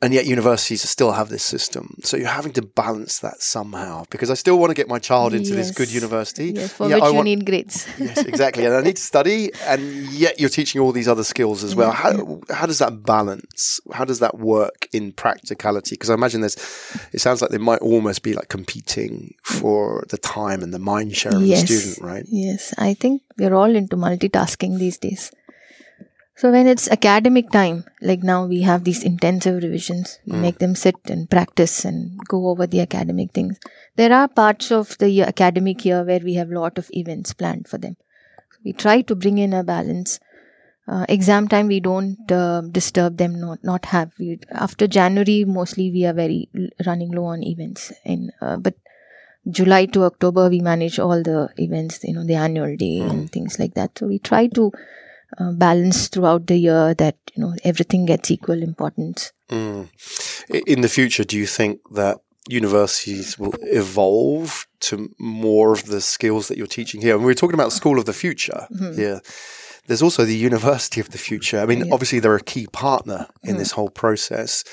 And 0.05 0.13
yet 0.13 0.25
universities 0.27 0.81
still 0.95 1.13
have 1.19 1.29
this 1.29 1.41
system. 1.43 1.83
So 2.03 2.15
you're 2.15 2.27
having 2.41 2.53
to 2.53 2.61
balance 2.61 3.15
that 3.25 3.41
somehow 3.41 4.05
because 4.11 4.29
I 4.29 4.35
still 4.35 4.57
want 4.59 4.69
to 4.69 4.75
get 4.81 4.87
my 4.87 4.99
child 4.99 5.33
into 5.33 5.55
this 5.55 5.71
good 5.79 5.91
university. 5.91 6.47
Yes, 6.51 6.73
for 6.73 6.83
which 6.87 7.01
I 7.01 7.07
you 7.07 7.13
want- 7.15 7.25
need 7.25 7.43
grades. 7.49 7.87
yes, 7.97 8.17
exactly. 8.31 8.65
And 8.67 8.75
I 8.75 8.81
need 8.81 8.97
to 8.97 9.01
study, 9.13 9.39
and 9.71 9.81
yet 10.23 10.39
you're 10.39 10.53
teaching 10.59 10.79
all 10.81 10.91
these 10.99 11.07
other 11.13 11.23
skills 11.23 11.63
as 11.63 11.73
well. 11.79 11.91
Mm-hmm. 11.91 12.43
How 12.53 12.55
how 12.59 12.65
does 12.71 12.79
that 12.83 12.93
balance? 13.03 13.79
How 13.97 14.05
does 14.05 14.19
that 14.19 14.37
work 14.37 14.87
in 14.93 15.11
practicality? 15.11 15.95
Because 15.95 16.11
I 16.11 16.13
imagine 16.21 16.41
there's, 16.41 16.57
it 17.15 17.19
sounds 17.25 17.41
like 17.41 17.49
they 17.55 17.57
might 17.71 17.81
almost 17.81 18.21
be 18.21 18.33
like 18.39 18.49
competing 18.57 19.33
for 19.43 20.05
the 20.13 20.19
time 20.19 20.61
and 20.61 20.71
the 20.77 20.83
mind 20.93 21.15
share 21.15 21.35
of 21.35 21.41
Yes. 21.41 21.61
the 21.61 21.67
student, 21.67 21.95
right? 22.11 22.25
Yes, 22.29 22.73
I 22.77 22.93
think 22.93 23.23
we're 23.39 23.55
all 23.55 23.73
into 23.75 23.95
multitasking 23.97 24.77
these 24.77 24.97
days. 24.99 25.31
So 26.37 26.51
when 26.51 26.67
it's 26.67 26.89
academic 26.89 27.49
time, 27.49 27.85
like 28.01 28.21
now 28.21 28.45
we 28.45 28.61
have 28.61 28.83
these 28.83 29.03
intensive 29.03 29.63
revisions, 29.63 30.19
we 30.25 30.33
make 30.33 30.59
them 30.59 30.75
sit 30.75 30.97
and 31.05 31.29
practice 31.29 31.85
and 31.85 32.19
go 32.27 32.49
over 32.49 32.67
the 32.67 32.81
academic 32.81 33.31
things. 33.31 33.57
There 33.95 34.11
are 34.11 34.27
parts 34.27 34.71
of 34.71 34.97
the 34.97 35.09
year, 35.09 35.25
academic 35.25 35.85
year 35.85 36.03
where 36.03 36.19
we 36.19 36.33
have 36.33 36.51
a 36.51 36.59
lot 36.59 36.77
of 36.77 36.89
events 36.91 37.33
planned 37.33 37.67
for 37.69 37.77
them. 37.77 37.95
We 38.65 38.73
try 38.73 39.01
to 39.03 39.15
bring 39.15 39.37
in 39.37 39.53
a 39.53 39.63
balance. 39.63 40.19
Uh, 40.87 41.05
exam 41.09 41.47
time, 41.47 41.67
we 41.67 41.79
don't 41.79 42.31
uh, 42.31 42.61
disturb 42.61 43.17
them, 43.17 43.39
not 43.39 43.63
not 43.63 43.85
have. 43.85 44.11
We, 44.19 44.39
after 44.51 44.87
January, 44.87 45.45
mostly 45.45 45.91
we 45.91 46.05
are 46.05 46.13
very 46.13 46.49
l- 46.55 46.69
running 46.85 47.11
low 47.11 47.25
on 47.25 47.43
events. 47.43 47.93
In 48.05 48.31
uh, 48.41 48.57
but 48.57 48.75
July 49.49 49.85
to 49.87 50.03
October, 50.03 50.49
we 50.49 50.59
manage 50.61 50.99
all 50.99 51.23
the 51.23 51.49
events, 51.57 52.03
you 52.03 52.13
know, 52.13 52.25
the 52.25 52.35
annual 52.35 52.75
day 52.75 52.99
and 52.99 53.31
things 53.31 53.59
like 53.59 53.75
that. 53.75 53.97
So 53.97 54.07
we 54.07 54.19
try 54.19 54.47
to 54.47 54.71
uh, 55.39 55.51
balance 55.51 56.07
throughout 56.07 56.47
the 56.47 56.57
year 56.57 56.93
that, 56.95 57.17
you 57.33 57.43
know, 57.43 57.55
everything 57.63 58.05
gets 58.05 58.31
equal 58.31 58.61
importance. 58.61 59.31
Mm. 59.49 59.89
In 60.67 60.81
the 60.81 60.89
future, 60.89 61.23
do 61.23 61.37
you 61.37 61.45
think 61.45 61.79
that 61.91 62.17
universities 62.47 63.39
will 63.39 63.53
evolve 63.61 64.67
to 64.79 65.13
more 65.17 65.73
of 65.73 65.85
the 65.87 66.01
skills 66.01 66.47
that 66.47 66.57
you're 66.57 66.67
teaching 66.67 67.01
here? 67.01 67.15
And 67.15 67.25
we're 67.25 67.33
talking 67.33 67.55
about 67.55 67.71
school 67.71 67.99
of 67.99 68.05
the 68.05 68.13
future 68.13 68.67
here. 68.95 69.21
There's 69.87 70.01
also 70.01 70.25
the 70.25 70.35
university 70.35 70.99
of 70.99 71.11
the 71.11 71.17
future. 71.17 71.59
I 71.59 71.65
mean, 71.65 71.91
obviously 71.91 72.19
they're 72.19 72.35
a 72.35 72.41
key 72.41 72.67
partner 72.67 73.27
in 73.43 73.57
this 73.57 73.71
whole 73.71 73.89
process. 73.89 74.63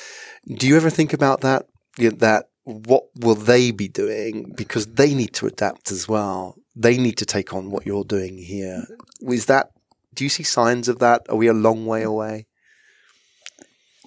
Do 0.48 0.66
you 0.66 0.77
ever 0.77 0.90
think 0.90 1.12
about 1.12 1.42
that? 1.42 1.66
Yeah, 1.98 2.11
That 2.16 2.48
what 2.64 3.05
will 3.16 3.35
they 3.35 3.70
be 3.72 3.88
doing 3.88 4.53
because 4.57 4.87
they 4.87 5.14
need 5.14 5.35
to 5.35 5.46
adapt 5.46 5.90
as 5.90 6.09
well. 6.09 6.57
They 6.77 6.96
need 6.96 7.18
to 7.18 7.27
take 7.27 7.53
on 7.53 7.70
what 7.70 7.87
you're 7.87 8.05
doing 8.05 8.38
here. 8.38 8.85
Is 9.20 9.46
that? 9.46 9.72
Do 10.14 10.25
you 10.25 10.31
see 10.31 10.42
signs 10.42 10.88
of 10.88 10.98
that? 10.98 11.22
Are 11.29 11.37
we 11.37 11.46
a 11.46 11.53
long 11.53 11.87
way 11.87 12.03
away? 12.03 12.46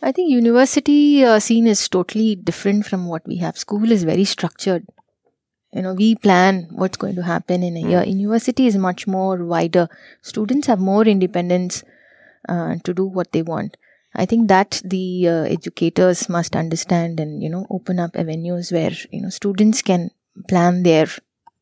I 0.02 0.12
think 0.12 0.30
university 0.30 1.24
uh, 1.24 1.40
scene 1.40 1.68
is 1.68 1.88
totally 1.90 2.36
different 2.36 2.86
from 2.86 3.08
what 3.08 3.26
we 3.26 3.38
have. 3.38 3.58
School 3.58 3.92
is 3.92 4.04
very 4.04 4.26
structured. 4.26 4.86
You 5.74 5.82
know, 5.82 5.94
we 5.94 6.16
plan 6.16 6.68
what's 6.72 6.98
going 6.98 7.16
to 7.16 7.24
happen 7.24 7.64
in 7.64 7.76
a 7.76 7.82
year. 7.82 8.04
University 8.04 8.68
is 8.68 8.78
much 8.78 9.08
more 9.08 9.44
wider. 9.44 9.90
Students 10.22 10.68
have 10.68 10.80
more 10.80 11.06
independence 11.06 11.84
uh, 12.48 12.76
to 12.84 12.94
do 12.94 13.06
what 13.06 13.32
they 13.32 13.42
want. 13.42 13.78
I 14.16 14.26
think 14.26 14.48
that 14.48 14.82
the 14.86 15.28
uh, 15.28 15.32
educators 15.44 16.30
must 16.30 16.56
understand 16.56 17.20
and 17.20 17.44
you 17.44 17.50
know 17.50 17.68
open 17.70 18.00
up 18.00 18.16
avenues 18.16 18.72
where 18.72 18.92
you 19.12 19.22
know 19.22 19.30
students 19.30 19.82
can 19.82 20.12
plan 20.48 20.84
their 20.84 21.08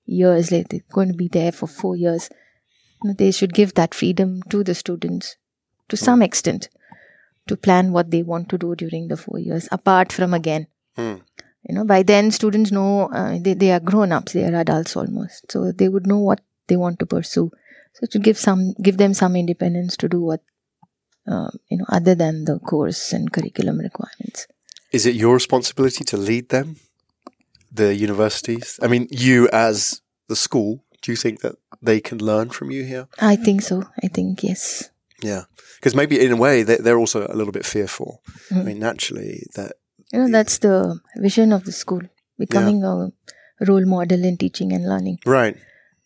years. 0.06 0.52
Like 0.52 0.70
they're 0.70 0.82
going 0.92 1.08
to 1.08 1.18
be 1.18 1.28
there 1.28 1.52
for 1.52 1.66
four 1.66 1.96
years. 1.96 2.30
They 3.04 3.32
should 3.32 3.54
give 3.54 3.74
that 3.76 3.94
freedom 3.94 4.42
to 4.50 4.64
the 4.64 4.76
students 4.76 5.38
to 5.90 5.98
some 5.98 6.22
extent 6.22 6.70
to 7.48 7.58
plan 7.58 7.92
what 7.92 8.12
they 8.12 8.24
want 8.24 8.50
to 8.50 8.58
do 8.58 8.76
during 8.76 9.10
the 9.10 9.18
four 9.18 9.40
years, 9.40 9.68
apart 9.72 10.14
from 10.14 10.34
again. 10.34 10.68
Hmm. 10.96 11.16
You 11.68 11.76
know, 11.76 11.86
by 11.86 12.04
then 12.04 12.32
students 12.32 12.72
know 12.72 13.08
uh, 13.08 13.38
they, 13.40 13.54
they 13.54 13.72
are 13.72 13.80
grown 13.80 14.12
ups, 14.12 14.34
they 14.34 14.44
are 14.46 14.56
adults 14.56 14.96
almost. 14.96 15.52
So 15.52 15.72
they 15.72 15.90
would 15.90 16.08
know 16.08 16.20
what 16.20 16.42
they 16.68 16.78
want 16.78 17.00
to 17.00 17.06
pursue. 17.06 17.52
So 17.94 18.08
to 18.08 18.20
give 18.20 18.38
some, 18.38 18.74
give 18.82 18.98
them 18.98 19.14
some 19.14 19.36
independence 19.36 19.96
to 19.98 20.10
do 20.10 20.22
what, 20.22 20.42
uh, 21.28 21.52
you 21.70 21.78
know, 21.78 21.86
other 21.90 22.16
than 22.16 22.46
the 22.46 22.60
course 22.60 23.14
and 23.14 23.32
curriculum 23.32 23.80
requirements. 23.80 24.48
Is 24.92 25.06
it 25.06 25.16
your 25.16 25.34
responsibility 25.34 26.04
to 26.06 26.18
lead 26.18 26.50
them, 26.50 26.78
the 27.72 27.96
universities? 27.96 28.80
I 28.82 28.88
mean, 28.88 29.08
you 29.10 29.50
as 29.52 30.02
the 30.28 30.36
school, 30.36 30.84
do 31.04 31.12
you 31.12 31.16
think 31.18 31.40
that 31.42 31.56
they 31.86 32.00
can 32.02 32.18
learn 32.18 32.50
from 32.50 32.72
you 32.72 32.84
here? 32.84 33.08
I 33.20 33.36
think 33.36 33.62
so. 33.62 33.84
I 34.04 34.08
think 34.08 34.42
yes. 34.44 34.90
Yeah, 35.22 35.44
because 35.80 35.96
maybe 35.96 36.16
in 36.26 36.32
a 36.32 36.36
way 36.46 36.64
they- 36.64 36.82
they're 36.84 37.00
also 37.00 37.20
a 37.28 37.36
little 37.36 37.52
bit 37.54 37.66
fearful. 37.66 38.22
I 38.52 38.56
Mm. 38.56 38.66
mean, 38.66 38.80
naturally, 38.80 39.46
that 39.56 39.72
You 40.14 40.20
know, 40.20 40.32
that's 40.32 40.58
the 40.60 41.00
vision 41.22 41.52
of 41.54 41.64
the 41.64 41.72
school, 41.72 42.02
becoming 42.38 42.84
a 42.84 43.12
role 43.68 43.86
model 43.86 44.24
in 44.26 44.38
teaching 44.38 44.74
and 44.74 44.84
learning. 44.88 45.18
right? 45.26 45.56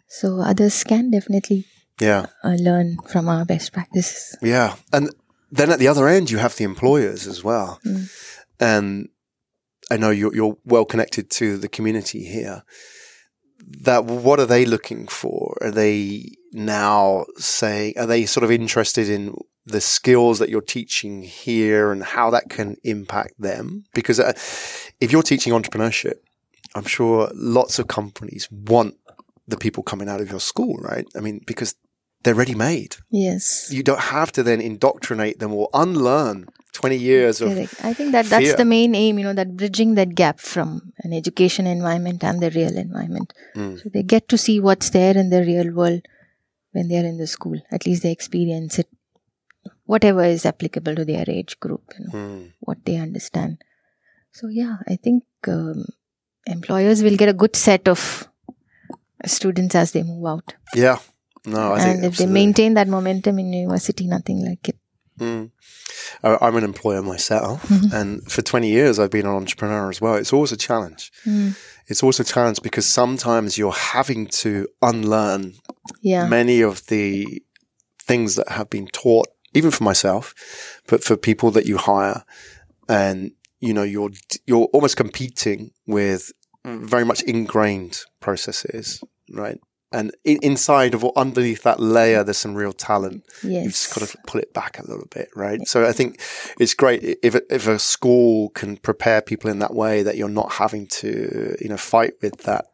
So 0.07 0.39
others 0.41 0.83
can 0.83 1.12
definitely 1.12 1.65
Yeah, 1.99 2.25
uh, 2.43 2.55
learn 2.60 2.97
from 3.12 3.27
our 3.27 3.45
best 3.45 3.71
practices. 3.73 4.36
yeah, 4.41 4.75
and 4.93 5.10
then 5.51 5.71
at 5.71 5.79
the 5.79 5.88
other 5.89 6.07
end 6.07 6.29
you 6.31 6.38
have 6.39 6.55
the 6.55 6.63
employers 6.63 7.27
as 7.27 7.43
well, 7.43 7.79
Mm. 7.86 8.10
and 8.60 9.10
I 9.91 9.97
know 9.97 10.12
you're 10.12 10.36
you're 10.36 10.57
well 10.65 10.86
connected 10.86 11.29
to 11.39 11.45
the 11.57 11.69
community 11.69 12.23
here. 12.25 12.63
That 13.82 14.06
what 14.06 14.39
are 14.39 14.45
they 14.45 14.65
looking 14.65 15.08
for? 15.08 15.58
Are 15.62 15.71
they 15.71 16.32
now 16.53 17.25
saying? 17.36 17.95
Are 17.97 18.06
they 18.06 18.25
sort 18.25 18.43
of 18.43 18.51
interested 18.51 19.10
in 19.10 19.36
the 19.65 19.82
skills 19.82 20.39
that 20.39 20.49
you're 20.49 20.62
teaching 20.62 21.21
here 21.21 21.91
and 21.91 22.03
how 22.03 22.30
that 22.30 22.49
can 22.49 22.77
impact 22.84 23.34
them? 23.39 23.84
Because 23.93 24.19
uh, 24.19 24.34
if 25.01 25.12
you're 25.12 25.23
teaching 25.23 25.53
entrepreneurship, 25.53 26.15
I'm 26.75 26.86
sure 26.86 27.30
lots 27.34 27.80
of 27.80 27.88
companies 27.88 28.47
want 28.51 28.95
the 29.47 29.58
people 29.58 29.84
coming 29.84 30.10
out 30.10 30.21
of 30.21 30.30
your 30.30 30.39
school, 30.39 30.77
right? 30.77 31.06
I 31.15 31.19
mean, 31.19 31.41
because 31.45 31.75
they're 32.23 32.36
ready 32.36 32.56
made. 32.56 32.97
Yes. 33.10 33.69
You 33.71 33.84
don't 33.84 33.99
have 33.99 34.32
to 34.34 34.43
then 34.43 34.60
indoctrinate 34.60 35.39
them 35.39 35.53
or 35.53 35.69
unlearn 35.73 36.47
20 36.78 36.96
years 36.98 37.42
of 37.42 37.50
I 37.84 37.94
think 37.94 38.12
that 38.16 38.26
that's 38.32 38.46
fear. 38.46 38.56
the 38.56 38.66
main 38.66 38.96
aim, 38.96 39.20
you 39.20 39.26
know, 39.26 39.34
that 39.34 39.56
bridging 39.62 39.96
that 39.96 40.13
gap 40.16 40.40
from 40.40 40.70
an 41.04 41.13
education 41.20 41.68
environment 41.68 42.24
and 42.24 42.42
the 42.46 42.52
real 42.52 42.78
environment. 42.78 43.34
Mm. 43.56 43.82
So 43.82 43.90
they 43.94 44.04
get 44.04 44.28
to 44.30 44.38
see 44.38 44.60
what's 44.68 44.90
there 44.92 45.18
in 45.18 45.30
the 45.32 45.42
real 45.44 45.72
world 45.74 46.02
when 46.74 46.88
they're 46.90 47.06
in 47.06 47.18
the 47.18 47.28
school. 47.28 47.60
At 47.72 47.86
least 47.88 48.04
they 48.04 48.12
experience 48.12 48.78
it, 48.80 48.88
whatever 49.86 50.24
is 50.24 50.46
applicable 50.46 50.96
to 50.96 51.06
their 51.06 51.26
age 51.28 51.60
group, 51.60 51.84
you 52.00 52.06
know, 52.06 52.13
Mm. 52.20 52.54
what 52.60 52.86
they 52.86 52.98
understand. 53.08 53.58
So 54.32 54.48
yeah, 54.62 54.78
I 54.88 54.96
think 54.98 55.24
um, 55.48 55.86
employers 56.46 57.02
will 57.04 57.18
get 57.18 57.30
a 57.30 57.34
good 57.44 57.56
set 57.56 57.88
of 57.88 58.02
students 59.26 59.76
as 59.76 59.92
they 59.94 60.04
move 60.04 60.26
out. 60.28 60.54
Yeah. 60.76 61.00
No, 61.46 61.74
I 61.74 61.80
think 61.84 61.96
and 61.98 62.06
if 62.06 62.18
they 62.18 62.26
maintain 62.26 62.74
that 62.74 62.88
momentum 62.90 63.40
in 63.40 63.54
university, 63.54 64.06
nothing 64.06 64.46
like 64.46 64.68
it. 64.70 64.78
Mm. 65.19 65.51
I- 66.23 66.38
I'm 66.41 66.56
an 66.56 66.63
employer 66.63 67.01
myself, 67.01 67.63
Mm-hmm. 67.67 67.95
and 67.95 68.32
for 68.32 68.41
20 68.41 68.69
years 68.69 68.99
I've 68.99 69.12
been 69.12 69.25
an 69.25 69.34
entrepreneur 69.36 69.89
as 69.89 69.99
well. 70.01 70.15
It's 70.15 70.34
always 70.34 70.51
a 70.51 70.58
challenge. 70.58 71.12
Mm. 71.25 71.56
It's 71.88 72.03
always 72.03 72.19
a 72.19 72.23
challenge 72.23 72.62
because 72.62 72.86
sometimes 72.86 73.58
you're 73.58 73.71
having 73.71 74.27
to 74.43 74.67
unlearn 74.82 75.53
Yeah. 76.01 76.27
many 76.27 76.62
of 76.62 76.86
the 76.88 77.41
things 78.03 78.36
that 78.36 78.49
have 78.49 78.69
been 78.69 78.88
taught, 78.88 79.27
even 79.53 79.71
for 79.71 79.84
myself, 79.84 80.34
but 80.88 81.03
for 81.03 81.17
people 81.17 81.51
that 81.51 81.65
you 81.65 81.77
hire, 81.77 82.23
and 82.89 83.32
you 83.60 83.73
know 83.73 83.84
you're 83.84 84.12
you're 84.45 84.69
almost 84.73 84.97
competing 84.97 85.71
with 85.88 86.32
very 86.65 87.06
much 87.06 87.21
ingrained 87.23 88.01
processes, 88.19 89.01
right? 89.32 89.60
And 89.91 90.13
in, 90.26 90.39
inside 90.41 90.93
of 90.93 91.04
or 91.06 91.13
underneath 91.15 91.63
that 91.63 91.80
layer, 91.80 92.23
there's 92.23 92.38
some 92.38 92.56
real 92.56 92.73
talent. 92.73 93.23
Yes. 93.41 93.63
You've 93.63 93.73
just 93.73 93.95
got 93.95 94.08
to 94.08 94.17
pull 94.28 94.41
it 94.41 94.54
back 94.54 94.80
a 94.80 94.86
little 94.86 95.08
bit, 95.10 95.30
right? 95.36 95.65
So 95.65 95.86
I 95.86 95.93
think 95.93 96.21
it's 96.60 96.73
great 96.73 97.04
if 97.23 97.36
if 97.50 97.67
a 97.67 97.80
school 97.80 98.50
can 98.50 98.78
prepare 98.78 99.21
people 99.21 99.50
in 99.50 99.60
that 99.60 99.73
way 99.73 100.04
that 100.04 100.17
you're 100.17 100.28
not 100.28 100.54
having 100.54 100.88
to, 100.88 101.56
you 101.62 101.69
know, 101.69 101.78
fight 101.78 102.13
with 102.21 102.43
that 102.43 102.65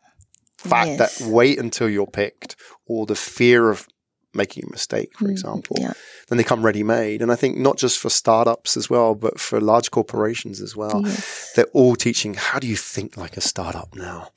fact 0.58 0.88
Yes. 0.88 1.20
that 1.20 1.28
wait 1.28 1.60
until 1.60 1.88
you're 1.90 2.08
picked 2.08 2.56
or 2.88 3.06
the 3.06 3.16
fear 3.16 3.70
of 3.70 3.88
making 4.36 4.64
a 4.68 4.72
mistake, 4.72 5.10
for 5.18 5.30
example. 5.30 5.76
Mm, 5.78 5.82
yeah. 5.84 5.94
Then 6.28 6.38
they 6.38 6.44
come 6.44 6.64
ready 6.64 6.84
made, 6.84 7.22
and 7.22 7.32
I 7.32 7.36
think 7.36 7.58
not 7.58 7.78
just 7.78 8.00
for 8.00 8.10
startups 8.10 8.76
as 8.78 8.90
well, 8.90 9.16
but 9.16 9.40
for 9.40 9.60
large 9.62 9.92
corporations 9.92 10.62
as 10.62 10.76
well. 10.76 11.02
Yes. 11.06 11.52
They're 11.56 11.66
all 11.74 11.96
teaching 11.96 12.34
how 12.36 12.60
do 12.60 12.68
you 12.68 12.76
think 12.76 13.18
like 13.18 13.38
a 13.38 13.42
startup 13.42 13.96
now, 13.96 14.30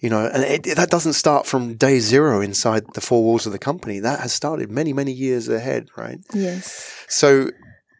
you 0.00 0.08
know, 0.10 0.26
and 0.32 0.42
it, 0.44 0.76
that 0.76 0.90
doesn't 0.90 1.12
start 1.14 1.46
from 1.46 1.74
day 1.74 1.98
zero 1.98 2.40
inside 2.40 2.84
the 2.94 3.00
four 3.00 3.22
walls 3.22 3.46
of 3.46 3.52
the 3.52 3.58
company. 3.58 4.00
That 4.00 4.20
has 4.20 4.32
started 4.32 4.70
many, 4.70 4.92
many 4.92 5.12
years 5.12 5.48
ahead, 5.48 5.88
right? 5.96 6.18
Yes. 6.32 6.90
So 7.08 7.50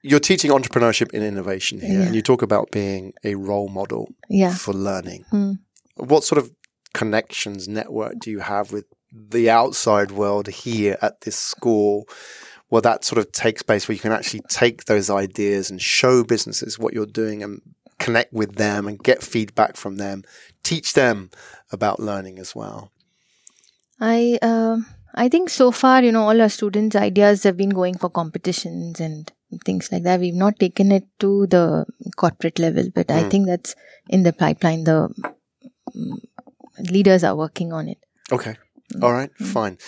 you're 0.03 0.21
teaching 0.21 0.51
entrepreneurship 0.51 1.12
and 1.15 1.23
innovation 1.23 1.81
here, 1.81 2.01
Yeah. 2.01 2.07
and 2.07 2.15
you 2.15 2.23
talk 2.23 2.43
about 2.43 2.71
being 2.71 3.12
a 3.23 3.35
role 3.35 3.69
model 3.69 4.09
Yeah. 4.29 4.55
for 4.55 4.73
learning. 4.75 5.25
Mm. 5.33 5.59
What 5.97 6.25
sort 6.25 6.38
of 6.38 6.51
connections, 6.95 7.69
network 7.69 8.19
do 8.19 8.31
you 8.31 8.41
have 8.41 8.73
with 8.73 8.85
the 9.12 9.51
outside 9.51 10.11
world 10.11 10.48
here 10.48 10.96
at 11.03 11.20
this 11.22 11.37
school? 11.38 12.09
Well, 12.70 12.83
that 12.83 13.05
sort 13.05 13.18
of 13.18 13.33
takes 13.33 13.62
place 13.62 13.87
where 13.87 13.94
you 13.94 14.01
can 14.01 14.12
actually 14.12 14.40
take 14.48 14.85
those 14.87 15.11
ideas 15.11 15.70
and 15.70 15.81
show 15.81 16.25
businesses 16.25 16.79
what 16.79 16.94
you're 16.94 17.05
doing 17.07 17.42
and 17.42 17.61
connect 17.98 18.33
with 18.33 18.57
them 18.57 18.88
and 18.88 18.98
get 19.03 19.22
feedback 19.22 19.77
from 19.77 19.96
them, 19.96 20.25
teach 20.62 20.94
them 20.94 21.31
about 21.70 22.01
learning 22.01 22.38
as 22.38 22.55
well. 22.57 22.90
I 24.01 24.38
um 24.42 24.87
I 25.14 25.29
think 25.29 25.51
so 25.51 25.70
far, 25.70 26.03
you 26.03 26.11
know, 26.11 26.22
all 26.27 26.40
our 26.40 26.48
students' 26.48 26.96
ideas 26.96 27.42
have 27.42 27.57
been 27.59 27.70
going 27.70 27.98
for 27.98 28.09
competitions 28.09 28.98
and 28.98 29.31
things 29.66 29.92
like 29.92 30.05
that. 30.05 30.20
We've 30.20 30.35
not 30.35 30.59
taken 30.59 30.90
it 30.90 31.05
to 31.20 31.46
the 31.46 31.85
corporate 32.16 32.59
level, 32.59 32.88
but 32.94 33.11
I 33.11 33.25
Mm. 33.25 33.31
think 33.31 33.46
that's 33.46 33.75
in 34.09 34.22
the 34.22 34.33
pipeline. 34.33 34.85
The 34.85 35.11
mm, 35.94 36.18
leaders 36.90 37.22
are 37.22 37.37
working 37.37 37.72
on 37.72 37.88
it. 37.88 37.98
Okay. 38.33 38.57
Mm. 38.95 39.03
All 39.03 39.12
right. 39.12 39.31
Mm. 39.40 39.47
Fine. 39.47 39.79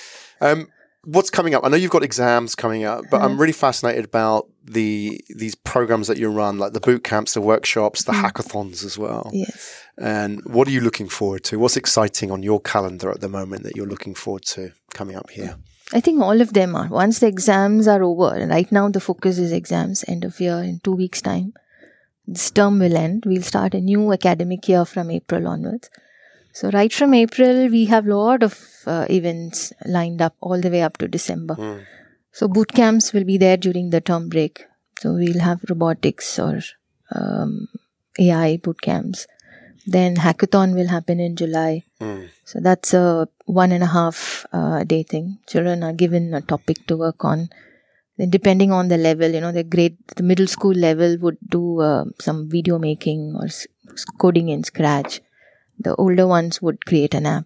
Um, 0.41 0.69
what's 1.05 1.31
coming 1.31 1.55
up? 1.55 1.65
I 1.65 1.69
know 1.69 1.77
you've 1.77 1.91
got 1.91 2.03
exams 2.03 2.55
coming 2.55 2.85
up, 2.85 3.05
but 3.11 3.21
I'm 3.21 3.33
mm-hmm. 3.33 3.41
really 3.41 3.53
fascinated 3.53 4.05
about 4.05 4.49
the 4.65 5.21
these 5.29 5.55
programs 5.55 6.09
that 6.09 6.19
you 6.19 6.31
run, 6.31 6.59
like 6.59 6.73
the 6.73 6.81
boot 6.81 7.05
camps, 7.05 7.35
the 7.35 7.41
workshops, 7.41 8.05
the 8.05 8.13
mm-hmm. 8.13 8.25
hackathons 8.25 8.85
as 8.85 8.99
well. 8.99 9.31
Yes. 9.33 9.83
And 9.99 10.43
what 10.45 10.67
are 10.67 10.73
you 10.73 10.81
looking 10.81 11.09
forward 11.09 11.45
to? 11.45 11.59
What's 11.59 11.77
exciting 11.77 12.31
on 12.31 12.43
your 12.43 12.61
calendar 12.61 13.11
at 13.11 13.21
the 13.21 13.29
moment 13.29 13.63
that 13.65 13.77
you're 13.77 13.87
looking 13.87 14.15
forward 14.15 14.45
to 14.47 14.73
coming 14.93 15.17
up 15.17 15.31
here? 15.31 15.57
I 15.93 16.01
think 16.01 16.21
all 16.21 16.41
of 16.41 16.55
them 16.55 16.75
are. 16.75 16.89
Once 16.89 17.19
the 17.21 17.27
exams 17.27 17.87
are 17.87 18.03
over, 18.03 18.47
right 18.47 18.71
now 18.73 18.89
the 18.89 19.01
focus 19.01 19.39
is 19.39 19.53
exams, 19.53 20.05
end 20.09 20.25
of 20.25 20.41
year 20.41 20.59
in 20.59 20.81
two 20.83 20.95
weeks' 20.95 21.21
time. 21.21 21.53
This 22.27 22.51
term 22.51 22.79
will 22.79 22.97
end. 22.97 23.25
We'll 23.27 23.43
start 23.43 23.75
a 23.75 23.81
new 23.81 24.13
academic 24.13 24.67
year 24.67 24.87
from 24.87 25.11
April 25.11 25.47
onwards. 25.47 25.91
So 26.55 26.71
right 26.71 26.93
from 26.93 27.15
April, 27.15 27.69
we 27.69 27.85
have 27.87 28.07
a 28.07 28.15
lot 28.15 28.43
of 28.43 28.53
uh, 28.87 29.07
events 29.11 29.73
lined 29.87 30.23
up 30.23 30.35
all 30.41 30.61
the 30.61 30.71
way 30.71 30.83
up 30.83 30.97
to 30.99 31.09
December. 31.09 31.57
Mm. 31.57 31.85
So 32.33 32.49
boot 32.49 32.73
camps 32.73 33.13
will 33.13 33.25
be 33.25 33.39
there 33.39 33.57
during 33.57 33.91
the 33.91 34.01
term 34.01 34.29
break. 34.29 34.65
So 35.01 35.15
we'll 35.15 35.41
have 35.41 35.65
robotics 35.69 36.39
or 36.39 36.61
um, 37.15 37.69
AI 38.19 38.57
boot 38.59 38.81
camps. 38.81 39.27
Then 39.87 40.17
hackathon 40.17 40.75
will 40.75 40.89
happen 40.89 41.19
in 41.21 41.35
July. 41.37 41.83
Mm. 42.01 42.31
So 42.45 42.61
that's 42.61 42.95
a 42.95 43.29
one 43.47 43.73
and 43.73 43.83
a 43.83 43.93
half 43.99 44.47
uh, 44.53 44.85
day 44.85 45.03
thing. 45.03 45.39
Children 45.49 45.83
are 45.83 45.93
given 45.93 46.33
a 46.35 46.41
topic 46.41 46.87
to 46.87 46.97
work 46.97 47.25
on. 47.25 47.49
Then 48.17 48.31
depending 48.31 48.71
on 48.71 48.89
the 48.89 48.97
level, 48.97 49.29
you 49.29 49.41
know, 49.41 49.51
the 49.51 49.65
grade, 49.65 49.97
the 50.17 50.23
middle 50.23 50.47
school 50.47 50.73
level 50.73 51.19
would 51.19 51.39
do 51.49 51.81
uh, 51.81 52.05
some 52.21 52.49
video 52.49 52.79
making 52.79 53.35
or 53.37 53.47
s- 53.47 53.67
coding 54.19 54.51
in 54.51 54.63
Scratch. 54.63 55.21
The 55.79 55.95
older 55.97 56.27
ones 56.27 56.61
would 56.63 56.85
create 56.87 57.15
an 57.15 57.27
app. 57.27 57.45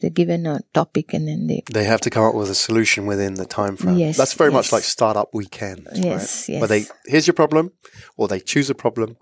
They're 0.00 0.10
given 0.10 0.46
a 0.46 0.60
topic 0.74 1.12
and 1.12 1.26
then 1.26 1.48
they 1.48 1.62
They 1.72 1.84
have 1.84 2.00
to 2.02 2.10
come 2.10 2.22
up 2.24 2.34
with 2.34 2.48
a 2.50 2.54
solution 2.54 3.06
within 3.06 3.34
the 3.34 3.44
time 3.46 3.76
frame. 3.76 3.96
Yes, 3.98 4.16
That's 4.16 4.34
very 4.34 4.52
much 4.52 4.70
like 4.72 4.84
startup 4.84 5.34
weekend. 5.34 5.88
Yes, 5.92 6.48
right? 6.48 6.58
Where 6.60 6.68
they 6.68 6.86
here's 7.06 7.26
your 7.26 7.34
problem, 7.34 7.72
or 8.16 8.28
they 8.28 8.38
choose 8.38 8.70
a 8.70 8.74
problem, 8.76 9.16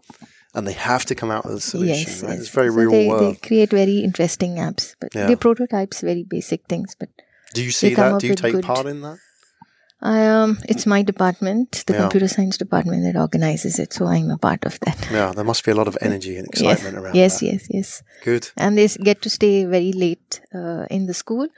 and 0.54 0.66
they 0.66 0.74
have 0.74 1.06
to 1.06 1.14
come 1.14 1.30
out 1.30 1.44
with 1.46 1.54
a 1.56 1.60
solution. 1.60 1.96
yes, 1.96 2.22
right? 2.22 2.32
yes. 2.32 2.40
It's 2.40 2.48
very 2.50 2.68
So 2.68 2.74
real 2.76 2.90
they, 2.90 3.08
world. 3.08 3.22
They 3.22 3.48
create 3.48 3.70
very 3.70 3.98
interesting 4.00 4.56
apps, 4.56 4.94
but 5.00 5.14
Yeah. 5.14 5.26
they 5.28 5.36
prototypes 5.36 6.02
very 6.02 6.24
basic 6.24 6.66
things. 6.68 6.94
But 6.98 7.08
Do 7.54 7.62
you 7.64 7.70
see 7.70 7.94
that? 7.94 8.20
Do 8.20 8.26
you 8.26 8.34
take 8.34 8.52
good- 8.52 8.64
part 8.64 8.86
in 8.86 9.00
that? 9.00 9.16
I 10.02 10.26
um, 10.26 10.58
it's 10.68 10.86
my 10.86 11.02
department, 11.02 11.84
the 11.86 11.94
Yeah. 11.94 12.00
computer 12.00 12.28
science 12.28 12.58
department 12.58 13.02
that 13.04 13.18
organizes 13.18 13.78
it. 13.78 13.92
So 13.92 14.06
I'm 14.06 14.30
a 14.30 14.36
part 14.38 14.64
of 14.66 14.78
that. 14.80 14.98
Yeah, 15.10 15.32
there 15.34 15.44
must 15.44 15.64
be 15.64 15.70
a 15.72 15.74
lot 15.74 15.88
of 15.88 15.96
energy 16.00 16.36
and 16.36 16.46
Yes, 16.52 16.60
excitement 16.60 16.98
around 16.98 17.14
yes, 17.16 17.40
that. 17.40 17.46
yes, 17.46 17.66
yes. 17.70 18.02
Good. 18.24 18.50
And 18.56 18.76
they 18.76 18.88
get 18.88 19.22
to 19.22 19.30
stay 19.30 19.64
very 19.64 19.92
late 19.92 20.40
uh, 20.54 20.84
in 20.90 21.06
the 21.06 21.14
school. 21.14 21.48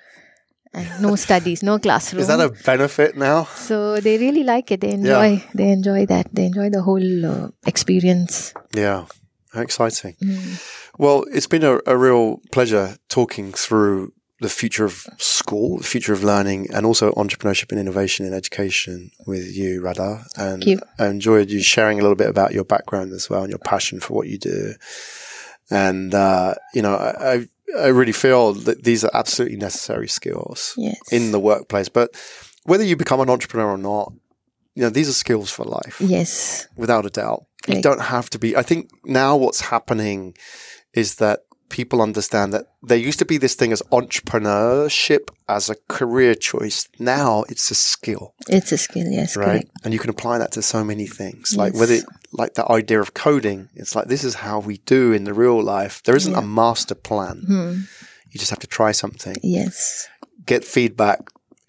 and 0.75 0.87
no 1.01 1.17
studies, 1.27 1.63
no 1.63 1.79
classroom. 1.79 2.21
Is 2.21 2.29
that 2.29 2.41
a 2.41 2.51
benefit 2.65 3.17
now? 3.17 3.45
so 3.57 4.01
they 4.01 4.19
really 4.19 4.45
like 4.45 4.71
it. 4.75 4.81
They 4.83 4.93
enjoy. 4.93 5.43
They 5.55 5.71
enjoy 5.73 6.07
that. 6.07 6.27
They 6.33 6.45
enjoy 6.45 6.69
the 6.71 6.83
whole 6.83 7.27
uh, 7.27 7.49
experience. 7.67 8.53
Yeah. 8.77 9.07
How 9.55 9.63
exciting. 9.63 10.15
Mm. 10.23 10.61
Well, 10.99 11.25
it's 11.33 11.47
been 11.49 11.65
a, 11.65 11.81
a 11.87 11.97
real 11.97 12.41
pleasure 12.53 12.97
talking 13.09 13.53
through 13.55 14.13
the 14.41 14.49
future 14.49 14.85
of 14.85 15.07
school, 15.19 15.79
the 15.79 15.85
future 15.85 16.13
of 16.13 16.23
learning, 16.23 16.69
and 16.73 16.87
also 16.87 17.11
entrepreneurship 17.13 17.71
and 17.71 17.81
innovation 17.81 18.25
in 18.25 18.33
education 18.33 19.11
with 19.27 19.55
you, 19.55 19.81
Radha. 19.81 20.25
And 20.37 20.65
you. 20.65 20.81
I 20.99 21.07
enjoyed 21.07 21.51
you 21.51 21.63
sharing 21.63 21.99
a 21.99 22.03
little 22.03 22.17
bit 22.17 22.29
about 22.29 22.53
your 22.53 22.65
background 22.65 23.13
as 23.13 23.29
well 23.29 23.43
and 23.43 23.51
your 23.51 23.59
passion 23.59 23.99
for 23.99 24.15
what 24.15 24.29
you 24.29 24.39
do. 24.39 24.75
And, 25.71 26.15
uh, 26.15 26.55
you 26.73 26.83
know, 26.83 26.95
I, 26.95 27.47
I, 27.79 27.89
really 27.89 28.13
feel 28.13 28.55
that 28.55 28.85
these 28.85 29.05
are 29.05 29.11
absolutely 29.13 29.59
necessary 29.59 30.09
skills 30.09 30.73
Yes. 30.79 30.97
in 31.13 31.33
the 31.33 31.41
workplace. 31.41 31.91
But 31.91 32.11
whether 32.65 32.85
you 32.85 32.97
become 32.97 33.21
an 33.21 33.29
entrepreneur 33.29 33.73
or 33.73 33.79
not, 33.79 34.13
you 34.75 34.83
know, 34.83 34.89
these 34.89 35.09
are 35.09 35.13
skills 35.13 35.51
for 35.51 35.65
life 35.65 36.01
yes. 36.01 36.69
without 36.77 37.05
a 37.05 37.11
doubt. 37.11 37.45
You 37.67 37.83
don't 37.83 38.01
have 38.01 38.31
to 38.31 38.39
be. 38.39 38.57
I 38.57 38.63
think 38.63 38.89
now 39.05 39.37
what's 39.37 39.61
happening 39.61 40.35
is 40.95 41.17
that 41.17 41.41
people 41.69 42.01
understand 42.03 42.53
that 42.55 42.67
there 42.83 42.97
used 42.99 43.19
to 43.19 43.25
be 43.25 43.37
this 43.39 43.55
thing 43.55 43.73
as 43.73 43.83
entrepreneurship 43.93 45.29
as 45.49 45.69
a 45.71 45.75
career 45.89 46.35
choice. 46.35 46.89
Now 46.99 47.45
it's 47.49 47.71
a 47.71 47.75
skill, 47.75 48.35
It's 48.49 48.73
a 48.73 48.79
skill. 48.79 49.07
Yes. 49.11 49.37
right? 49.37 49.45
Correct. 49.45 49.71
And 49.85 49.93
you 49.93 50.01
can 50.01 50.11
apply 50.11 50.39
that 50.39 50.53
to 50.53 50.63
so 50.63 50.85
many 50.85 51.07
things. 51.07 51.57
Like 51.57 51.73
Yes. 51.73 51.81
whether, 51.81 51.95
it, 51.95 52.05
like 52.33 52.55
the 52.55 52.71
idea 52.71 53.01
of 53.01 53.15
coding, 53.15 53.69
it's 53.75 53.95
like 53.95 54.07
this 54.09 54.25
is 54.25 54.37
how 54.37 54.59
we 54.61 54.79
do 54.79 55.13
in 55.13 55.25
the 55.25 55.35
real 55.35 55.63
life. 55.63 56.03
There 56.05 56.17
isn't 56.17 56.35
a 56.35 56.43
master 56.43 56.95
plan. 56.95 57.43
Hmm. 57.47 57.73
You 58.31 58.39
just 58.39 58.51
have 58.51 58.61
to 58.61 58.67
try 58.67 58.93
something, 58.93 59.37
Yes. 59.43 60.09
get 60.45 60.65
feedback, 60.65 61.21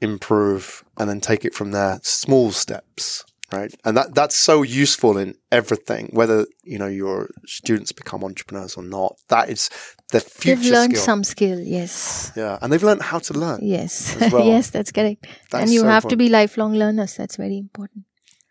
improve, 0.01 0.83
and 0.97 1.09
then 1.09 1.21
take 1.21 1.45
it 1.45 1.53
from 1.55 1.71
there. 1.71 1.99
Small 2.03 2.51
steps, 2.51 3.23
right? 3.51 3.73
And 3.85 3.97
that 3.97 4.15
that's 4.15 4.35
so 4.35 4.63
useful 4.63 5.17
in 5.17 5.35
everything, 5.51 6.09
whether 6.13 6.45
you 6.63 6.77
know 6.77 6.87
your 6.87 7.29
students 7.45 7.91
become 7.91 8.23
entrepreneurs 8.23 8.75
or 8.77 8.83
not. 8.83 9.17
That 9.27 9.49
is 9.49 9.69
the 10.11 10.19
future 10.19 10.61
They've 10.61 10.71
learned 10.71 10.93
skill. 10.93 11.05
some 11.05 11.23
skill. 11.23 11.59
Yes. 11.59 12.31
yeah, 12.35 12.57
and 12.61 12.71
they've 12.71 12.83
learned 12.83 13.01
how 13.01 13.19
to 13.19 13.33
learn. 13.33 13.59
Yes. 13.61 14.15
Well. 14.31 14.45
yes, 14.45 14.69
that's 14.69 14.91
correct. 14.91 15.25
That's 15.49 15.63
and 15.63 15.73
you 15.73 15.81
so 15.81 15.87
have 15.87 16.07
to 16.07 16.15
be 16.15 16.29
lifelong 16.29 16.73
learners. 16.73 17.15
That's 17.15 17.37
very 17.37 17.57
important. 17.57 18.05